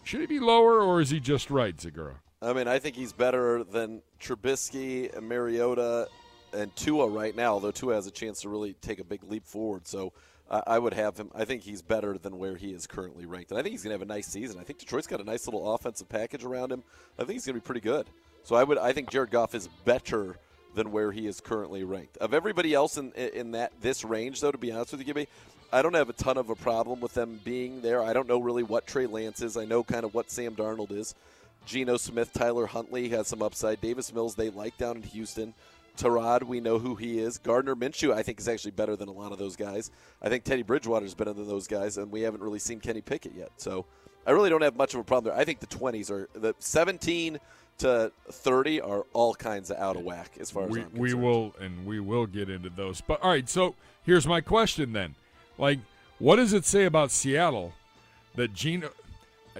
[0.05, 2.17] Should he be lower, or is he just right, Zegura?
[2.43, 6.09] I mean, I think he's better than Trubisky and Mariota
[6.53, 9.47] and Tua right now, although Tua has a chance to really take a big leap
[9.47, 9.89] forward.
[9.89, 10.13] So
[10.51, 11.31] uh, I would have him.
[11.35, 13.51] I think he's better than where he is currently ranked.
[13.51, 14.61] And I think he's going to have a nice season.
[14.61, 16.85] I think Detroit's got a nice little offensive package around him.
[17.19, 18.07] I think he's going to be pretty good.
[18.43, 18.77] So I would.
[18.77, 20.37] I think Jared Goff is better
[20.75, 22.19] than where he is currently ranked.
[22.19, 25.29] Of everybody else in in that this range, though, to be honest with you, Gibby,
[25.73, 28.03] I don't have a ton of a problem with them being there.
[28.03, 29.57] I don't know really what Trey Lance is.
[29.57, 31.15] I know kind of what Sam Darnold is.
[31.67, 33.81] Geno Smith, Tyler Huntley has some upside.
[33.81, 35.53] Davis Mills, they like down in Houston.
[35.99, 37.39] Tyrod, we know who he is.
[37.39, 39.91] Gardner Minshew, I think, is actually better than a lot of those guys.
[40.23, 43.01] I think Teddy Bridgewater is better than those guys, and we haven't really seen Kenny
[43.03, 43.51] Pickett yet.
[43.57, 43.85] So
[44.27, 45.41] I really don't have much of a problem there.
[45.41, 47.39] I think the 20s are the 17
[47.79, 51.15] to 30 are all kinds of out of whack as far as we, I'm we
[51.15, 53.01] will and we will get into those.
[53.01, 53.75] But all right, so
[54.05, 55.15] here's my question then.
[55.59, 55.81] Like,
[56.19, 57.73] what does it say about Seattle
[58.37, 58.91] that Geno?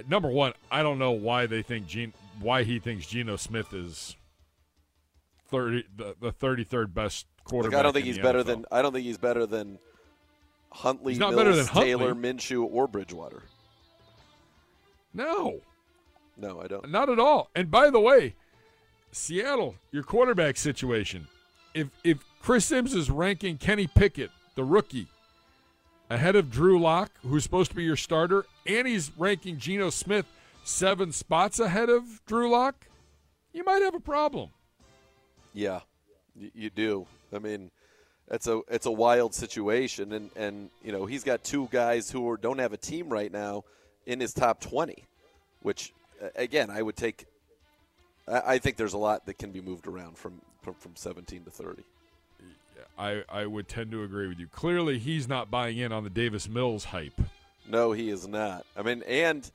[0.07, 4.15] Number one, I don't know why they think Gene, why he thinks Geno Smith is
[5.49, 7.79] thirty the, the thirty third best quarterback.
[7.79, 8.45] I don't think in he's better NFL.
[8.45, 9.77] than I don't think he's better than
[10.71, 11.85] Huntley, He's not Mills, better than Huntley.
[11.85, 13.43] Taylor, Minshew, or Bridgewater.
[15.13, 15.61] No,
[16.37, 16.89] No, I don't.
[16.89, 17.49] not at all.
[17.55, 18.35] And by the way,
[19.11, 21.27] Seattle, your quarterback situation.
[21.73, 25.07] If if Chris Sims is ranking Kenny Pickett, the rookie,
[26.09, 30.25] ahead of Drew Lock, who's supposed to be your starter, and he's ranking Geno Smith
[30.63, 32.87] seven spots ahead of Drew Lock,
[33.53, 34.49] you might have a problem.
[35.53, 35.81] Yeah,
[36.35, 37.07] you do.
[37.33, 37.71] I mean,
[38.29, 42.29] it's a it's a wild situation, and and you know he's got two guys who
[42.29, 43.63] are, don't have a team right now
[44.05, 45.05] in his top twenty,
[45.61, 45.93] which
[46.35, 47.25] again I would take.
[48.27, 51.43] I, I think there's a lot that can be moved around from from, from seventeen
[51.45, 51.83] to thirty.
[52.97, 54.47] I, I would tend to agree with you.
[54.47, 57.19] Clearly, he's not buying in on the Davis Mills hype.
[57.67, 58.65] No, he is not.
[58.75, 59.49] I mean, and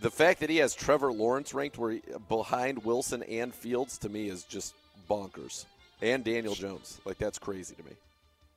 [0.00, 4.08] the fact that he has Trevor Lawrence ranked where he, behind Wilson and Fields to
[4.08, 4.74] me is just
[5.08, 5.66] bonkers.
[6.00, 7.92] And Daniel Jones, like that's crazy to me.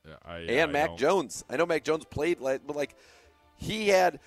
[0.06, 1.44] Yeah, I, and I Mac don't- Jones.
[1.48, 2.94] I know Mac Jones played like, but like
[3.56, 4.18] he had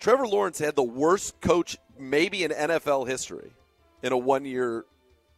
[0.00, 3.50] Trevor Lawrence had the worst coach maybe in NFL history
[4.02, 4.84] in a one year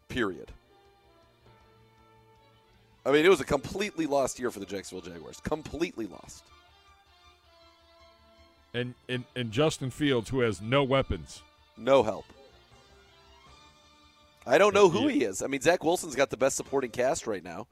[0.09, 0.51] period.
[3.07, 5.41] I mean, it was a completely lost year for the Jacksonville Jaguars.
[5.41, 6.45] Completely lost.
[8.75, 11.41] And, and and Justin Fields, who has no weapons.
[11.79, 12.27] No help.
[14.47, 15.41] I don't know who he is.
[15.41, 17.69] I mean, Zach Wilson's got the best supporting cast right now,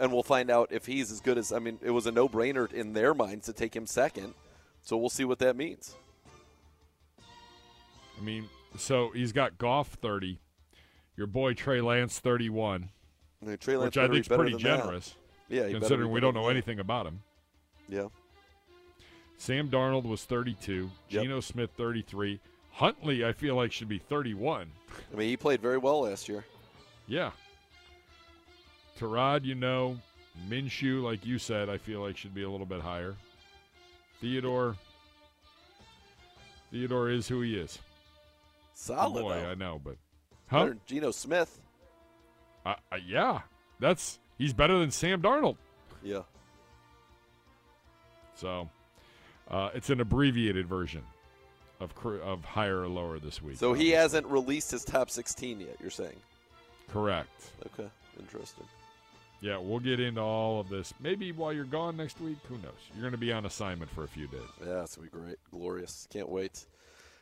[0.00, 1.52] and we'll find out if he's as good as.
[1.52, 4.34] I mean, it was a no-brainer in their minds to take him second,
[4.82, 5.94] so we'll see what that means.
[8.18, 10.40] I mean, so he's got Goff thirty,
[11.16, 12.48] your boy Trey Lance thirty
[13.46, 14.78] one, I mean, Trey Lance which I think is pretty than that.
[14.78, 15.14] generous.
[15.48, 17.20] Yeah, better be considering we don't know anything about him.
[17.88, 18.06] Yeah.
[19.38, 21.22] Sam Darnold was thirty two, Yep.
[21.22, 22.40] Geno Smith thirty three,
[22.72, 24.70] Huntley I feel like should be thirty one.
[25.12, 26.44] I mean, he played very well last year.
[27.06, 27.30] Yeah.
[28.98, 29.98] Tyrod, you know,
[30.48, 33.14] Minshew, like you said, I feel like should be a little bit higher.
[34.20, 34.74] Theodore.
[36.72, 37.78] Theodore is who he is.
[38.74, 39.50] Solid, boy, though.
[39.50, 39.96] I know, but
[40.48, 40.72] huh?
[40.86, 41.60] Geno Smith.
[42.66, 43.42] Uh, uh, yeah,
[43.78, 45.56] that's he's better than Sam Darnold.
[46.02, 46.22] Yeah.
[48.34, 48.68] So,
[49.48, 51.02] uh, it's an abbreviated version
[51.78, 53.56] of of higher or lower this week.
[53.56, 55.76] So he hasn't released his top 16 yet.
[55.80, 56.16] You're saying?
[56.92, 57.52] Correct.
[57.66, 57.88] Okay,
[58.18, 58.64] interesting.
[59.40, 60.92] Yeah, we'll get into all of this.
[60.98, 62.72] Maybe while you're gone next week, who knows?
[62.94, 64.40] You're going to be on assignment for a few days.
[64.66, 66.08] Yeah, it's gonna be great, glorious.
[66.10, 66.66] Can't wait.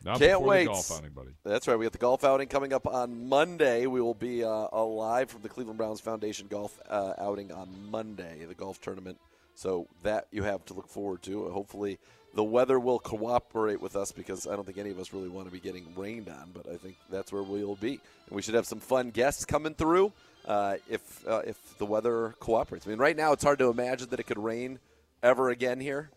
[0.05, 0.65] Not Can't wait.
[0.65, 1.31] the golf outing, buddy.
[1.45, 1.79] That's right.
[1.79, 3.87] We got the golf outing coming up on Monday.
[3.87, 8.45] We will be uh, live from the Cleveland Browns Foundation golf uh, outing on Monday,
[8.47, 9.19] the golf tournament.
[9.55, 11.49] So that you have to look forward to.
[11.49, 11.99] Hopefully,
[12.35, 15.47] the weather will cooperate with us because I don't think any of us really want
[15.47, 16.51] to be getting rained on.
[16.53, 17.93] But I think that's where we'll be,
[18.27, 20.13] and we should have some fun guests coming through
[20.45, 22.87] uh, if uh, if the weather cooperates.
[22.87, 24.81] I mean, right now it's hard to imagine that it could rain
[25.23, 26.11] ever again here,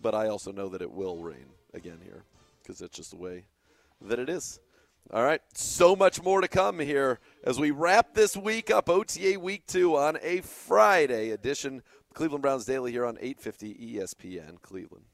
[0.00, 2.22] but I also know that it will rain again here
[2.64, 3.44] because that's just the way
[4.00, 4.58] that it is.
[5.12, 9.38] All right, so much more to come here as we wrap this week up, OTA
[9.38, 11.82] Week Two on a Friday edition.
[12.14, 15.04] Cleveland Browns Daily here on 850 ESPN Cleveland.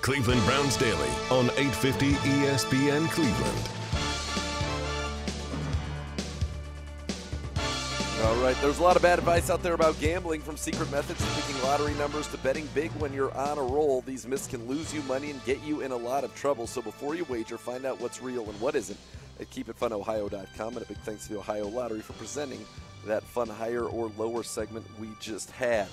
[0.00, 3.83] Cleveland Browns Daily on 850 ESPN Cleveland.
[8.24, 11.22] All right, there's a lot of bad advice out there about gambling from secret methods
[11.22, 14.00] to picking lottery numbers to betting big when you're on a roll.
[14.00, 16.66] These myths can lose you money and get you in a lot of trouble.
[16.66, 18.98] So before you wager, find out what's real and what isn't
[19.40, 20.68] at keepitfunohio.com.
[20.68, 22.64] And a big thanks to the Ohio Lottery for presenting
[23.06, 25.86] that fun higher or lower segment we just had.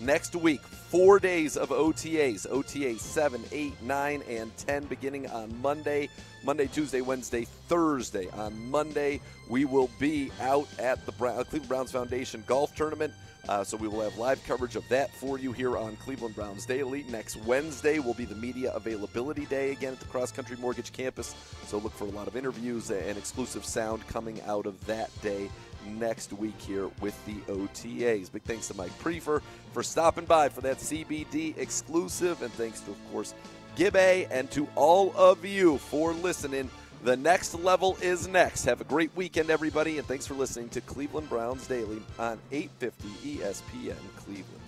[0.00, 2.46] Next week, four days of OTAs.
[2.46, 6.08] OTAs 7, 8, 9, and 10 beginning on Monday.
[6.44, 8.28] Monday, Tuesday, Wednesday, Thursday.
[8.34, 13.12] On Monday, we will be out at the Brown, Cleveland Browns Foundation Golf Tournament.
[13.48, 16.64] Uh, so we will have live coverage of that for you here on Cleveland Browns
[16.64, 17.04] Daily.
[17.04, 21.34] Next Wednesday will be the media availability day again at the Cross Country Mortgage Campus.
[21.66, 25.50] So look for a lot of interviews and exclusive sound coming out of that day
[25.86, 28.30] next week here with the OTAs.
[28.30, 29.42] Big thanks to Mike Priefer
[29.72, 33.34] for stopping by for that CBD exclusive, and thanks to, of course,
[33.76, 36.70] Gibbe and to all of you for listening.
[37.04, 38.64] The next level is next.
[38.64, 43.38] Have a great weekend, everybody, and thanks for listening to Cleveland Browns Daily on 850
[43.38, 44.67] ESPN Cleveland.